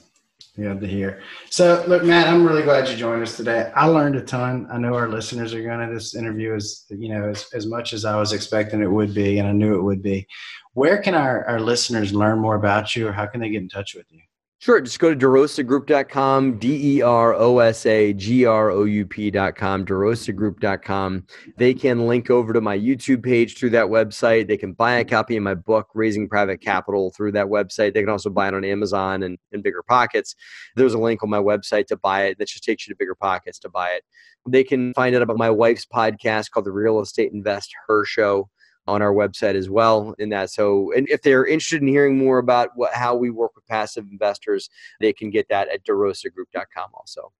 Good 0.58 0.80
to 0.80 0.88
hear. 0.88 1.20
So, 1.50 1.84
look, 1.86 2.02
Matt, 2.02 2.26
I'm 2.26 2.44
really 2.44 2.64
glad 2.64 2.88
you 2.88 2.96
joined 2.96 3.22
us 3.22 3.36
today. 3.36 3.70
I 3.76 3.86
learned 3.86 4.16
a 4.16 4.20
ton. 4.20 4.66
I 4.72 4.76
know 4.76 4.94
our 4.94 5.08
listeners 5.08 5.54
are 5.54 5.62
going 5.62 5.86
to 5.86 5.94
this 5.94 6.16
interview 6.16 6.56
as 6.56 6.84
you 6.90 7.10
know 7.10 7.28
as, 7.28 7.46
as 7.54 7.66
much 7.66 7.92
as 7.92 8.04
I 8.04 8.16
was 8.16 8.32
expecting 8.32 8.82
it 8.82 8.90
would 8.90 9.14
be, 9.14 9.38
and 9.38 9.46
I 9.46 9.52
knew 9.52 9.76
it 9.76 9.82
would 9.82 10.02
be. 10.02 10.26
Where 10.72 11.00
can 11.00 11.14
our, 11.14 11.44
our 11.44 11.60
listeners 11.60 12.12
learn 12.12 12.40
more 12.40 12.56
about 12.56 12.96
you, 12.96 13.06
or 13.06 13.12
how 13.12 13.26
can 13.26 13.40
they 13.40 13.50
get 13.50 13.62
in 13.62 13.68
touch 13.68 13.94
with 13.94 14.06
you? 14.10 14.20
Sure. 14.60 14.80
Just 14.80 14.98
go 14.98 15.14
to 15.14 15.16
derosagroup.com, 15.16 16.58
D 16.58 16.96
E 16.96 17.02
R 17.02 17.32
O 17.32 17.60
S 17.60 17.86
A 17.86 18.12
G 18.12 18.44
R 18.44 18.70
O 18.70 18.82
U 18.82 19.06
P.com, 19.06 19.86
derosagroup.com. 19.86 21.26
They 21.56 21.72
can 21.72 22.08
link 22.08 22.28
over 22.28 22.52
to 22.52 22.60
my 22.60 22.76
YouTube 22.76 23.22
page 23.22 23.56
through 23.56 23.70
that 23.70 23.86
website. 23.86 24.48
They 24.48 24.56
can 24.56 24.72
buy 24.72 24.94
a 24.94 25.04
copy 25.04 25.36
of 25.36 25.44
my 25.44 25.54
book, 25.54 25.86
Raising 25.94 26.28
Private 26.28 26.60
Capital, 26.60 27.12
through 27.16 27.32
that 27.32 27.46
website. 27.46 27.94
They 27.94 28.00
can 28.00 28.08
also 28.08 28.30
buy 28.30 28.48
it 28.48 28.54
on 28.54 28.64
Amazon 28.64 29.22
and, 29.22 29.38
and 29.52 29.62
Bigger 29.62 29.84
Pockets. 29.84 30.34
There's 30.74 30.94
a 30.94 30.98
link 30.98 31.22
on 31.22 31.30
my 31.30 31.38
website 31.38 31.86
to 31.86 31.96
buy 31.96 32.24
it 32.24 32.38
that 32.38 32.48
just 32.48 32.64
takes 32.64 32.84
you 32.84 32.92
to 32.92 32.98
Bigger 32.98 33.14
Pockets 33.14 33.60
to 33.60 33.68
buy 33.68 33.90
it. 33.90 34.02
They 34.48 34.64
can 34.64 34.92
find 34.94 35.14
out 35.14 35.22
about 35.22 35.38
my 35.38 35.50
wife's 35.50 35.86
podcast 35.86 36.50
called 36.50 36.66
The 36.66 36.72
Real 36.72 36.98
Estate 37.00 37.30
Invest 37.32 37.72
Her 37.86 38.04
Show 38.04 38.48
on 38.88 39.02
our 39.02 39.12
website 39.12 39.54
as 39.54 39.68
well 39.68 40.14
in 40.18 40.30
that. 40.30 40.50
So 40.50 40.92
and 40.92 41.08
if 41.08 41.22
they're 41.22 41.46
interested 41.46 41.82
in 41.82 41.88
hearing 41.88 42.16
more 42.16 42.38
about 42.38 42.70
what 42.74 42.92
how 42.94 43.14
we 43.14 43.30
work 43.30 43.54
with 43.54 43.66
passive 43.66 44.06
investors 44.10 44.70
they 45.00 45.12
can 45.12 45.30
get 45.30 45.48
that 45.50 45.68
at 45.68 45.84
derosagroup.com 45.84 46.90
also. 46.94 47.32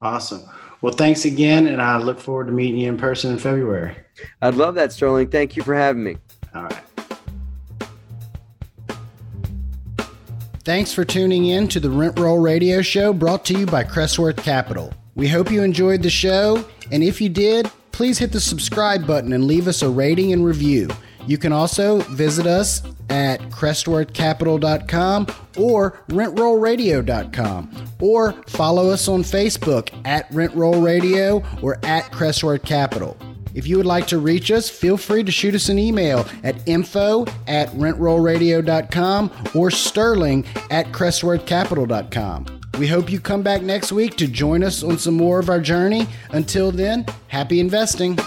Awesome. 0.00 0.42
Well 0.82 0.92
thanks 0.92 1.24
again 1.24 1.66
and 1.66 1.80
i 1.80 1.96
look 1.96 2.20
forward 2.20 2.46
to 2.46 2.52
meeting 2.52 2.78
you 2.78 2.88
in 2.88 2.98
person 2.98 3.32
in 3.32 3.38
february. 3.38 3.96
I'd 4.42 4.54
love 4.54 4.74
that 4.74 4.92
sterling. 4.92 5.30
Thank 5.30 5.56
you 5.56 5.62
for 5.62 5.74
having 5.74 6.04
me. 6.04 6.16
All 6.54 6.64
right. 6.64 6.82
Thanks 10.64 10.92
for 10.92 11.04
tuning 11.04 11.46
in 11.46 11.66
to 11.68 11.80
the 11.80 11.90
Rent 11.90 12.18
Roll 12.20 12.38
Radio 12.38 12.82
Show 12.82 13.12
brought 13.12 13.44
to 13.46 13.58
you 13.58 13.66
by 13.66 13.82
Crestworth 13.82 14.36
Capital. 14.36 14.92
We 15.16 15.26
hope 15.26 15.50
you 15.50 15.64
enjoyed 15.64 16.02
the 16.02 16.10
show, 16.10 16.64
and 16.92 17.02
if 17.02 17.20
you 17.20 17.28
did, 17.28 17.68
please 17.92 18.18
hit 18.18 18.32
the 18.32 18.40
subscribe 18.40 19.06
button 19.06 19.32
and 19.32 19.46
leave 19.46 19.68
us 19.68 19.82
a 19.82 19.88
rating 19.88 20.32
and 20.32 20.44
review. 20.44 20.88
You 21.26 21.38
can 21.38 21.52
also 21.52 22.00
visit 22.00 22.46
us 22.46 22.82
at 23.08 23.40
crestworthcapital.com 23.50 25.26
or 25.56 26.02
rentrollradio.com 26.08 27.70
or 28.00 28.32
follow 28.48 28.90
us 28.90 29.06
on 29.08 29.22
Facebook 29.22 29.90
at 30.04 30.28
rentrollradio 30.30 31.62
or 31.62 31.78
at 31.84 32.04
crestworth 32.04 32.64
capital. 32.64 33.16
If 33.54 33.66
you 33.66 33.76
would 33.76 33.86
like 33.86 34.06
to 34.08 34.18
reach 34.18 34.50
us, 34.50 34.70
feel 34.70 34.96
free 34.96 35.22
to 35.22 35.30
shoot 35.30 35.54
us 35.54 35.68
an 35.68 35.78
email 35.78 36.26
at 36.42 36.66
info 36.66 37.26
at 37.46 37.68
rentrollradio.com 37.70 39.30
or 39.54 39.70
sterling 39.70 40.46
at 40.70 40.86
crestworthcapital.com. 40.86 42.61
We 42.78 42.86
hope 42.88 43.10
you 43.10 43.20
come 43.20 43.42
back 43.42 43.62
next 43.62 43.92
week 43.92 44.16
to 44.16 44.26
join 44.26 44.64
us 44.64 44.82
on 44.82 44.98
some 44.98 45.14
more 45.14 45.38
of 45.38 45.48
our 45.48 45.60
journey. 45.60 46.06
Until 46.30 46.72
then, 46.72 47.06
happy 47.28 47.60
investing. 47.60 48.18